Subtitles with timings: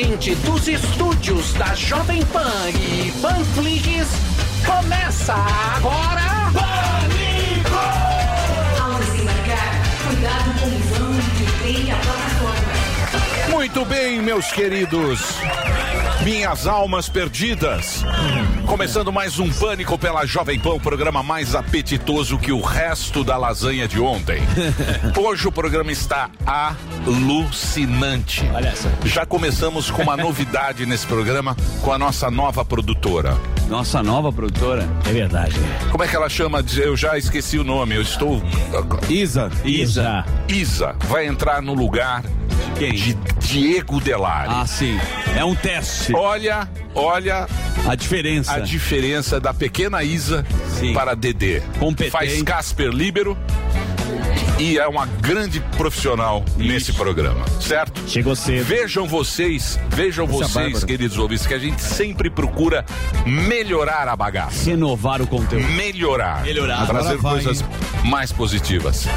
[0.00, 4.08] Diretamente dos estúdios da Jovem Pan e Panflix,
[4.64, 6.50] começa agora...
[6.54, 7.74] Pânico!
[8.82, 13.50] Ao desembarcar, cuidado com o vão que tem a plataforma.
[13.50, 15.20] Muito bem, meus queridos.
[16.24, 18.04] Minhas almas perdidas.
[18.66, 23.38] Começando mais um Pânico pela Jovem Pan, o programa mais apetitoso que o resto da
[23.38, 24.42] lasanha de ontem.
[25.16, 26.28] Hoje o programa está
[27.06, 28.46] alucinante.
[28.52, 28.88] Olha só.
[29.04, 33.38] Já começamos com uma novidade nesse programa com a nossa nova produtora.
[33.66, 34.86] Nossa nova produtora.
[35.08, 35.54] É verdade.
[35.90, 36.62] Como é que ela chama?
[36.76, 37.94] Eu já esqueci o nome.
[37.94, 38.42] Eu estou.
[39.08, 39.50] Isa.
[39.64, 40.24] Isa.
[40.48, 42.22] Isa vai entrar no lugar
[42.78, 42.92] Quem?
[42.92, 44.48] de Diego Delari.
[44.52, 44.98] Ah, sim.
[45.36, 46.14] É um teste.
[46.14, 47.46] Olha, olha
[47.86, 48.52] A diferença.
[48.54, 50.46] a diferença da pequena Isa
[50.78, 50.92] Sim.
[50.94, 51.60] para Dedê.
[51.78, 52.10] Competente.
[52.10, 53.36] Faz Casper Libero
[54.60, 58.02] e é uma grande profissional nesse programa, certo?
[58.06, 58.62] Chegou cedo.
[58.64, 60.86] Vejam vocês, vejam vocês, Bárbara.
[60.86, 62.84] queridos ouvintes, que a gente sempre procura
[63.24, 64.68] melhorar a bagaça.
[64.68, 65.66] Renovar o conteúdo.
[65.68, 66.42] Melhorar.
[66.42, 66.86] Melhorar.
[66.86, 67.64] Trazer vai, coisas
[68.04, 69.08] mais positivas.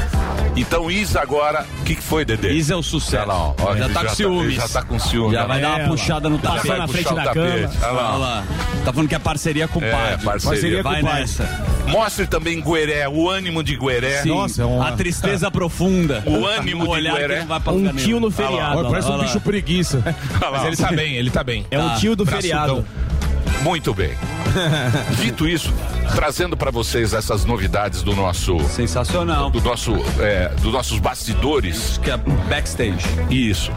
[0.56, 2.52] Então, Isa agora, o que, que foi, Dedê?
[2.52, 3.24] Isa é o sucesso.
[3.24, 4.54] Olha lá, ó, ó, já ele tá com ele ciúmes.
[4.54, 5.32] Já tá com ciúmes.
[5.32, 5.88] Já vai dar uma Ela.
[5.88, 6.68] puxada no tapete.
[6.68, 7.34] na frente da tapete.
[7.34, 7.70] cama.
[7.82, 8.08] Olha lá.
[8.10, 8.44] Olha lá.
[8.84, 10.24] Tá falando que é parceria com o É, padre.
[10.24, 10.50] parceria.
[10.50, 11.64] Parceria com Vai nessa.
[11.88, 14.22] Mostre também Gueré, o ânimo de Gueré.
[14.22, 14.28] Sim.
[14.30, 16.22] Nossa, é uma- A tristeza profunda.
[16.26, 17.34] O ânimo Um de olhar Gueré.
[17.34, 18.78] que não vai pra Um tio no feriado.
[18.78, 20.02] Olha parece um bicho preguiça.
[20.52, 21.66] Mas ele tá bem, ele tá bem.
[21.70, 21.94] É um Tá.
[21.96, 22.84] tio do feriado.
[23.62, 24.10] Muito bem.
[25.20, 25.72] Dito isso,
[26.14, 29.50] trazendo para vocês essas novidades do nosso, Sensacional.
[29.50, 31.98] do nosso, é, dos nossos bastidores.
[32.02, 33.06] Que é backstage.
[33.30, 33.70] Isso.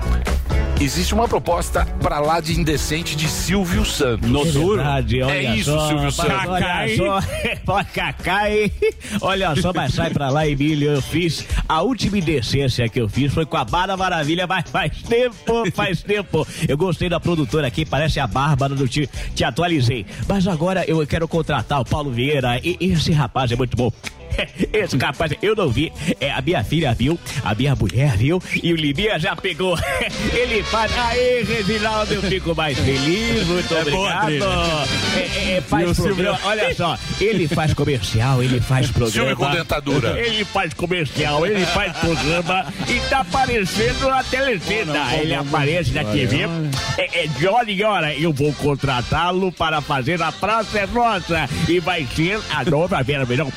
[0.79, 4.29] Existe uma proposta para lá de indecente de Silvio Santos.
[4.29, 4.75] Noturno.
[4.75, 6.47] Verdade, olha É isso, só, Silvio Santos.
[6.47, 7.19] Olha só,
[8.47, 8.71] hein?
[9.19, 10.91] Olha só, mas sai pra lá, Emílio.
[10.91, 15.01] Eu fiz a última indecência que eu fiz foi com a Bárbara Maravilha, mas faz
[15.01, 16.47] tempo, faz tempo.
[16.67, 20.05] Eu gostei da produtora aqui, parece a Bárbara do te, te atualizei.
[20.27, 22.59] Mas agora eu quero contratar o Paulo Vieira.
[22.63, 23.91] E esse rapaz é muito bom.
[24.73, 25.91] Esse rapaz, eu não vi.
[26.19, 29.77] É, a minha filha viu, a minha mulher viu e o Liminha já pegou.
[30.33, 30.91] Ele faz.
[30.97, 33.47] Aê, Reginaldo, eu fico mais feliz.
[33.47, 34.25] Muito É boa obrigado.
[34.25, 34.45] trilha.
[35.15, 36.39] É, é, faz programa.
[36.43, 39.35] Olha só, ele faz comercial, ele faz programa.
[39.35, 40.19] Com dentadura.
[40.19, 45.15] Ele faz comercial, ele faz programa e tá aparecendo na telecena.
[45.15, 46.41] ele aparece na TV.
[46.97, 51.49] É, é Johnny, olha, eu vou contratá-lo para fazer a Praça é Nossa.
[51.67, 52.05] E vai
[52.49, 53.51] a nova Vera Verão.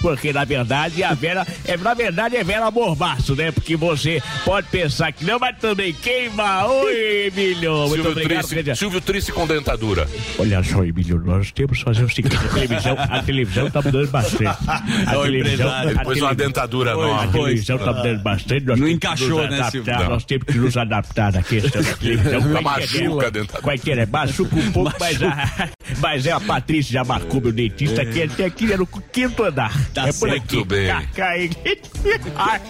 [0.00, 3.50] Porque na verdade a Vera, é, na verdade é Vera Morbaço, né?
[3.52, 6.66] Porque você pode pensar que não, mas também queima.
[6.66, 7.72] Oi, Emílio.
[7.88, 10.08] Muito Silvio obrigado, Triste, grande- Silvio Triste com dentadura.
[10.38, 14.10] Olha só, Emílio, nós temos que fazer o seguinte: a televisão, a televisão tá mudando
[14.10, 14.44] bastante.
[14.46, 17.24] A empresário, a Ele pôs uma dentadura nova.
[17.24, 18.64] a televisão tá mudando bastante.
[18.64, 20.08] Nós Não encaixou, né, adaptar, Silvio?
[20.08, 22.40] Nós temos que nos adaptar na questão da televisão.
[22.40, 23.62] Tá Qualquer machuca é- a dentadura.
[23.62, 25.68] Qualquer é, machuca um pouco, mas a,
[26.00, 29.72] mas é a Patrícia já marcou meu dentista, que até aqui era no quinto andar.
[29.92, 30.56] Tá é por aqui.
[30.56, 30.90] Muito bem.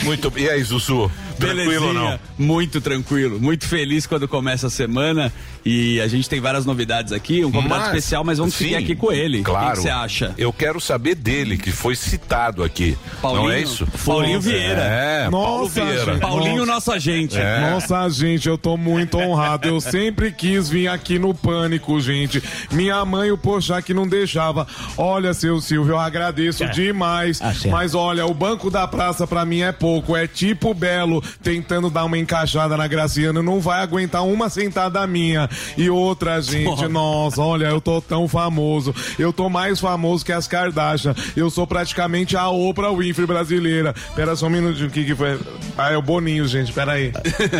[0.04, 0.44] Muito bem.
[0.44, 1.10] E aí, Sussu?
[1.38, 2.20] Tranquilo ou não?
[2.38, 3.40] Muito tranquilo.
[3.40, 5.32] Muito feliz quando começa a semana.
[5.64, 7.44] E a gente tem várias novidades aqui.
[7.44, 9.42] Um convidado Mas- especial, mas vamos sim, seguir aqui com ele.
[9.42, 9.66] Claro.
[9.66, 10.34] O que que você acha?
[10.38, 12.96] Eu quero saber dele, que foi citado aqui.
[13.20, 13.44] Paulinho?
[13.44, 13.86] Não é isso?
[14.04, 14.80] Paulinho Vieira.
[14.80, 16.04] É, Paulo Nossa, Vieira.
[16.12, 16.20] gente.
[16.20, 16.72] Paulinho, Nossa.
[16.72, 17.36] nosso agente.
[17.38, 17.70] É.
[17.70, 19.68] Nossa, gente, eu tô muito honrado.
[19.68, 22.42] Eu sempre quis vir aqui no Pânico, gente.
[22.70, 24.66] Minha mãe, o Pochá, não deixava.
[25.02, 27.40] Olha, seu Silvio, eu agradeço demais.
[27.40, 30.14] Ah, mas olha, o banco da praça pra mim é pouco.
[30.14, 33.42] É tipo Belo tentando dar uma encaixada na Graciana.
[33.42, 35.48] Não vai aguentar uma sentada minha.
[35.74, 38.94] E outra, gente, nossa, olha, eu tô tão famoso.
[39.18, 41.14] Eu tô mais famoso que as Kardashian.
[41.34, 43.94] Eu sou praticamente a Oprah Winfrey brasileira.
[44.14, 45.40] Pera só um minutinho, o que que foi?
[45.78, 47.10] Ah, é o Boninho, gente, pera aí.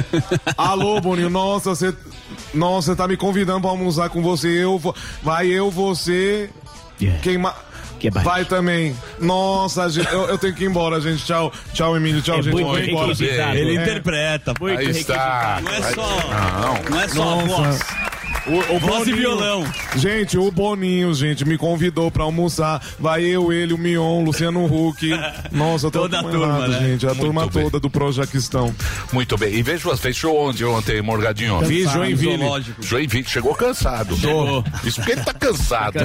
[0.59, 1.95] Alô, Boninho, nossa, você.
[2.53, 4.49] Nossa, tá me convidando pra almoçar com você.
[4.63, 4.95] Eu vou.
[5.23, 6.51] Vai eu, você.
[7.01, 7.23] Yeah.
[7.23, 7.55] Quem mais?
[8.25, 8.97] Vai também.
[9.21, 11.23] Nossa, gente, eu, eu tenho que ir embora, gente.
[11.25, 12.23] Tchau, tchau, Emílio.
[12.23, 12.53] Tchau, É gente.
[12.55, 13.13] muito embora.
[13.55, 13.83] Ele É.
[13.83, 14.55] interpreta.
[14.59, 15.61] Muito Aí está.
[15.63, 16.91] Não é só, Não.
[16.91, 17.47] não é só a Nossa.
[17.47, 17.81] voz.
[18.51, 19.65] O, o Voz e Boninho- violão.
[19.97, 22.83] Gente, o Boninho, gente, me convidou pra almoçar.
[22.99, 25.09] Vai eu, ele, o Mion, Luciano Huck.
[25.53, 26.79] Nossa, eu tô Toda a turma, né?
[26.89, 27.07] gente.
[27.07, 27.63] A Muito turma bem.
[27.65, 28.75] toda do Projaquistão.
[29.13, 29.55] Muito bem.
[29.55, 31.61] E veja, fez show onde ontem, Morgadinho?
[31.65, 32.41] Fiz Joinville.
[32.81, 34.17] Joinville, chegou cansado.
[34.17, 34.65] Chegou.
[34.85, 35.99] Isso porque ele tá cansado.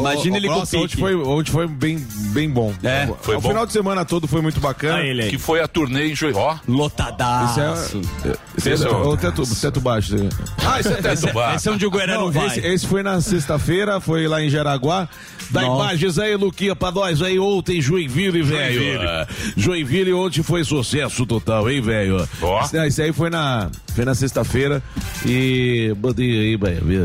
[0.00, 1.00] Imagina ele com Nossa, ontem pique.
[1.00, 1.98] foi, ontem foi bem,
[2.32, 2.72] bem bom.
[2.82, 3.48] É, foi o bom.
[3.48, 4.98] final de semana todo foi muito bacana.
[4.98, 5.28] Aí.
[5.28, 6.42] Que foi a turnê em Joinville.
[6.44, 7.60] Ó, Lotadaço.
[8.56, 9.30] Esse é, Esse é o outro.
[9.30, 10.14] teto, teto baixo.
[10.64, 11.65] Ah, esse é teto baixo.
[11.66, 12.46] Esse é onde o Gueré não, Não, vai.
[12.46, 15.08] esse, esse foi na sexta-feira, foi lá em Jaraguá.
[15.50, 15.82] Dá Nossa.
[15.84, 18.74] imagens aí, Luquinha, pra nós aí ontem, Joinville, velho.
[18.82, 19.26] Joinville.
[19.56, 22.28] Joinville ontem foi sucesso total, hein, velho?
[22.42, 22.62] Ó.
[22.64, 24.82] Esse- Esse aí foi na, Foi na sexta-feira
[25.24, 26.96] e mandei aí, vai, me,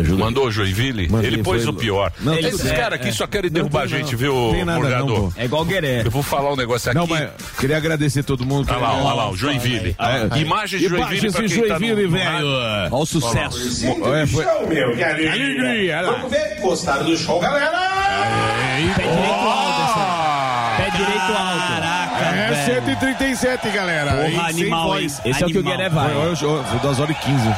[0.00, 0.22] ajuda.
[0.24, 1.08] Mandou o Joinville?
[1.08, 2.12] Mandei, ele pôs foi- o pior.
[2.20, 2.74] Não, Esses bem.
[2.74, 4.18] caras aqui só querem derrubar a gente, não.
[4.18, 5.32] viu, nada Morgador?
[5.34, 6.02] É igual Gueré.
[6.04, 6.98] Eu vou falar um negócio aqui.
[6.98, 8.68] Não, mas queria agradecer todo mundo.
[8.68, 9.96] Olha lá, olha lá, o Joinville.
[9.98, 10.38] É.
[10.40, 12.46] Imagens de Joinville Imagens de quem tá Joinville, velho.
[12.46, 13.21] Olha o sucesso.
[13.26, 14.44] É, foi...
[14.66, 16.02] Meu, que alegria.
[16.02, 17.70] Vamos ver, gostaram do show, galera?
[17.70, 20.00] Pé direito alto, essa.
[20.00, 21.62] Ah, Pé direito alto.
[22.22, 24.10] É 137, galera.
[24.12, 25.02] Porra, sem animal, voz.
[25.24, 25.30] hein?
[25.30, 25.76] Esse é o que o Animal.
[25.76, 26.14] Gueré vai.
[26.14, 27.48] Foi, foi, foi duas horas e 15.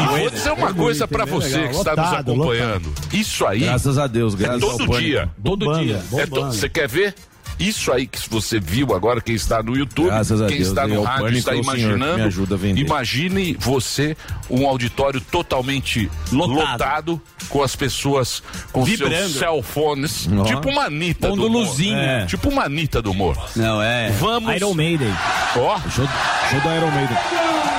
[0.00, 2.92] E vou dizer uma coisa pra você que está nos acompanhando.
[3.12, 5.00] Isso aí Graças a Deus, é graças ao todo pânico.
[5.00, 5.28] dia.
[5.44, 5.96] Todo dia.
[6.16, 6.52] É to- bombando.
[6.54, 7.14] Você quer ver?
[7.58, 11.02] Isso aí que você viu agora, quem está no YouTube, Graças quem Deus, está no
[11.02, 12.14] rádio pânico está é imaginando.
[12.18, 12.80] me ajuda a vender.
[12.80, 14.16] Imagine você,
[14.50, 16.54] um auditório totalmente Lotado.
[16.72, 19.14] lotado, com as pessoas com Vibrando.
[19.14, 21.66] seus cell phones, tipo uma Anitta Pondo do humor.
[21.66, 21.98] luzinha.
[21.98, 22.26] É.
[22.26, 23.36] Tipo uma Anitta do humor.
[23.54, 24.10] Não, é.
[24.18, 25.12] Vamos, Iron Maiden.
[25.56, 26.08] ó, Show,
[26.50, 27.16] show da Iron Maiden.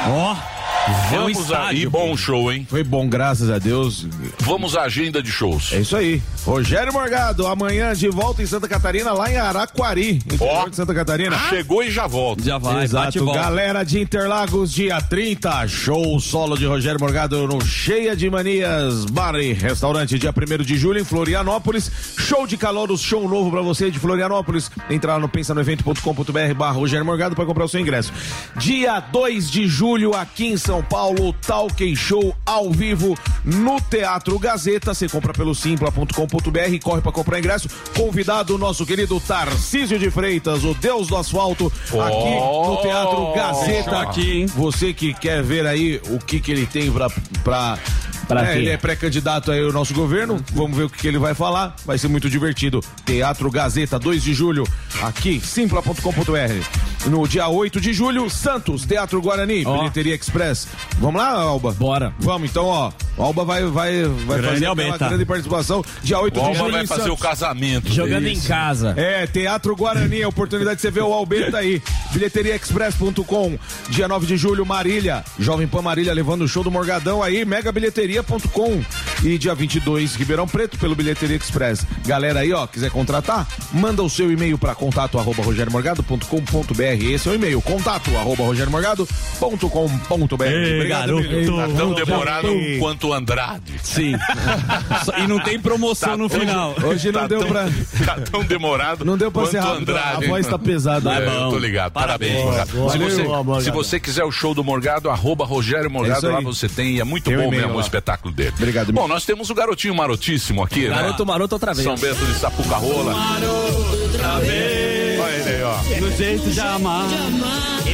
[0.08, 0.36] Ó.
[0.86, 2.68] É um vamos aí, bom show, hein?
[2.70, 4.06] Foi bom, graças a Deus.
[4.40, 5.72] Vamos à agenda de shows.
[5.72, 6.22] É isso aí.
[6.46, 10.68] Rogério Morgado, amanhã de volta em Santa Catarina, lá em Araquari, interior Ó.
[10.68, 11.38] de Santa Catarina.
[11.48, 12.44] Chegou e já volta.
[12.44, 17.64] Já vai, bate Exato, galera de Interlagos, dia 30, show solo de Rogério Morgado no
[17.64, 21.90] Cheia de Manias Bar e Restaurante, dia 1 de julho em Florianópolis.
[22.18, 24.70] Show de calouros, show novo pra você de Florianópolis.
[24.90, 28.12] Entra lá no pensanoevento.com.br barra Rogério Morgado para comprar o seu ingresso.
[28.58, 34.94] Dia 2 de julho aqui em São Paulo, Talk Show ao vivo no Teatro Gazeta.
[34.94, 37.68] Você compra pelo simpla.com.br e corre pra comprar ingresso.
[37.96, 44.00] Convidado o nosso querido Tarcísio de Freitas, o Deus do Asfalto, aqui no Teatro Gazeta.
[44.00, 44.46] Aqui, hein?
[44.46, 46.92] Você que quer ver aí o que que ele tem
[47.44, 47.78] pra...
[48.28, 48.60] pra é, quê?
[48.60, 50.44] ele é pré-candidato aí ao nosso governo.
[50.54, 51.76] Vamos ver o que, que ele vai falar.
[51.86, 52.82] Vai ser muito divertido.
[53.06, 54.66] Teatro Gazeta, 2 de julho,
[55.02, 57.10] aqui, simpla.com.br.
[57.10, 59.78] No dia 8 de julho, Santos, Teatro Guarani, Ó.
[59.78, 60.68] Bilheteria Express.
[61.00, 61.74] Vamos lá, Alba?
[61.74, 62.14] Bora.
[62.20, 62.92] Vamos, então, ó.
[63.18, 65.08] O Alba vai, vai, vai Grande fazer Albeta.
[65.10, 65.84] grande participação.
[66.02, 67.22] Dia 8 O de Alba julho vai em fazer o Santos.
[67.22, 67.92] casamento.
[67.94, 68.38] Jogando dele.
[68.38, 68.94] em casa.
[68.98, 71.82] É, Teatro Guarani, a oportunidade de você ver o Albeta aí.
[72.12, 73.58] Bilheteriaexpress.com.
[73.90, 75.24] Dia 9 de julho, Marília.
[75.38, 77.46] Jovem Pan Marília levando o show do Morgadão aí,
[78.14, 78.82] megabilheteria.com.
[79.24, 81.86] E dia 22, Ribeirão Preto, pelo Bilheteria Express.
[82.06, 86.84] Galera aí, ó, quiser contratar, manda o seu e-mail para contato arroba rogeriomorgado.com.br.
[87.10, 90.44] Esse é o e-mail, contato arroba rogeriomorgado.com.br.
[90.46, 91.26] Ei, garoto.
[91.26, 91.56] Emílio.
[91.58, 92.48] Tá tão demorado
[92.80, 93.74] quanto o Andrade.
[93.82, 94.14] Sim.
[95.18, 96.76] E não tem promoção Tá no tão- final.
[96.84, 97.66] Hoje não Tá deu tão- pra...
[98.06, 99.06] Tá tão demorado.
[99.06, 100.26] Não deu pra quanto ser rápido, Andrade.
[100.26, 101.14] a voz tá pesada.
[101.14, 101.50] É, Tá eu bom.
[101.52, 101.92] tô ligado.
[101.94, 102.44] Parabéns.
[102.44, 102.90] Morgado.
[102.92, 103.62] Se você, Morgado.
[103.64, 107.00] se você quiser o show do Morgado, arroba Rogério É Morgado, isso lá você tem.
[107.00, 107.82] É muito Tem bom mesmo o lá.
[108.04, 108.54] Espetáculo dele.
[108.58, 110.96] Obrigado, Bom, nós temos o garotinho marotíssimo aqui, né?
[110.96, 111.86] Garoto maroto outra vez.
[111.86, 113.16] São Bento de Sapucarola.
[114.04, 115.20] Outra vez.
[115.20, 116.02] Olha ele aí, ó.
[116.02, 117.08] No jeito de amar.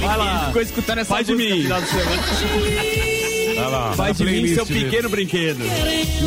[0.02, 0.46] Vai lá.
[0.48, 1.82] Ficou escutando essa de música mim.
[1.82, 3.09] de semana.
[3.60, 4.12] Vai lá.
[4.12, 5.60] De mim, seu pequeno brinquedo.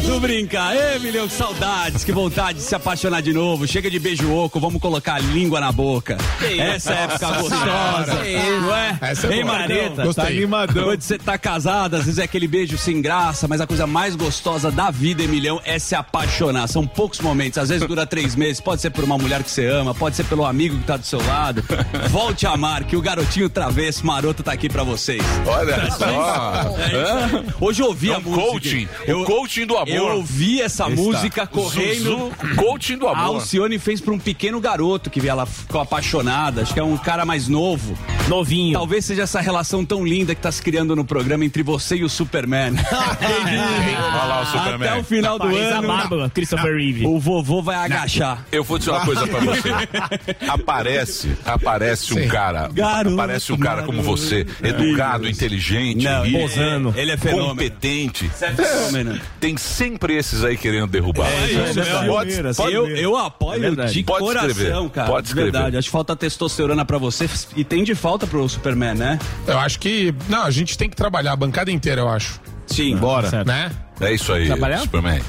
[0.05, 0.75] Tu brinca.
[0.75, 3.67] Ê, milhão, que saudades, que vontade de se apaixonar de novo.
[3.67, 6.17] Chega de beijo oco, vamos colocar a língua na boca.
[6.58, 8.14] Essa é época gostosa.
[8.61, 8.99] Não é?
[9.00, 9.44] Essa é boa.
[9.44, 10.05] Mareta.
[10.05, 10.25] Gostei.
[10.25, 10.84] Tá animadão.
[10.84, 14.14] Quando você tá casado, às vezes é aquele beijo sem graça, mas a coisa mais
[14.14, 16.69] gostosa da vida, Emilhão, é se apaixonar.
[16.69, 19.67] São poucos momentos, às vezes dura três meses, pode ser por uma mulher que você
[19.67, 21.65] ama, pode ser pelo amigo que tá do seu lado.
[22.10, 25.22] Volte a amar, que o garotinho travesso maroto tá aqui pra vocês.
[25.46, 26.77] Olha só.
[26.93, 27.21] Hã?
[27.60, 28.46] Hoje eu ouvi É a um música.
[28.50, 28.88] coaching.
[29.08, 29.88] O coaching do amor.
[29.88, 31.94] Eu ouvi essa música correndo.
[32.05, 33.24] Zuzu, coaching do A amor.
[33.36, 36.62] Alcione fez pra um pequeno garoto que ela ficou apaixonada.
[36.62, 37.96] Acho que é um cara mais novo.
[38.29, 38.74] Novinho.
[38.74, 42.05] Talvez seja essa relação tão linda que tá se criando no programa entre você e
[42.05, 42.74] o Superman.
[42.82, 44.88] Olha lá o Superman.
[44.88, 47.06] Até o final do Parece a ano, barba, Christopher Reeve.
[47.06, 48.44] o vovô vai agachar.
[48.52, 49.69] Eu vou dizer uma coisa pra você.
[50.48, 57.11] Aparece, aparece um cara, Garoto, aparece um cara como você, educado, inteligente, Não, rico, ele-
[57.12, 57.48] ele é fenômeno.
[57.50, 58.31] competente.
[58.40, 59.20] É fenômeno.
[59.40, 61.28] Tem sempre esses aí querendo derrubar.
[61.46, 62.06] isso é verdade.
[62.08, 65.08] pode, pode, eu, eu apoio É de Pode coração, escrever, cara.
[65.08, 65.52] pode de escrever.
[65.52, 65.76] verdade.
[65.76, 69.19] Acho que falta testosterona pra você e tem de falta pro Superman, né?
[69.46, 70.14] Eu acho que.
[70.28, 72.40] Não, a gente tem que trabalhar a bancada inteira, eu acho.
[72.66, 72.96] Sim.
[72.96, 73.28] Bora.
[73.28, 73.46] Certo.
[73.46, 73.70] Né?
[74.00, 74.78] É isso aí, Trabalhar?
[74.81, 75.20] Superman.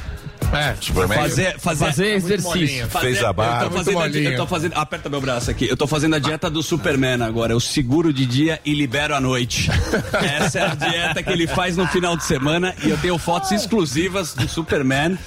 [0.57, 0.75] É.
[0.79, 2.49] Superman Fazer, fazer, Fazer exercício.
[2.49, 2.87] molinha.
[2.87, 3.63] fazer- fez a barba.
[3.65, 4.73] Eu tô, fazendo a, eu tô fazendo.
[4.75, 5.67] Aperta meu braço aqui.
[5.69, 7.53] Eu tô fazendo a dieta do Superman agora.
[7.53, 9.69] Eu seguro de dia e libero à noite.
[10.21, 12.73] Essa é a dieta que ele faz no final de semana.
[12.83, 15.17] E eu tenho fotos exclusivas do Superman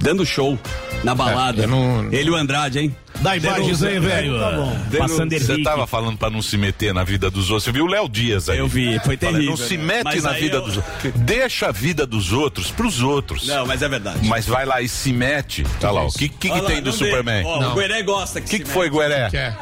[0.00, 0.58] dando show
[1.04, 1.64] na balada.
[1.64, 2.96] É, não- Ele e o Andrade, hein?
[3.20, 4.38] Dá imagens aí, velho.
[4.38, 4.78] Tá bom.
[4.98, 7.64] Passando Você tava falando pra não se meter na vida dos outros.
[7.64, 8.58] Você viu o Léo Dias aí?
[8.58, 9.50] Eu vi, foi Falei, terrível.
[9.50, 9.84] Não se né?
[9.84, 11.12] mete Mas na vida eu- dos outros.
[11.16, 13.46] Deixa a vida dos outros pros outros.
[13.46, 14.20] Não, mas é verdade.
[14.28, 15.64] Mas vai lá e se mete.
[15.80, 17.04] Tá lá, o que, que, que lá, tem do não dê.
[17.04, 17.44] Superman?
[17.44, 19.30] Ó, o Gueré gosta O que, que foi, Gueré?
[19.30, 19.56] Que é.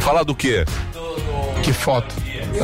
[0.00, 0.64] Falar do quê?
[1.62, 2.14] Que foto.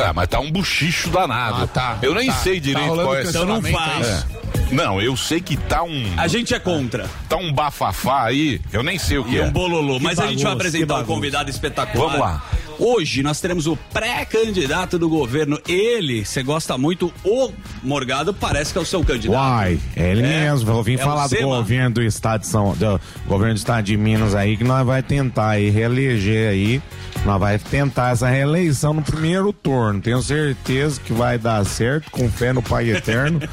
[0.03, 1.63] Ah, mas tá um buchicho danado.
[1.63, 2.33] Ah, tá, eu nem tá.
[2.33, 4.07] sei Tá direito rolando qual é esse Então não faz.
[4.07, 4.23] É.
[4.71, 6.03] Não, eu sei que tá um.
[6.17, 7.09] A gente é contra.
[7.29, 9.43] Tá um bafafá aí, eu nem sei o que E é.
[9.43, 9.99] um bololô.
[9.99, 11.13] Mas a gente vai bagunça, que apresentar um bagunça.
[11.15, 12.05] convidado espetacular.
[12.07, 12.43] Vamos lá.
[12.77, 15.57] Hoje nós teremos o pré-candidato do governo.
[15.65, 17.49] Ele, você gosta muito, o
[17.81, 19.37] Morgado parece que é o seu candidato.
[19.37, 20.41] Uai, é ele É?
[20.51, 20.69] mesmo.
[20.71, 23.95] Eu vim É falar do governo do estado de São do governo do estado de
[23.95, 26.81] Minas aí, que nós vai tentar aí reeleger aí.
[27.25, 30.01] Nós vai tentar essa reeleição no primeiro turno.
[30.01, 33.39] Tenho certeza que vai dar certo, com fé no Pai Eterno.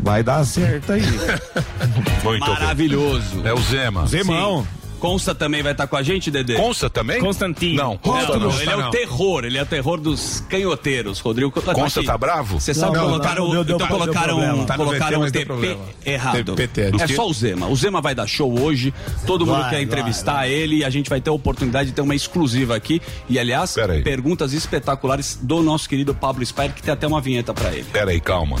[0.00, 1.02] Vai dar certo aí.
[2.22, 2.46] Muito.
[2.46, 3.46] Maravilhoso.
[3.46, 4.06] É o Zema.
[4.06, 4.62] Zemão.
[4.62, 4.85] Sim.
[5.06, 6.54] Consta também vai estar com a gente, Dedê?
[6.54, 7.20] Consta também?
[7.20, 7.76] Constantino.
[7.76, 8.50] Não, Consta Não, não.
[8.50, 11.50] não, ele é o terror, ele é o terror dos canhoteiros, Rodrigo.
[11.50, 12.60] Consta tá bravo?
[12.60, 14.66] Você sabe colocaram, não, então deu colocaram.
[14.66, 16.54] Tá colocaram VT, deu TP errado.
[16.54, 16.80] PT.
[16.80, 17.14] É quê?
[17.14, 17.68] só o Zema.
[17.68, 18.92] O Zema vai dar show hoje,
[19.26, 21.94] todo mundo Vai, quer vai, entrevistar ele e a gente vai ter a oportunidade de
[21.94, 23.00] ter uma exclusiva aqui.
[23.28, 27.72] E aliás, perguntas espetaculares do nosso querido Pablo Spire, que tem até uma vinheta pra
[27.72, 27.84] ele.
[27.92, 28.56] Pera aí, calma.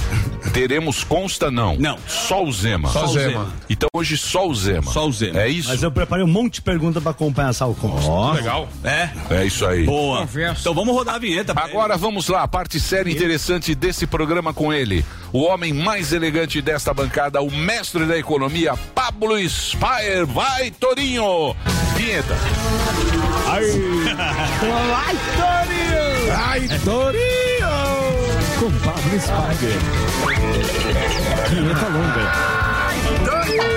[0.52, 1.76] Teremos consta não?
[1.76, 1.98] Não.
[2.06, 2.88] Só o Zema.
[2.88, 3.28] Só o Zema.
[3.30, 3.52] Zema.
[3.68, 4.92] Então hoje só o Zema.
[4.92, 5.40] Só o Zema.
[5.40, 5.68] É isso?
[5.68, 8.32] Mas eu preparei um monte de perguntas pra compensar o consta.
[8.32, 8.68] Legal.
[8.84, 9.08] É?
[9.30, 9.84] É isso aí.
[9.84, 10.28] Boa.
[10.58, 11.54] Então vamos rodar a vinheta.
[11.56, 15.04] Agora vamos lá, a parte séria e interessante desse programa com ele.
[15.32, 20.24] O homem mais elegante desta bancada, o mestre da economia, Pablo Spire.
[20.26, 21.56] Vai, Torinho!
[21.96, 22.36] Vinheta.
[23.48, 23.64] Ai,
[25.38, 26.32] Torinho!
[26.36, 27.26] Ai, Torinho!
[28.60, 29.78] Com Pablo Spagher.
[31.50, 33.75] Vinheta longa.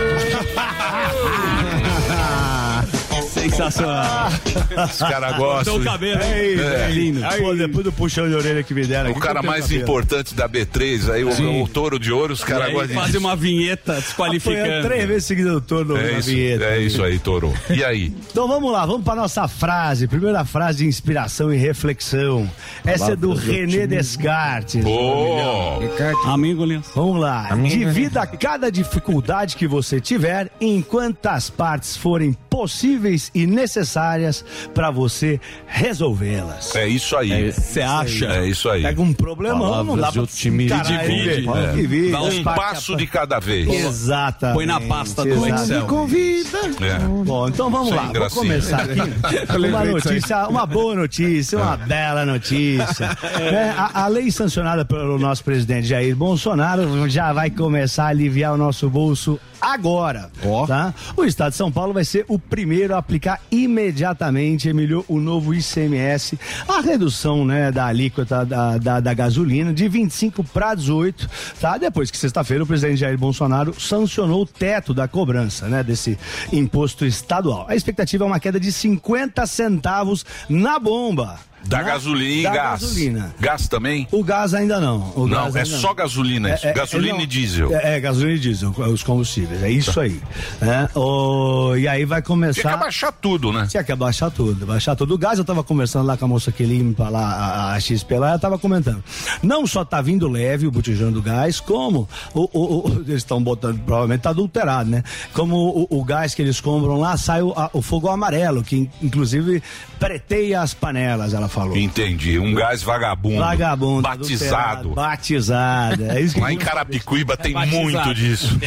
[3.64, 4.30] Sensacional.
[4.90, 5.70] Esse cara gosta.
[5.70, 6.22] Então o cabelo.
[6.24, 6.88] Ei, É.
[6.88, 7.22] é lindo.
[7.40, 9.82] Pô, depois do puxão de orelha que me deram O aqui, cara mais cabelo.
[9.84, 13.18] importante da B3, aí o, o touro de ouro, os caras aí gostam fazem de.
[13.18, 14.88] uma vinheta desqualificando.
[14.88, 16.64] três vezes seguidas do turno É na isso, vinheta.
[16.66, 17.54] é isso aí, touro.
[17.70, 18.14] E aí?
[18.32, 20.08] Então vamos lá, vamos para nossa frase.
[20.08, 22.50] Primeira frase de inspiração e reflexão.
[22.86, 24.84] Essa é do René Descartes.
[24.86, 25.80] Ô,
[26.26, 26.88] Amigo, Linhas.
[26.96, 27.50] Vamos lá.
[27.56, 35.40] Divida cada dificuldade que você tiver em quantas partes forem possíveis e necessárias para você
[35.68, 36.76] resolvê-las.
[36.76, 37.52] é isso aí.
[37.52, 38.26] Você acha?
[38.26, 38.84] É isso aí.
[38.84, 40.82] Pega um problemão, não dá pra otimismo.
[40.84, 41.72] Divide, é.
[41.74, 43.68] dividir, Dá um Passo de cada vez.
[43.68, 44.56] Exatamente.
[44.56, 45.62] Põe na pasta do exatamente.
[45.62, 45.86] Excel.
[45.88, 46.58] convida.
[46.82, 47.00] É.
[47.26, 48.04] Bom, então vamos Sem lá.
[48.04, 48.42] Vou gracinha.
[48.42, 49.00] começar aqui.
[49.70, 53.10] Uma notícia, uma boa notícia, uma bela notícia.
[53.40, 58.54] É, a, a lei sancionada pelo nosso presidente Jair Bolsonaro já vai começar a aliviar
[58.54, 60.32] o nosso bolso agora.
[60.68, 60.94] Tá?
[61.16, 65.54] O estado de São Paulo vai ser o primeiro a aplicar imediatamente, Emilio, o novo
[65.54, 71.78] ICMS, a redução né, da alíquota da, da, da gasolina de 25 para 18, tá?
[71.78, 76.18] Depois que sexta-feira o presidente Jair Bolsonaro sancionou o teto da cobrança, né, desse
[76.52, 77.66] imposto estadual.
[77.68, 81.49] A expectativa é uma queda de 50 centavos na bomba.
[81.66, 82.82] Da Na- gasolina e da gás.
[82.82, 83.36] gasolina.
[83.40, 84.08] Gás também?
[84.12, 85.14] O gás ainda não.
[85.16, 86.74] O Não, é só gasolina isso.
[86.74, 87.22] gasolina não.
[87.22, 87.74] e diesel.
[87.76, 89.62] É, é, gasolina e diesel, os combustíveis.
[89.62, 90.20] É isso aí.
[90.62, 90.90] né?
[90.96, 92.74] O- e aí vai Tinha que começar.
[92.74, 93.68] abaixar tudo, né?
[93.70, 95.14] Tinha que abaixar tudo, baixar tudo.
[95.14, 98.18] O gás, eu tava conversando lá com a moça que limpa lá, a, a XP
[98.18, 99.04] lá, ela tava comentando.
[99.44, 103.42] Não só tá vindo leve o botijão do gás, como o, o- o- eles estão
[103.44, 105.04] botando, provavelmente tá adulterado, né?
[105.34, 108.90] Como o, gás que eles compram lá, sai o, a- o fogo amarelo, que in-
[109.02, 109.62] inclusive
[110.00, 111.76] preteia as panelas, ela falou.
[111.78, 112.38] Entendi.
[112.40, 113.40] Um gás vagabundo.
[113.40, 114.02] Vagabundo.
[114.02, 114.90] Batizado.
[114.92, 116.06] Batizado.
[116.06, 117.82] É isso que Lá em Carapicuíba tem batizado.
[117.84, 118.58] muito disso.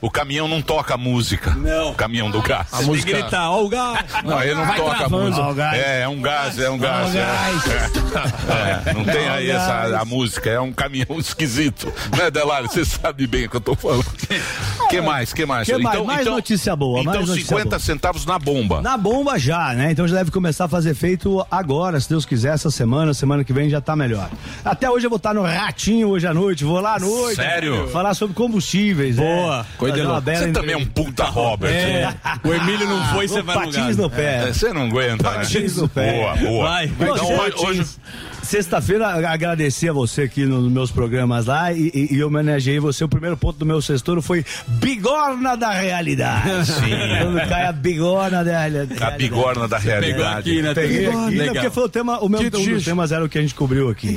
[0.00, 1.50] O caminhão não toca música.
[1.54, 1.90] Não.
[1.90, 2.66] O caminhão do gás.
[2.70, 4.04] Você tem que gritar, ó o gás.
[4.24, 5.24] Não, ele não Vai toca travando.
[5.26, 5.42] música.
[5.46, 5.78] Ó gás.
[5.78, 7.14] É, é um gás, é um gás.
[7.14, 8.88] é.
[8.88, 11.92] É, não tem aí essa a música, é um caminhão esquisito.
[12.16, 12.68] Né, Delário?
[12.68, 14.04] Você sabe bem o que eu tô falando.
[14.88, 15.32] que mais?
[15.32, 15.66] Que mais?
[15.66, 16.02] Que mais?
[16.04, 17.78] Mais notícia boa, Então, mais notícia 50 boa.
[17.78, 18.80] centavos na bomba.
[18.80, 19.92] Na bomba já, né?
[19.92, 23.52] Então já deve começar a fazer feito agora, se Deus quiser, essa semana, semana que
[23.52, 24.28] vem já tá melhor.
[24.64, 27.36] Até hoje eu vou estar no Ratinho hoje à noite, vou lá à noite.
[27.36, 27.88] Sério?
[27.88, 29.16] Falar sobre combustíveis.
[29.16, 29.60] Boa.
[29.74, 31.70] É, Coisa uma bela Você também é um puta Robert.
[31.70, 32.14] É.
[32.44, 34.48] O Emílio não foi, você vai no Patins no pé.
[34.48, 35.36] É, Você não aguenta, né?
[35.38, 36.12] Patins no pé.
[36.12, 36.68] Boa, boa.
[36.68, 37.28] Vai, vai Então,
[37.66, 37.84] hoje-
[38.48, 43.04] Sexta-feira, agradecer a você aqui nos meus programas lá e, e, e homenageei você.
[43.04, 46.48] O primeiro ponto do meu sextor foi bigorna da realidade.
[46.64, 46.96] Sim.
[47.20, 49.02] Quando cai a bigorna da realidade.
[49.04, 50.38] a bigorna da Pegou realidade.
[50.38, 50.72] aqui, né?
[50.72, 51.54] Peguei aqui, né, Legal.
[51.56, 53.90] porque foi o tema, o meu um dos temas era o que a gente cobriu
[53.90, 54.14] aqui.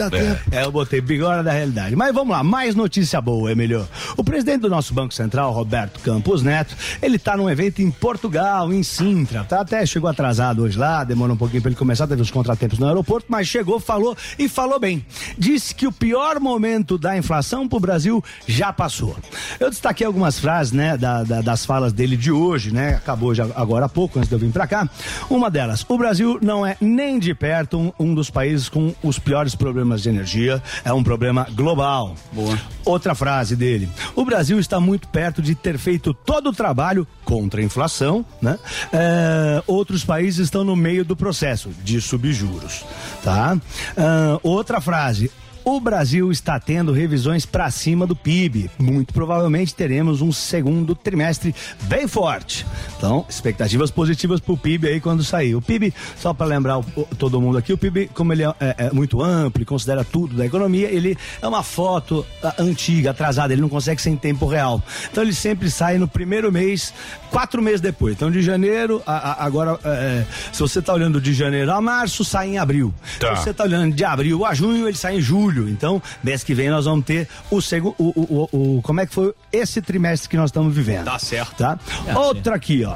[0.50, 1.94] É, eu botei bigorna da realidade.
[1.98, 3.86] Mas vamos lá, mais notícia boa, Emilio.
[4.16, 8.72] O presidente do nosso Banco Central, Roberto Campos Neto, ele tá num evento em Portugal,
[8.72, 9.44] em Sintra.
[9.44, 9.60] Tá?
[9.60, 12.88] Até chegou atrasado hoje lá, demorou um pouquinho pra ele começar, teve os contratempos no
[12.88, 15.06] aeroporto, mas chegou, falou e falou bem.
[15.38, 19.16] Disse que o pior momento da inflação para o Brasil já passou.
[19.60, 22.96] Eu destaquei algumas frases, né, da, da, das falas dele de hoje, né?
[22.96, 24.90] Acabou já agora há pouco, antes de eu vir para cá.
[25.30, 29.20] Uma delas, o Brasil não é nem de perto um, um dos países com os
[29.20, 32.16] piores problemas de energia, é um problema global.
[32.32, 32.58] Boa.
[32.86, 37.62] Outra frase dele: o Brasil está muito perto de ter feito todo o trabalho contra
[37.62, 38.58] a inflação, né?
[38.92, 42.84] É, outros países estão no meio do processo de subjuros,
[43.24, 43.58] tá?
[44.12, 45.32] Ah, outra frase.
[45.64, 48.70] O Brasil está tendo revisões para cima do PIB.
[48.80, 51.54] Muito provavelmente teremos um segundo trimestre
[51.84, 52.66] bem forte.
[52.98, 55.54] Então, expectativas positivas para o PIB aí quando sair.
[55.54, 56.84] O PIB, só para lembrar o-
[57.16, 60.36] todo mundo aqui, o PIB, como ele é, é- é muito amplo e considera tudo
[60.36, 62.26] da economia, ele é uma foto
[62.58, 64.82] antiga, atrasada, ele não consegue ser em tempo real.
[65.12, 66.92] Então, ele sempre sai no primeiro mês,
[67.30, 68.16] quatro meses depois.
[68.16, 72.26] Então, de janeiro, a- a- agora, é, se você está olhando de janeiro a março,
[72.26, 72.92] sai em abril.
[73.20, 73.36] Tá.
[73.36, 75.51] Se você tá olhando de abril a junho, ele sai em julho.
[75.70, 77.96] Então, mês que vem nós vamos ter o segundo.
[77.98, 81.06] O, o, o, como é que foi esse trimestre que nós estamos vivendo?
[81.06, 81.58] Tá certo.
[81.58, 81.80] Tá?
[82.16, 82.96] Outra aqui, ó.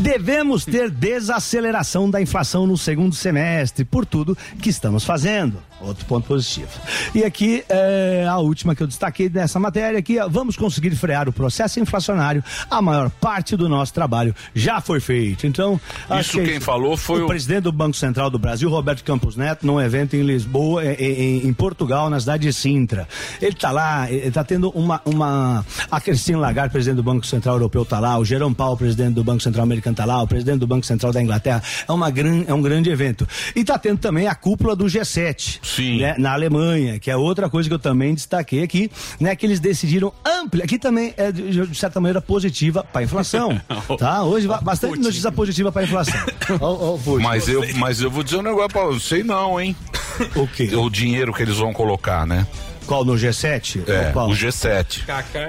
[0.00, 5.58] Devemos ter desaceleração da inflação no segundo semestre, por tudo que estamos fazendo.
[5.80, 6.68] Outro ponto positivo.
[7.14, 11.32] E aqui é a última que eu destaquei nessa matéria aqui, vamos conseguir frear o
[11.32, 12.42] processo inflacionário.
[12.70, 15.46] A maior parte do nosso trabalho já foi feito.
[15.46, 15.78] Então,
[16.18, 19.04] Isso que é quem falou foi o o- presidente do Banco Central do Brasil, Roberto
[19.04, 23.06] Campos Neto, num evento em Lisboa, eh, em, em Portugal, na cidade de Sintra.
[23.42, 25.66] Ele está lá, ele está tendo uma, uma.
[25.90, 29.24] A Christine Lagarde, presidente do Banco Central Europeu, está lá, o Jerome Powell, presidente do
[29.24, 31.62] Banco Central Americano, está lá, o presidente do Banco Central da Inglaterra.
[31.86, 33.28] É, uma gran, é um grande evento.
[33.54, 35.60] E está tendo também a cúpula do G7.
[35.64, 35.98] Sim.
[35.98, 39.34] né, na Alemanha, que é outra coisa que eu também destaquei aqui, né?
[39.34, 40.64] Que eles decidiram ampliar.
[40.64, 43.60] Aqui também é, de, de certa maneira, positiva para a inflação.
[43.98, 44.22] tá?
[44.22, 46.20] Hoje, ba- bastante notícia positiva para a inflação.
[46.60, 47.22] Ó, Putin.
[47.22, 49.74] Mas eu, mas eu vou dizer um negócio pra você, sei não, hein?
[50.36, 50.70] O quê?
[50.76, 52.46] O dinheiro que eles vão colocar, né?
[52.86, 53.82] Qual no G7?
[53.88, 54.28] É, Qual?
[54.28, 55.04] o G7.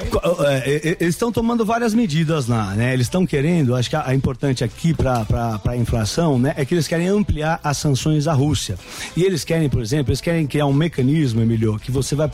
[0.10, 2.94] Qual- é, é, é, Eles estão tomando várias medidas lá, né?
[2.94, 5.26] Eles estão querendo, acho que a, a importante aqui para
[5.68, 8.78] a inflação, né, é que eles querem ampliar as sanções à Rússia.
[9.16, 12.30] E eles querem, por exemplo, eles querem criar um mecanismo, Emílio, que você vai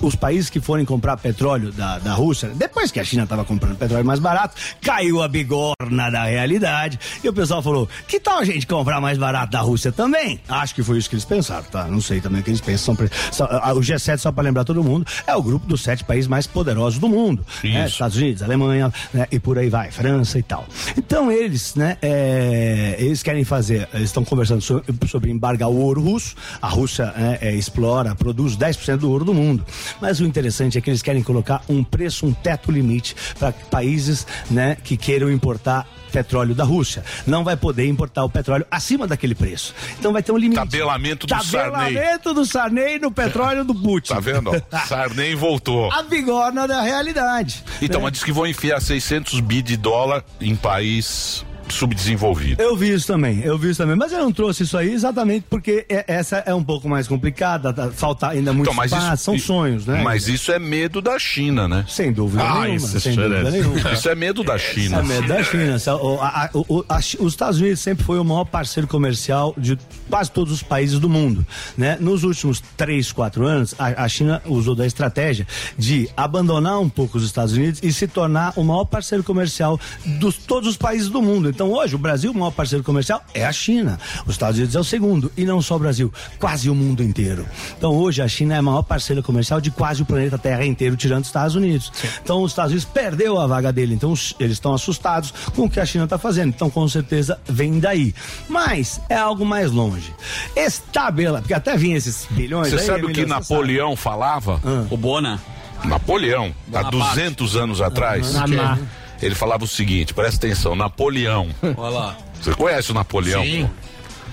[0.00, 3.76] os países que forem comprar petróleo da, da Rússia, depois que a China estava comprando
[3.76, 6.98] petróleo mais barato, caiu a bigorna da realidade.
[7.22, 10.40] E o pessoal falou: que tal a gente comprar mais barato da Rússia também?
[10.48, 11.84] Acho que foi isso que eles pensaram, tá?
[11.84, 12.96] Não sei também o que eles pensam.
[13.32, 16.46] São o G7, só para lembrar todo mundo, é o grupo dos sete países mais
[16.46, 17.44] poderosos do mundo.
[17.62, 17.86] né?
[17.86, 19.26] Estados Unidos, Alemanha, né?
[19.30, 20.66] e por aí vai, França e tal.
[20.96, 26.02] Então eles, né, é, eles querem fazer, eles estão conversando sobre, sobre embargar o ouro
[26.02, 26.34] russo.
[26.60, 29.64] A Rússia né, é, explora, produz 10% do ouro do mundo.
[30.00, 34.26] Mas o interessante é que eles querem colocar um preço, um teto limite para países,
[34.50, 37.04] né, que queiram importar petróleo da Rússia.
[37.26, 39.74] Não vai poder importar o petróleo acima daquele preço.
[39.98, 40.58] Então vai ter um limite.
[40.58, 41.70] Tabelamento do Sarney.
[41.70, 44.14] Tabelamento do Sarney no petróleo do Putin.
[44.14, 44.50] Tá vendo?
[44.88, 45.92] Sarney voltou.
[45.92, 47.62] A bigorna da realidade.
[47.82, 48.04] Então, né?
[48.04, 52.60] mas diz que vão enfiar 600 bi de dólar em país subdesenvolvido.
[52.62, 55.46] Eu vi isso também, eu vi isso também, mas eu não trouxe isso aí exatamente
[55.48, 59.24] porque é- essa é um pouco mais complicada, tá- falta ainda muito Então, espaço, isso-
[59.24, 60.02] são i- sonhos, né?
[60.02, 61.84] Mas isso é medo da China, né?
[61.88, 63.56] Sem dúvida Ah, nenhuma, isso sem é dúvida verdade.
[63.58, 63.76] nenhuma.
[63.96, 64.98] Isso é medo da China.
[64.98, 65.76] É medo da China.
[66.02, 69.54] O- a- a- o- a Chi- os Estados Unidos sempre foi o maior parceiro comercial
[69.56, 71.46] de quase todos os países do mundo.
[71.76, 71.96] Né?
[72.00, 75.46] Nos últimos três, quatro anos, a, a China usou da estratégia
[75.78, 80.32] de abandonar um pouco os Estados Unidos e se tornar o maior parceiro comercial de
[80.32, 81.48] todos os países do mundo.
[81.56, 83.98] Então, hoje, o Brasil, o maior parceiro comercial é a China.
[84.26, 85.32] Os Estados Unidos é o segundo.
[85.38, 87.46] E não só o Brasil, quase o mundo inteiro.
[87.78, 90.98] Então, hoje, a China é a maior parceira comercial de quase o planeta Terra inteiro,
[90.98, 91.90] tirando os Estados Unidos.
[92.22, 93.94] Então, os Estados Unidos perdeu a vaga dele.
[93.94, 96.50] Então, eles estão assustados com o que a China está fazendo.
[96.50, 98.14] Então, com certeza, vem daí.
[98.50, 100.14] Mas é algo mais longe.
[100.54, 104.60] Estabela, porque até vinha esses bilhões Você aí, sabe o que Napoleão falava?
[104.90, 105.40] O Bona.
[105.84, 107.14] Napoleão, há Bonaparte.
[107.14, 108.78] 200 anos atrás, Namá.
[109.20, 111.48] Ele falava o seguinte: presta atenção, Napoleão.
[111.76, 112.16] Olha lá.
[112.40, 113.42] Você conhece o Napoleão?
[113.42, 113.86] pô?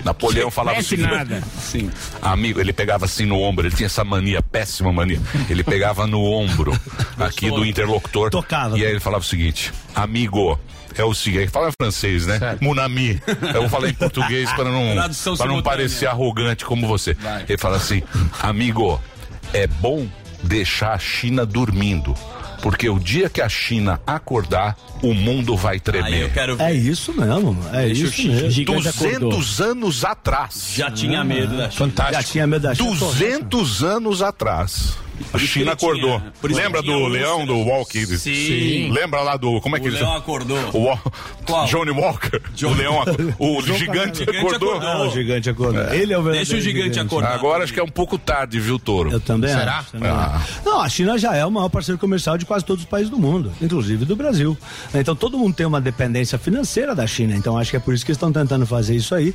[0.04, 1.42] Napoleão falava o Conhece seguinte: nada.
[1.58, 1.90] Sim.
[2.20, 5.20] Amigo, ele pegava assim no ombro, ele tinha essa mania, péssima mania.
[5.48, 6.78] Ele pegava no ombro
[7.18, 8.30] aqui do interlocutor.
[8.30, 8.78] Tocava.
[8.78, 10.58] E aí ele falava o seguinte: Amigo.
[10.96, 12.38] É o seguinte, fala francês, né?
[12.60, 13.20] Mon ami.
[13.52, 17.14] Eu vou falar em português para não, para não parecer arrogante como você.
[17.14, 17.44] Vai.
[17.48, 18.00] Ele fala assim:
[18.40, 19.02] Amigo,
[19.52, 20.06] é bom
[20.44, 22.14] deixar a China dormindo.
[22.64, 26.32] Porque o dia que a China acordar, o mundo vai tremer.
[26.32, 26.62] quero ver.
[26.62, 28.50] É isso mesmo, é Deixa isso mesmo.
[28.50, 29.28] Gigante acordou.
[29.32, 30.72] 200 anos atrás.
[30.74, 31.92] Já tinha medo da China.
[32.10, 32.88] Já tinha medo da China.
[32.88, 34.96] 200 anos atrás.
[35.32, 36.20] A China acordou.
[36.42, 38.06] Lembra do leão do Walking?
[38.06, 38.90] Sim.
[38.90, 39.60] Lembra lá do.
[39.60, 40.58] Como é que O ele leão acordou.
[40.72, 41.64] O?
[41.66, 42.40] Johnny Walker.
[42.64, 43.04] O leão.
[43.38, 44.70] O gigante Gigante acordou.
[44.76, 44.88] acordou.
[44.88, 45.82] Ah, o gigante acordou.
[45.92, 47.34] Ele é o verdadeiro Deixa o gigante acordar.
[47.34, 49.10] Agora acho que é um pouco tarde, viu, Toro?
[49.12, 49.78] Eu também Será?
[49.78, 49.92] acho.
[49.92, 50.36] também Ah.
[50.36, 50.60] acho.
[50.64, 53.18] Não, a China já é o maior parceiro comercial de quase todos os países do
[53.18, 54.56] mundo, inclusive do Brasil.
[54.94, 57.34] Então todo mundo tem uma dependência financeira da China.
[57.34, 59.34] Então acho que é por isso que eles estão tentando fazer isso aí.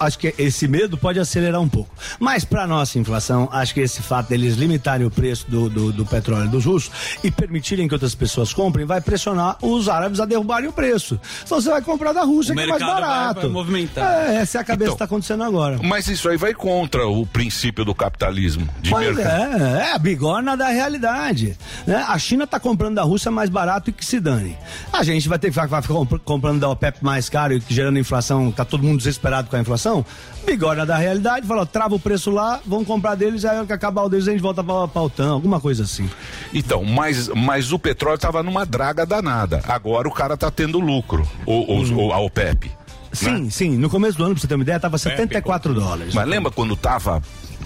[0.00, 1.94] Acho que esse medo pode acelerar um pouco.
[2.18, 6.04] Mas para nossa inflação, acho que esse fato deles limitarem o preço do, do, do
[6.06, 6.90] petróleo dos russos
[7.22, 11.20] e permitirem que outras pessoas comprem vai pressionar os árabes a derrubarem o preço.
[11.44, 13.40] Então você vai comprar da Rússia, O que é mais mercado vai- barato.
[13.42, 14.28] vai movimentar.
[14.30, 15.78] É, essa é a cabeça Então, que está acontecendo agora.
[15.82, 18.68] Mas isso aí vai contra o princípio do capitalismo.
[18.80, 19.62] De Pois mercado.
[19.64, 21.56] é, é a bigorna da realidade.
[21.86, 22.04] Né?
[22.08, 24.56] A China está comprando da Rússia mais barato e que se dane.
[24.92, 27.60] A gente vai ter que ficar, vai ficar comp- comprando da OPEP mais caro e
[27.60, 29.81] que gerando inflação, tá todo mundo desesperado com a inflação.
[30.44, 34.08] Bigorna da realidade, falou, trava o preço lá, vamos comprar deles, aí que acabar o
[34.08, 36.08] deles a gente volta para a OTAN, alguma coisa assim.
[36.52, 39.62] Então, mas, mas o petróleo estava numa draga danada.
[39.68, 41.26] Agora o cara tá tendo lucro.
[41.46, 42.70] O, os- o- a OPEP.
[43.12, 46.14] Sim, sim, no começo do ano, pra você ter uma ideia, tava 74 dólares.
[46.14, 47.22] Mas lembra quando tava.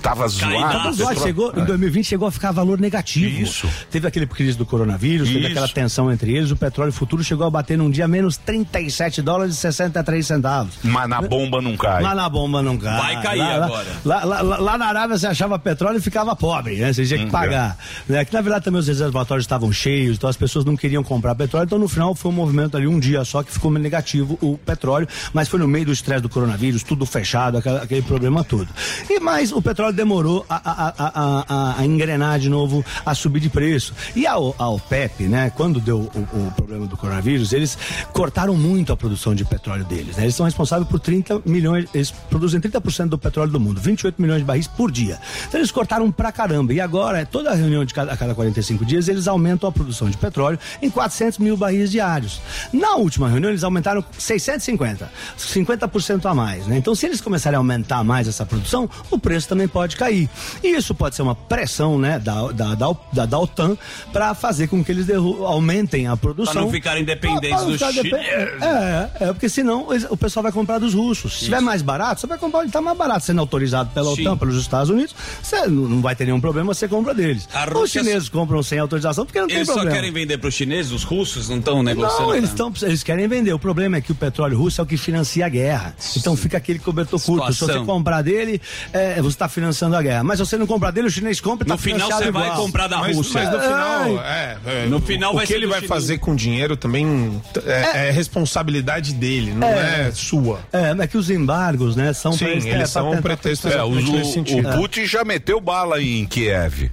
[0.09, 0.73] Tava zoado?
[0.73, 3.43] Tava zoado, chegou, em 2020 chegou a ficar valor negativo.
[3.43, 3.69] Isso.
[3.91, 5.49] Teve aquele crise do coronavírus, teve Isso.
[5.51, 9.55] aquela tensão entre eles, o petróleo futuro chegou a bater num dia menos 37 dólares
[9.55, 10.75] e 63 centavos.
[10.83, 12.03] Mas na bomba não cai.
[12.03, 12.97] Lá na bomba não cai.
[13.15, 13.87] Vai cair lá, agora.
[14.05, 16.93] Lá, lá- lá- lá na Arábia você achava petróleo e ficava pobre, né?
[16.93, 17.77] Você tinha que pagar.
[18.09, 18.25] Né?
[18.25, 21.65] Que na verdade também os reservatórios estavam cheios, então as pessoas não queriam comprar petróleo.
[21.67, 25.09] Então no final foi um movimento ali, um dia só, que ficou negativo o petróleo,
[25.33, 28.69] mas foi no meio do estresse do coronavírus, tudo fechado, aquela- aquele problema todo.
[29.11, 33.49] E mais o petróleo demorou a, a- a- a- engrenar de novo, a subir de
[33.49, 33.93] preço.
[34.15, 37.77] E a, a OPEP, né, quando deu o, o problema do coronavírus, eles
[38.13, 40.17] cortaram muito a produção de petróleo deles.
[40.17, 40.25] né?
[40.25, 44.39] Eles são responsáveis por 30 milhões, eles produzem 30% do petróleo do mundo, 28 milhões
[44.41, 45.19] de barris por dia.
[45.49, 46.73] Então eles cortaram pra caramba.
[46.75, 50.17] E agora, toda reunião de cada, a cada 45 dias, eles aumentam a produção de
[50.17, 52.41] petróleo em 400 mil barris diários.
[52.73, 56.67] Na última reunião, eles aumentaram 650, 50% a mais.
[56.67, 56.77] Né?
[56.77, 60.27] Então, se eles começarem a aumentar mais essa produção, o preço também pode cair.
[60.65, 63.77] E isso pode ser uma pressão né, da, da, da, da, OTAN
[64.11, 66.55] para fazer com que eles aumentem a produção.
[66.55, 68.63] Pra não ficarem dependentes Pra não dos ficar chineses.
[68.63, 71.39] É, é, porque senão eles- o pessoal vai comprar dos russos.
[71.41, 73.27] Se tiver mais barato, você vai comprar onde está mais barato.
[73.27, 74.23] Sendo autorizado pela Sim.
[74.23, 77.47] OTAN, pelos Estados Unidos, você não vai ter nenhum problema, você compra deles.
[77.53, 79.95] A Os Rússia- chineses compram sem autorização porque não Eles tem só problema.
[79.97, 82.29] querem vender para os chineses, os russos não estão negociando.
[82.29, 83.53] Não, eles, tão, eles querem vender.
[83.53, 85.95] O problema é que o petróleo russo é o que financia a guerra.
[86.17, 87.53] Então fica aquele cobertor curto.
[87.53, 88.59] Se você comprar dele,
[88.91, 90.25] é, você está financiando a guerra.
[90.25, 92.31] Mas se você não comprar dele, o chinês compra e No tá final financiado você
[92.31, 93.43] vai comprar da Mas, Rússia.
[93.43, 95.89] mas no final, é, é, No final o vai que ser ele vai chinês.
[95.89, 100.61] fazer com o dinheiro também é, é responsabilidade dele, não é, sua.
[100.73, 103.69] É, é que os embargos, né, são Sim, pra- é, eles pra são um pretexto
[103.69, 104.69] É, o, nesse sentido.
[104.69, 106.91] o Putin já meteu bala em Kiev.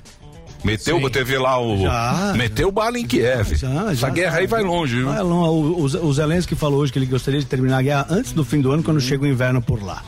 [0.64, 1.10] Meteu, Sim.
[1.10, 1.82] teve lá o.
[1.82, 2.34] Já.
[2.38, 3.54] Meteu bala em Kiev.
[3.56, 4.38] Já, já, Essa guerra já.
[4.40, 5.08] aí vai longe, viu?
[5.10, 5.98] Vai longe.
[5.98, 8.46] O, o, o Zelensky falou hoje que ele gostaria de terminar a guerra antes do
[8.46, 10.02] fim do ano, quando chega o inverno por lá.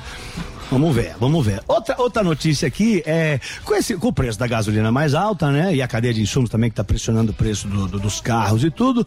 [0.71, 1.62] Vamos ver, vamos ver.
[1.67, 5.73] Outra, outra notícia aqui é com, esse, com o preço da gasolina mais alta, né?
[5.75, 8.63] E a cadeia de insumos também que está pressionando o preço do- do- dos carros
[8.63, 9.06] e tudo.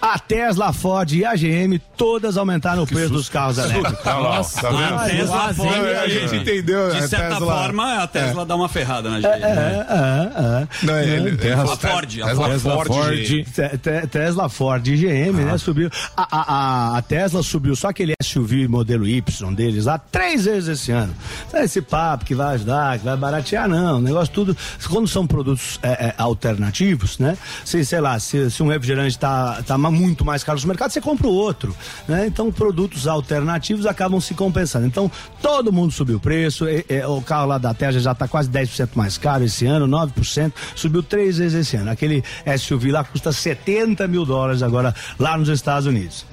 [0.00, 3.98] A Tesla, a Ford e a GM todas aumentaram o preço dos carros elétricos.
[4.06, 4.72] Olha lá, tá A
[5.06, 5.16] vendo?
[5.18, 6.90] Tesla pode, a gente entendeu.
[6.90, 9.30] De a certa Tesla- forma, a Tesla dá uma ferrada na gente.
[9.32, 10.68] É, é, é.
[10.86, 12.60] Não, ele, ele falou A Ford, a Tesla, Ford.
[12.60, 13.18] Ford, Ford.
[13.26, 13.44] Te-
[13.78, 15.58] te- Tesla, Ford e GM, né?
[15.58, 15.90] Subiu.
[16.16, 16.54] A, a-
[16.94, 20.99] a- a Tesla subiu só aquele SUV modelo Y deles lá três vezes esse ano.
[21.48, 23.98] Então, esse papo que vai ajudar, que vai baratear, não.
[23.98, 24.56] O negócio tudo.
[24.88, 27.36] Quando são produtos é, é, alternativos, né?
[27.64, 30.90] Se, sei lá, se, se um refrigerante tá, tá ma- muito mais caro no mercado,
[30.90, 31.74] você compra o outro.
[32.08, 32.26] Né?
[32.26, 34.86] Então, produtos alternativos acabam se compensando.
[34.86, 35.10] Então,
[35.40, 36.68] todo mundo subiu o preço.
[36.68, 39.86] e- e- o carro lá da Tesla já está quase 10% mais caro esse ano,
[39.86, 40.52] 9%.
[40.74, 41.90] Subiu três vezes esse ano.
[41.90, 42.22] Aquele
[42.58, 46.24] SUV lá custa 70 mil dólares agora lá nos Estados Unidos.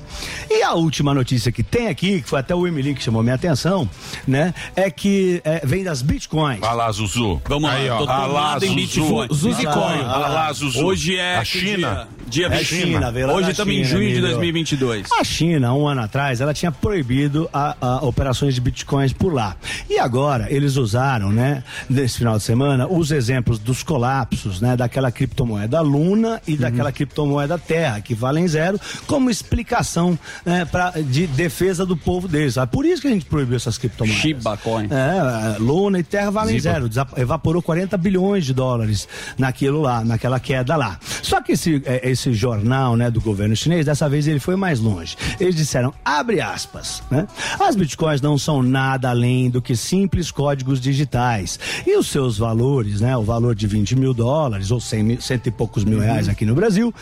[0.50, 3.36] E a última notícia que tem aqui, que foi até o Emily que chamou minha
[3.36, 3.90] atenção,
[4.28, 4.54] né?
[4.76, 6.60] É que é, vem das bitcoins.
[6.62, 7.42] Olha lá, Zuzu.
[7.48, 8.60] Vamos Aí, lá, ó.
[8.60, 8.76] Zuzu.
[8.76, 9.28] Bitcoin.
[9.34, 10.02] Zuzicoin.
[10.06, 10.86] Ah, Olha lá, Zuzu.
[10.86, 12.08] Hoje é a China.
[12.28, 12.68] Dia, dia É 20.
[12.68, 14.28] China, lá Hoje estamos em China, junho de Emílio.
[14.30, 15.12] 2022.
[15.12, 19.56] A China, um ano atrás, ela tinha proibido a, a operações de bitcoins por lá.
[19.90, 25.12] E agora eles usaram, né, nesse final de semana, os exemplos dos colapsos, né, daquela
[25.12, 30.07] criptomoeda Luna e daquela criptomoeda Terra, que valem zero, como explicação
[30.46, 32.56] né, pra, de defesa do povo deles.
[32.56, 32.72] sabe?
[32.72, 34.22] Por isso que a gente proibiu essas criptomoedas.
[34.22, 34.86] Shiba Coin.
[34.92, 36.74] É, Luna e Terra valem Ziba.
[36.74, 36.90] zero.
[37.18, 41.00] Evaporou 40 bilhões de dólares naquilo lá, naquela queda lá.
[41.22, 44.80] Só que esse, é, esse jornal né, do governo chinês, dessa vez ele foi mais
[44.80, 45.16] longe.
[45.40, 47.28] Eles disseram, abre aspas, né?
[47.60, 51.60] As bitcoins não são nada além do que simples códigos digitais.
[51.86, 53.16] E os seus valores, né?
[53.18, 56.46] O valor de 20 mil dólares ou 100 mil, cento e poucos mil reais aqui
[56.46, 56.94] no Brasil,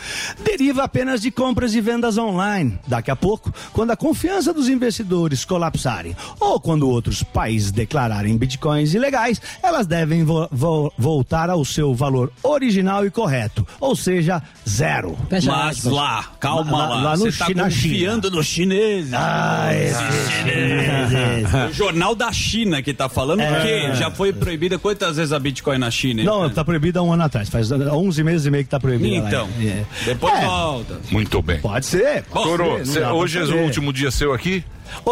[0.44, 2.78] deriva apenas de compras e vendas online.
[2.86, 8.94] Daqui a pouco, quando a confiança dos investidores colapsarem ou quando outros países declararem bitcoins
[8.94, 15.16] ilegais, elas devem vo- vo- voltar ao seu valor original e correto, ou seja, zero.
[15.30, 19.12] Mas lá, calma Lá- lá, lá no você tá na confiando nos chineses.
[19.14, 21.70] Ah, esses chineses.
[21.70, 23.90] O jornal da China que tá falando É.
[23.90, 26.20] que já foi proibida quantas vezes a Bitcoin na China?
[26.20, 26.26] hein?
[26.26, 27.48] Não, tá proibido há um ano atrás.
[27.48, 29.22] Faz 11 meses e meio que tá proibido.
[29.22, 29.28] lá.
[29.28, 29.84] Então, É.
[30.04, 30.44] depois É.
[30.46, 31.00] volta.
[31.10, 31.58] Muito bem.
[31.60, 32.22] Pode ser.
[32.24, 34.64] Pode Toro, cê- hoje é o último dia seu aqui?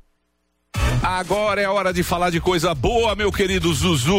[1.07, 4.15] Agora é hora de falar de coisa boa, meu querido Zuzu.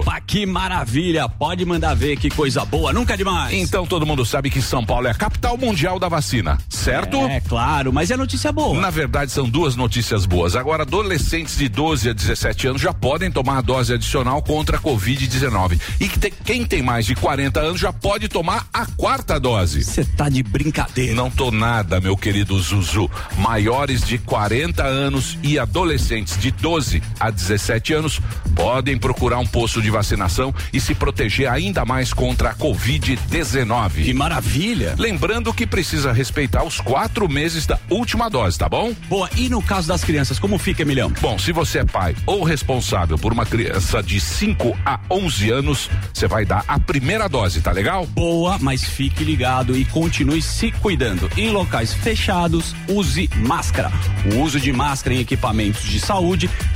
[0.00, 1.28] Opa, que maravilha!
[1.28, 3.52] Pode mandar ver que coisa boa, nunca é demais.
[3.52, 7.18] Então todo mundo sabe que São Paulo é a capital mundial da vacina, certo?
[7.26, 8.80] É, claro, mas é notícia boa.
[8.80, 10.56] Na verdade, são duas notícias boas.
[10.56, 14.80] Agora, adolescentes de 12 a 17 anos já podem tomar a dose adicional contra a
[14.80, 15.78] Covid-19.
[16.00, 19.84] E que tem- quem tem mais de 40 anos já pode tomar a quarta dose.
[19.84, 21.14] Você tá de brincadeira.
[21.14, 23.10] Não tô nada, meu querido Zuzu.
[23.36, 28.20] Maiores de 40 anos e adolescentes de 12 a 17 anos
[28.54, 34.14] podem procurar um posto de vacinação e se proteger ainda mais contra a Que Covid-19.
[34.14, 34.94] maravilha.
[34.98, 38.92] Lembrando que precisa respeitar os quatro meses da última dose, tá bom?
[39.08, 41.12] Boa, e no caso das crianças, como fica, Emilhão?
[41.20, 45.90] Bom, se você é pai ou responsável por uma criança de 5 a 11 anos,
[46.12, 48.06] você vai dar a primeira dose, tá legal?
[48.06, 51.30] Boa, mas fique ligado e continue se cuidando.
[51.36, 53.90] Em locais fechados, use máscara.
[54.34, 56.11] O uso de máscara em equipamentos de saúde,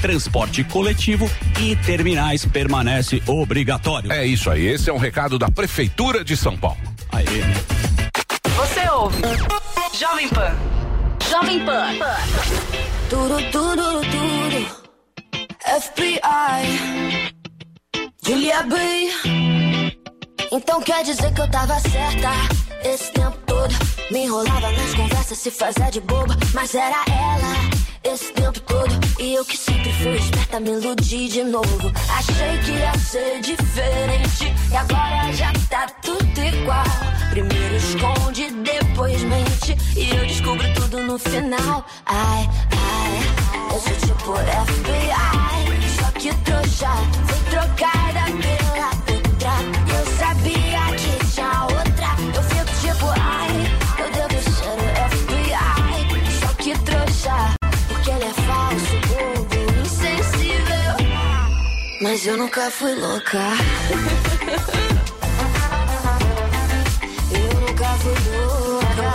[0.00, 4.12] transporte coletivo e terminais permanece obrigatório.
[4.12, 6.78] É isso aí, esse é um recado da Prefeitura de São Paulo.
[7.12, 7.24] Aê.
[8.56, 9.22] Você ouve.
[9.98, 10.56] Jovem Pan.
[11.30, 11.94] Jovem Pan.
[13.08, 14.86] Tudo, tudo, tudo.
[15.80, 17.32] FBI.
[18.26, 18.76] Julia B.
[20.52, 22.30] Então quer dizer que eu tava certa
[22.84, 23.74] esse tempo todo.
[24.10, 26.36] Me enrolava nas conversas, se fazia de boba.
[26.54, 27.75] Mas era ela
[28.12, 28.94] esse tempo todo.
[29.18, 31.92] E eu que sempre fui esperta, me iludi de novo.
[32.16, 34.54] Achei que ia ser diferente.
[34.70, 36.84] E agora já tá tudo igual.
[37.30, 39.76] Primeiro esconde, depois mente.
[39.96, 41.84] E eu descubro tudo no final.
[42.06, 43.20] Ai, ai,
[43.72, 45.96] eu sou tipo FBI.
[45.98, 46.90] Só que trouxa,
[47.26, 48.05] fui trocada
[62.16, 63.38] Mas eu nunca fui louca.
[67.30, 69.12] Eu nunca fui louca.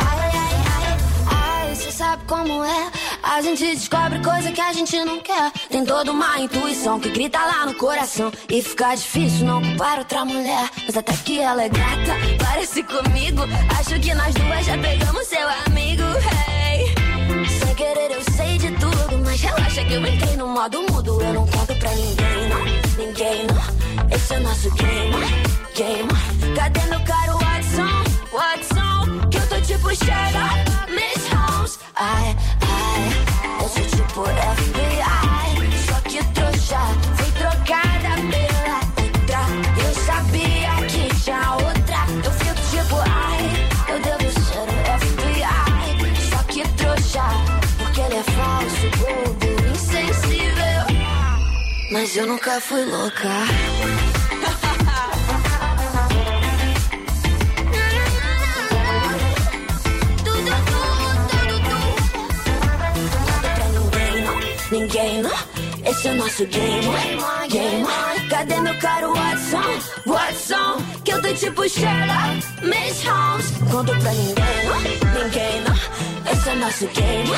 [0.00, 2.90] Ai, ai, ai, ai, você sabe como é.
[3.22, 5.52] A gente descobre coisa que a gente não quer.
[5.68, 8.32] Tem toda uma intuição que grita lá no coração.
[8.48, 10.70] E fica difícil não culpar outra mulher.
[10.86, 13.42] Mas até que ela é gata, parece comigo.
[13.78, 16.02] Acho que nós duas já pegamos seu amigo.
[16.48, 16.94] Hey.
[17.46, 21.20] Sem querer eu sei de tudo, mas relaxa que eu entrei no modo mudo.
[21.20, 22.64] Eu não conto pra ninguém, não,
[23.04, 24.14] ninguém não.
[24.14, 25.16] Esse é nosso game,
[25.74, 26.54] game.
[26.54, 29.28] Cadê meu caro Watson, Watson?
[29.30, 31.78] Que eu tô tipo Sherlock, Miss Holmes.
[31.96, 35.84] Ai, ai, eu sou tipo FBI.
[35.86, 36.78] Só que trouxa,
[37.16, 39.84] fui trocada pela outra.
[39.84, 41.73] Eu sabia que tinha outra.
[52.04, 53.30] Mas eu nunca fui louca.
[64.70, 65.30] Ninguém, não.
[65.86, 66.82] Esse é o nosso game,
[67.48, 67.86] game.
[68.28, 69.62] Cadê meu caro Watson,
[70.04, 70.84] Watson?
[71.04, 73.50] Que eu tô tipo Sherlock, Miss Holmes.
[73.70, 75.22] Conto pra ninguém, não.
[75.22, 76.30] Ninguém, não.
[76.30, 77.30] Esse é o nosso game,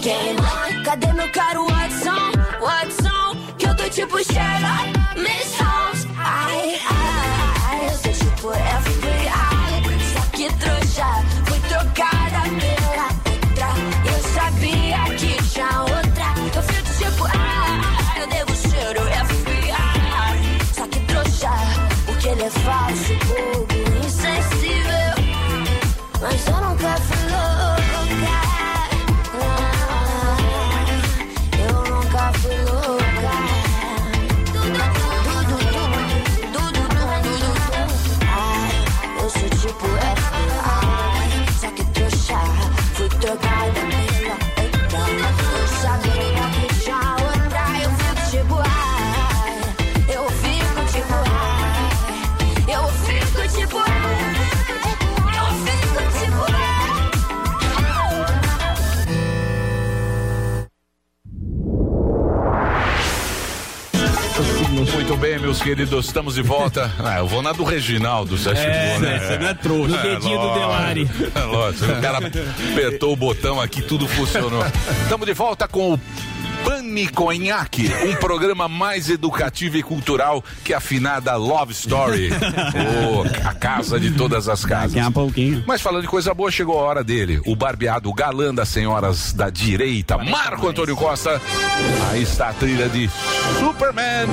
[0.00, 0.84] game.
[0.84, 3.23] Cadê meu caro Watson, Watson?
[3.64, 6.06] Que eu tô tipo Sherlock, Miss Holmes.
[6.18, 9.80] Ai, ai, ai, eu sou tipo FBI.
[10.12, 11.06] Só que trouxa,
[11.46, 13.70] fui trocada pela outra.
[14.04, 16.26] Eu sabia que tinha outra.
[16.54, 20.74] Eu fico tipo, ah, eu devo ser o FBI.
[20.74, 21.50] Só que trouxa,
[22.04, 23.12] porque ele é falso,
[65.44, 66.90] meus queridos, estamos de volta.
[67.04, 69.18] Ah, eu vou na do Reginaldo, você acha que É, né?
[69.18, 69.96] você não é trouxa.
[69.96, 71.10] No dedinho do lógico, Delari.
[71.34, 74.64] É lógico, o cara apertou o botão aqui, tudo funcionou.
[75.02, 76.00] Estamos de volta com o
[76.64, 82.30] Paniconhaque, um programa mais educativo e cultural que a afinada Love Story.
[83.12, 84.92] Ô, a casa de todas as casas.
[84.92, 85.62] Daqui a pouquinho.
[85.66, 87.40] Mas falando de coisa boa, chegou a hora dele.
[87.46, 91.40] O barbeado galã das senhoras da direita, Marco Antônio Costa.
[92.10, 93.10] Aí está a trilha de
[93.58, 94.28] Superman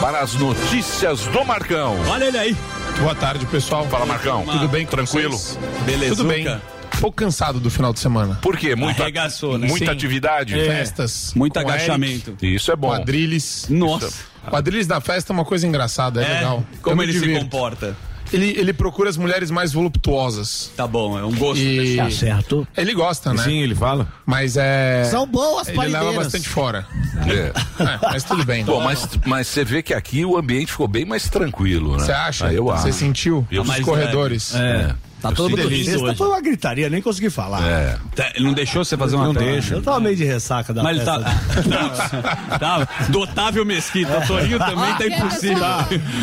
[0.00, 1.96] para as notícias do Marcão.
[2.08, 2.56] Olha ele aí.
[3.00, 3.86] Boa tarde, pessoal.
[3.88, 4.44] Fala, Marcão.
[4.46, 4.86] Tudo bem?
[4.86, 5.38] Tranquilo?
[5.84, 6.16] Belezuca.
[6.16, 6.75] Tudo bem.
[6.96, 8.38] Um pouco cansado do final de semana.
[8.42, 8.74] Por quê?
[8.74, 9.66] Muita, Arregaçou, né?
[9.68, 9.92] muita Sim.
[9.92, 10.58] atividade?
[10.58, 10.64] É.
[10.64, 11.32] Festas.
[11.34, 12.36] Muito agachamento.
[12.42, 12.88] Isso é bom.
[12.88, 13.66] Quadrilhas.
[13.68, 14.12] Nossa.
[14.48, 16.64] Quadrilhas da festa é uma coisa engraçada, é, É, legal.
[16.82, 17.44] Como ele se divirto.
[17.44, 17.96] comporta.
[18.32, 20.72] Ele, ele procura as mulheres mais voluptuosas.
[20.76, 21.60] Tá bom, é um gosto.
[21.62, 22.66] E Tá certo.
[22.76, 23.42] ele gosta, né?
[23.44, 24.08] Sim, ele fala.
[24.26, 25.04] Mas é.
[25.04, 26.24] São boas Ele leva parideiras.
[26.24, 26.84] bastante fora.
[27.28, 27.52] É.
[27.84, 28.64] É, mas tudo bem.
[28.64, 32.04] Bom, mas, mas você vê que aqui o ambiente ficou bem mais tranquilo, né?
[32.04, 32.46] Você acha?
[32.48, 32.98] Ah, eu Você acho.
[32.98, 33.46] sentiu?
[33.50, 34.54] Eu mais corredores.
[34.56, 34.92] É.
[35.30, 36.16] Tá todo mundo Sexta hoje.
[36.16, 37.62] foi uma gritaria, nem consegui falar.
[37.66, 37.96] É.
[38.14, 39.52] Tá, Ele não deixou você fazer uma Não perna.
[39.52, 39.74] deixa.
[39.74, 41.22] Eu tava meio de ressaca da Mas ele festa.
[41.70, 42.58] tá.
[42.58, 42.88] tá.
[43.08, 44.18] Do Otávio Mesquita.
[44.18, 45.64] O Torinho também tá impossível.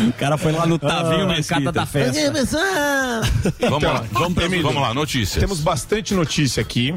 [0.08, 1.72] O cara foi lá no Tavinho Mesquita.
[1.72, 2.18] da festa.
[3.60, 5.40] Vamos lá, Então, vamos, Emílio, vamos lá, notícias.
[5.40, 6.94] Temos bastante notícia aqui.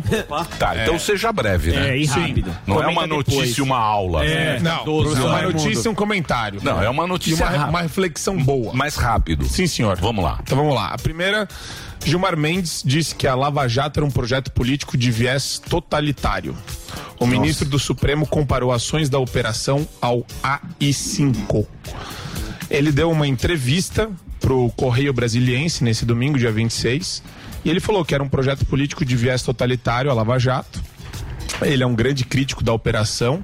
[0.59, 1.89] Tá, então seja breve, né?
[1.91, 2.51] É, e rápido.
[2.65, 4.25] Não é uma notícia e uma aula.
[4.25, 4.59] É.
[4.59, 6.59] Não, Doze, uma notícia e um comentário.
[6.63, 8.73] Não, é uma notícia uma reflexão boa.
[8.73, 9.45] mais rápido.
[9.45, 9.97] Sim, senhor.
[9.99, 10.39] Vamos lá.
[10.41, 10.87] Então vamos lá.
[10.89, 11.47] A primeira,
[12.05, 16.55] Gilmar Mendes disse que a Lava Jato era um projeto político de viés totalitário.
[17.19, 21.65] O ministro do Supremo comparou ações da operação ao AI-5.
[22.69, 27.23] Ele deu uma entrevista pro Correio Brasiliense nesse domingo, dia 26,
[27.65, 30.81] e ele falou que era um projeto político de viés totalitário, a Lava Jato.
[31.61, 33.43] Ele é um grande crítico da operação,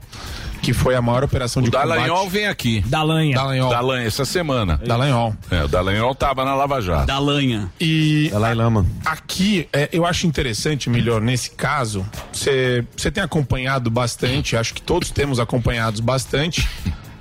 [0.63, 1.89] que foi a maior operação O de combate...
[1.89, 2.81] Dallagnol vem aqui.
[2.87, 3.35] Dalanha.
[3.35, 3.69] Dallagnol.
[3.69, 4.79] Dallagnol, essa semana.
[4.83, 5.35] Dallagnol.
[5.51, 7.05] É, o Dallagnol tava na Lava Jato.
[7.05, 7.69] Da lanha.
[7.79, 8.85] E Dalai Lama.
[9.03, 15.11] Aqui, é, eu acho interessante, melhor, nesse caso, você tem acompanhado bastante, acho que todos
[15.11, 16.67] temos acompanhado bastante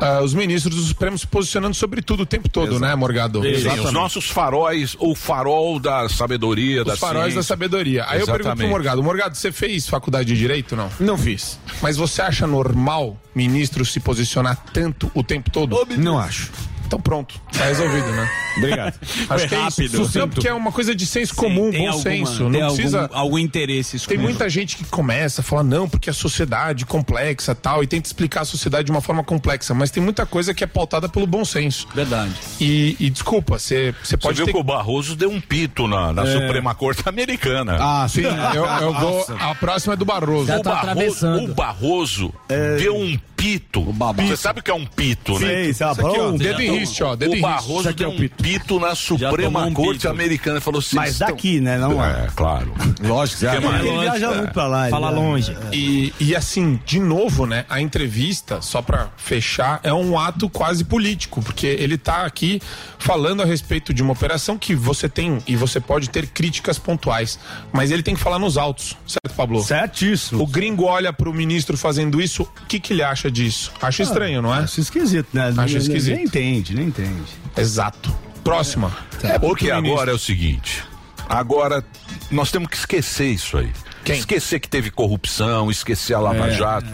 [0.02, 3.40] ah, os ministros do Supremo se posicionando sobre tudo o tempo todo, né, Morgado?
[3.42, 7.42] Sim, os nossos faróis, o farol da sabedoria, da Os faróis da ciência.
[7.44, 8.04] sabedoria.
[8.08, 8.70] Aí eu pergunto pro Exatamente.
[8.70, 10.90] Morgado, Morgado, você fez faculdade de Direito, não?
[10.98, 11.58] Não fiz.
[11.80, 15.78] Mas você acha normal ministro se posicionar tanto o tempo todo?
[15.96, 16.50] Não acho.
[16.86, 18.28] Então pronto, tá resolvido, né?
[18.56, 18.94] Obrigado.
[19.30, 20.18] Acho que é isso.
[20.18, 22.38] Não, porque é uma coisa de senso comum, tem bom alguma- senso.
[22.38, 23.10] tem Não algum- precisa.
[23.12, 24.22] algum interesse Tem escondido.
[24.22, 28.42] muita gente que começa a falar, não, porque a sociedade complexa tal, e tenta explicar
[28.42, 31.44] a sociedade de uma forma complexa, mas tem muita coisa que é pautada pelo bom
[31.44, 31.86] senso.
[31.94, 32.32] Verdade.
[32.60, 35.86] E, e desculpa, você você Você pode viu ter que o Barroso deu um pito
[35.88, 36.32] na, na É.
[36.32, 37.76] Suprema Corte Americana.
[37.80, 38.22] Ah, Sim,
[38.54, 39.26] eu, eu vou.
[39.40, 40.52] A próxima é do Barroso.
[40.52, 42.34] o, Barroso o Barroso
[42.78, 43.82] deu um pito.
[44.16, 45.46] Você sabe o que é um pito, né?
[45.46, 46.02] Sei, sabe?
[46.04, 47.16] um Dedo em riste, ó.
[47.16, 47.40] Dedo o.
[47.40, 48.41] Barroso Isso é deu o um pito.
[48.42, 50.08] Pito na Suprema um Corte pito.
[50.08, 50.60] Americana.
[50.60, 51.78] Falou assim, Mas "Vocês daqui, né?
[51.78, 52.24] Não estão-" é.
[52.24, 52.72] É, claro.
[53.00, 53.68] Lógico, você Que acha.
[53.68, 53.84] mais?
[53.84, 54.88] Ele viaja muito pra lá.
[54.88, 55.56] Fala ele- longe.
[55.72, 57.64] E, e assim, de novo, né?
[57.68, 62.60] A entrevista, só pra fechar, é um ato quase político, porque ele tá aqui
[62.98, 67.38] falando a respeito de uma operação que você tem e você pode ter críticas pontuais,
[67.72, 69.62] mas ele tem que falar nos autos, certo, Pablo?
[69.62, 70.42] Certíssimo.
[70.42, 73.72] O gringo olha pro ministro fazendo isso, o que que ele acha disso?
[73.80, 74.58] Acha estranho, não é?
[74.60, 75.52] Acho esquisito, né?
[75.56, 76.14] Acho esquisito.
[76.16, 77.22] Nem entende, nem entende.
[77.56, 78.14] Exato.
[78.42, 78.96] Próxima.
[79.22, 80.82] É porque agora é o seguinte.
[81.28, 81.84] Agora
[82.30, 83.72] nós temos que esquecer isso aí.
[84.04, 84.18] Quem?
[84.18, 86.86] Esquecer que teve corrupção, esquecer a Lava Jato.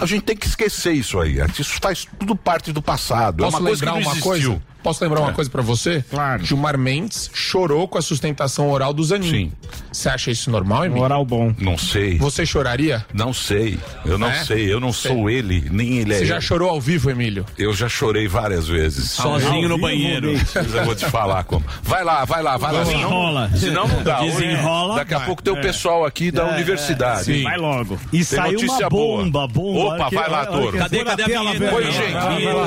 [0.00, 1.36] A gente tem que esquecer isso aí.
[1.58, 3.38] Isso faz tudo parte do passado.
[3.44, 4.52] Posso é uma coisa que lembrar não uma existiu.
[4.52, 4.74] coisa?
[4.84, 6.04] Posso lembrar uma coisa pra você?
[6.10, 6.44] Claro.
[6.44, 9.30] Gilmar Mendes chorou com a sustentação oral do Zanin.
[9.30, 9.52] Sim.
[9.90, 11.00] Você acha isso normal, Emílio?
[11.02, 11.54] Moral bom.
[11.58, 12.18] Não sei.
[12.18, 13.02] Você choraria?
[13.14, 13.78] Não sei.
[14.04, 14.44] Eu não É?
[14.44, 14.70] sei.
[14.70, 17.46] Eu não sou ele, nem ele é Você já chorou ao vivo, Emílio?
[17.56, 19.10] Eu já chorei várias vezes.
[19.12, 20.34] Sozinho no banheiro.
[20.54, 21.64] Mas eu vou te falar como.
[21.82, 22.84] Vai lá, vai lá, vai lá.
[22.84, 23.50] Desenrola.
[23.56, 24.20] senão não dá.
[24.20, 24.96] Desenrola.
[24.96, 27.24] Daqui a pouco tem o pessoal aqui É, da universidade.
[27.24, 27.42] Sim.
[27.42, 27.98] Vai logo.
[28.12, 29.94] E Tem saiu notícia uma bomba, bomba.
[29.94, 31.74] Opa, que- vai lá, que- Cadê, cadê a tela, vinheta?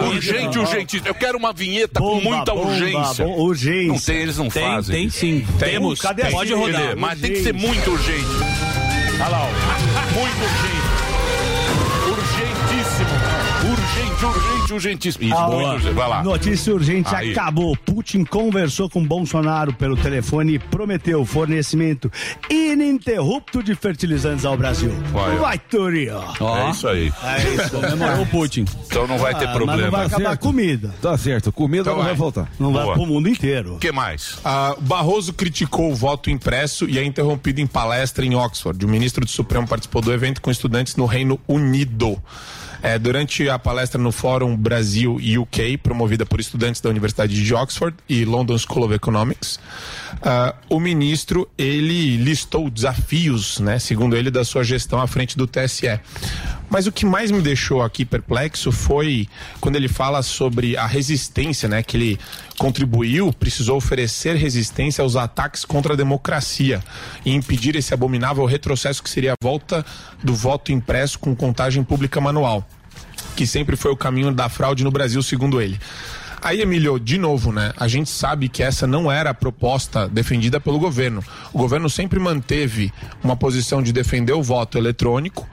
[0.07, 1.01] Urgente, urgente.
[1.05, 3.25] Eu quero uma vinheta com muita bomba, urgência.
[3.28, 3.88] urgência.
[3.88, 4.95] Não tem, eles não Tem, fazem.
[4.95, 5.45] tem sim.
[5.59, 5.99] Temos.
[6.01, 6.95] Cadê Pode rodar.
[6.97, 8.25] Mas tem que ser muito urgente.
[9.19, 10.19] Olha lá, ó.
[10.19, 10.76] Muito urgente.
[14.74, 15.24] Urgentíssimo.
[15.26, 15.93] Isso, Ah, muito urgente.
[15.95, 16.24] Vai lá.
[16.24, 17.32] Notícia urgente Aí.
[17.32, 17.76] acabou.
[17.78, 22.11] Putin conversou com Bolsonaro pelo telefone e prometeu fornecimento
[22.49, 24.91] ininterrupto de fertilizantes ao Brasil.
[25.11, 25.41] Vai, ó.
[25.41, 26.18] Vai, Turinho.
[26.18, 27.11] É isso aí.
[27.24, 27.70] É isso.
[27.72, 28.65] Comemorou o Putin.
[28.86, 29.91] Então não vai ter Ah, mas não problema.
[29.97, 30.41] vai acabar a certo.
[30.41, 30.93] comida.
[31.01, 32.18] Tá certo, comida Então não vai vai.
[32.18, 32.49] faltar.
[32.59, 32.95] Não vai Boa.
[32.95, 33.76] pro mundo inteiro.
[33.76, 34.38] O que mais?
[34.43, 38.84] Ah, Barroso criticou o voto impresso e é interrompido em palestra em Oxford.
[38.86, 42.22] O ministro do Supremo participou do evento com estudantes no Reino Unido.
[42.82, 47.53] É, durante a palestra no Fórum Brasil e UK, promovida por estudantes da Universidade de
[47.53, 49.59] Oxford e London School of Economics,
[50.21, 55.47] ah, o ministro ele listou desafios, né, segundo ele, da sua gestão à frente do
[55.47, 55.99] TSE.
[56.70, 59.28] Mas o que mais me deixou aqui perplexo foi
[59.61, 62.20] quando ele fala sobre a resistência, né, que ele
[62.57, 66.84] contribuiu, precisou oferecer resistência aos ataques contra a democracia
[67.26, 69.86] e impedir esse abominável retrocesso que seria a volta
[70.22, 72.68] do voto impresso com contagem pública manual,
[73.36, 75.80] que sempre foi o caminho da fraude no Brasil, segundo ele.
[76.41, 77.74] Aí, Emílio, de novo, né?
[77.78, 81.24] A gente sabe que essa não era a proposta defendida pelo governo.
[81.51, 82.93] O governo sempre manteve
[83.24, 85.47] uma posição de defender o voto eletrônico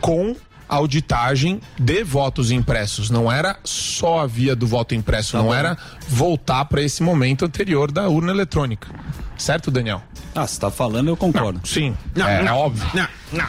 [0.00, 0.34] com
[0.68, 3.10] auditagem de votos impressos.
[3.10, 5.76] Não era só a via do voto impresso, não era
[6.08, 8.88] voltar para esse momento anterior da urna eletrônica.
[9.36, 10.02] Certo, Daniel?
[10.34, 11.60] Ah, você tá falando, eu concordo.
[11.66, 12.86] Sim, é, é óbvio.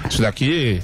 [0.09, 0.81] Isso daqui.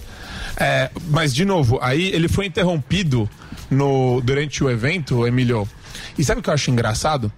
[0.57, 3.29] é, mas, de novo, aí ele foi interrompido
[3.69, 5.67] no, durante o evento, Emílio.
[6.17, 7.32] E sabe o que eu acho engraçado?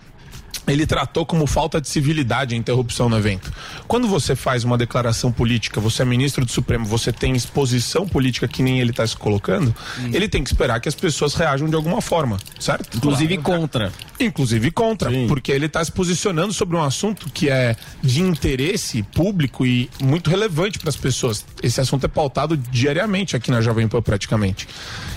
[0.68, 3.52] Ele tratou como falta de civilidade a interrupção no evento.
[3.88, 8.48] Quando você faz uma declaração política, você é ministro do Supremo, você tem exposição política
[8.48, 9.76] que nem ele está se colocando,
[10.12, 12.98] ele tem que esperar que as pessoas reajam de alguma forma, certo?
[12.98, 13.92] Inclusive contra.
[14.20, 19.66] Inclusive contra, porque ele está se posicionando sobre um assunto que é de interesse público
[19.66, 21.46] e muito relevante para as pessoas.
[21.62, 24.68] Esse assunto é pautado diariamente aqui na Jovem Pan, praticamente.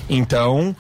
[0.09, 0.75] Então,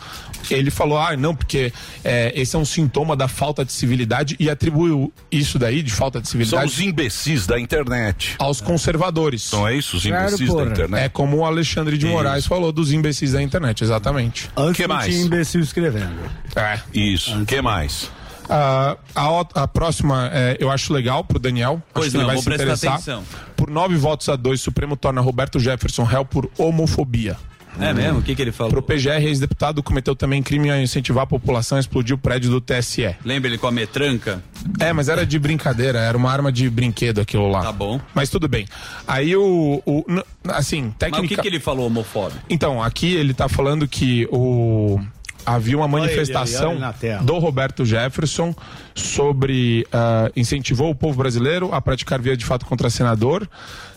[0.50, 1.72] ele falou: ah, não, porque
[2.04, 6.20] é, esse é um sintoma da falta de civilidade e atribuiu isso daí, de falta
[6.20, 8.36] de São civilidade, os imbecis da internet.
[8.38, 9.50] aos conservadores.
[9.52, 9.96] Não é isso?
[9.96, 10.66] Os Claro, imbecis da porra.
[10.70, 11.02] internet.
[11.04, 12.14] É como o Alexandre de Isso.
[12.14, 14.48] Moraes falou dos imbecis da internet, exatamente.
[14.56, 15.06] Antes Que mais?
[15.12, 16.14] tinha imbecil escrevendo.
[16.54, 16.80] É.
[16.94, 17.36] Isso.
[17.40, 18.10] O que mais?
[18.48, 21.82] Ah, a, o- a próxima é, eu acho legal pro Daniel.
[21.92, 22.92] Pois acho que não, ele vai vou se prestar interessar.
[22.94, 23.24] atenção.
[23.56, 27.36] Por nove votos a dois, Supremo torna Roberto Jefferson réu por homofobia.
[27.80, 28.20] É mesmo?
[28.20, 28.72] O que, que ele falou?
[28.72, 32.60] Pro PGR, ex-deputado cometeu também crime a incentivar a população a explodir o prédio do
[32.60, 33.14] TSE.
[33.24, 34.42] Lembra ele com a metranca?
[34.80, 37.62] É, mas era de brincadeira, era uma arma de brinquedo aquilo lá.
[37.62, 38.00] Tá bom.
[38.14, 38.66] Mas tudo bem.
[39.06, 39.82] Aí o.
[39.84, 40.04] o
[40.48, 41.28] assim, Mas o técnica.
[41.28, 42.40] que, que ele falou homofóbico?
[42.48, 45.00] Então, aqui ele tá falando que o,
[45.46, 47.22] havia uma Olha ele manifestação olha ele na tela.
[47.22, 48.54] do Roberto Jefferson
[48.94, 53.48] sobre ah, incentivou o povo brasileiro a praticar via de fato contra senador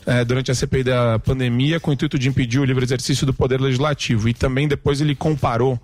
[0.06, 3.34] eh, durante a CPI da pandemia com o intuito de impedir o livre exercício do
[3.34, 5.80] poder legislativo e também depois ele comparou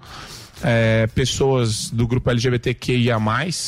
[0.63, 3.19] eh, pessoas do grupo LGBTQIA+,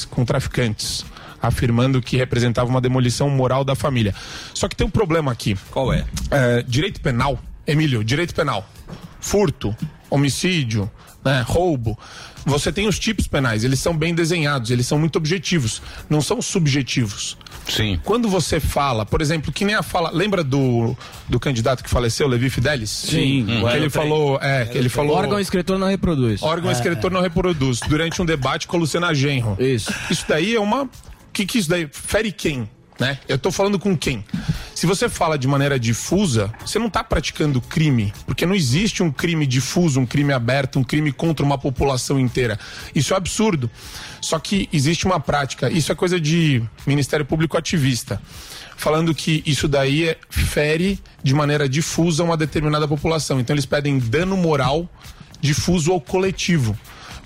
[0.10, 1.06] com traficantes
[1.42, 4.14] afirmando que representava uma demolição moral da família.
[4.54, 5.56] Só que tem um problema aqui.
[5.70, 6.04] Qual é?
[6.32, 8.68] É, direito penal, Emílio, direito penal.
[9.20, 9.76] Furto,
[10.10, 10.90] homicídio,
[11.24, 11.98] né, roubo.
[12.46, 16.42] Você tem os tipos penais, eles são bem desenhados, eles são muito objetivos, não são
[16.42, 17.38] subjetivos.
[17.68, 18.00] Sim.
[18.06, 20.10] Quando você fala, por exemplo, que nem a fala.
[20.12, 20.96] Lembra do,
[21.28, 22.90] do candidato que faleceu, Levi Fidelis?
[22.90, 23.44] Sim.
[23.46, 23.70] Que Hum.
[23.70, 24.40] ele falou.
[24.42, 25.18] É, que ele falou.
[25.18, 26.42] Órgão escritor não reproduz.
[26.42, 26.74] Órgão É.
[26.74, 27.82] escritor não reproduz.
[27.90, 29.58] Durante um debate com a Luciana Genro.
[29.60, 29.94] Isso.
[30.10, 30.84] Isso daí é uma.
[30.84, 30.90] O
[31.34, 31.90] que, que isso daí?
[31.92, 32.70] Fere quem?
[33.00, 33.20] Né?
[33.28, 34.26] Eu tô falando com quem?
[34.74, 39.12] Se você fala de maneira difusa, você não tá praticando crime, porque não existe um
[39.12, 42.60] crime difuso, um crime aberto, um crime contra uma população inteira.
[42.96, 43.70] Isso é absurdo.
[44.20, 48.20] Só que existe uma prática, isso é coisa de Ministério Público ativista,
[48.76, 53.40] falando que isso daí é- fere de maneira difusa uma determinada população.
[53.40, 54.90] Então eles pedem dano moral
[55.40, 56.78] difuso ao coletivo.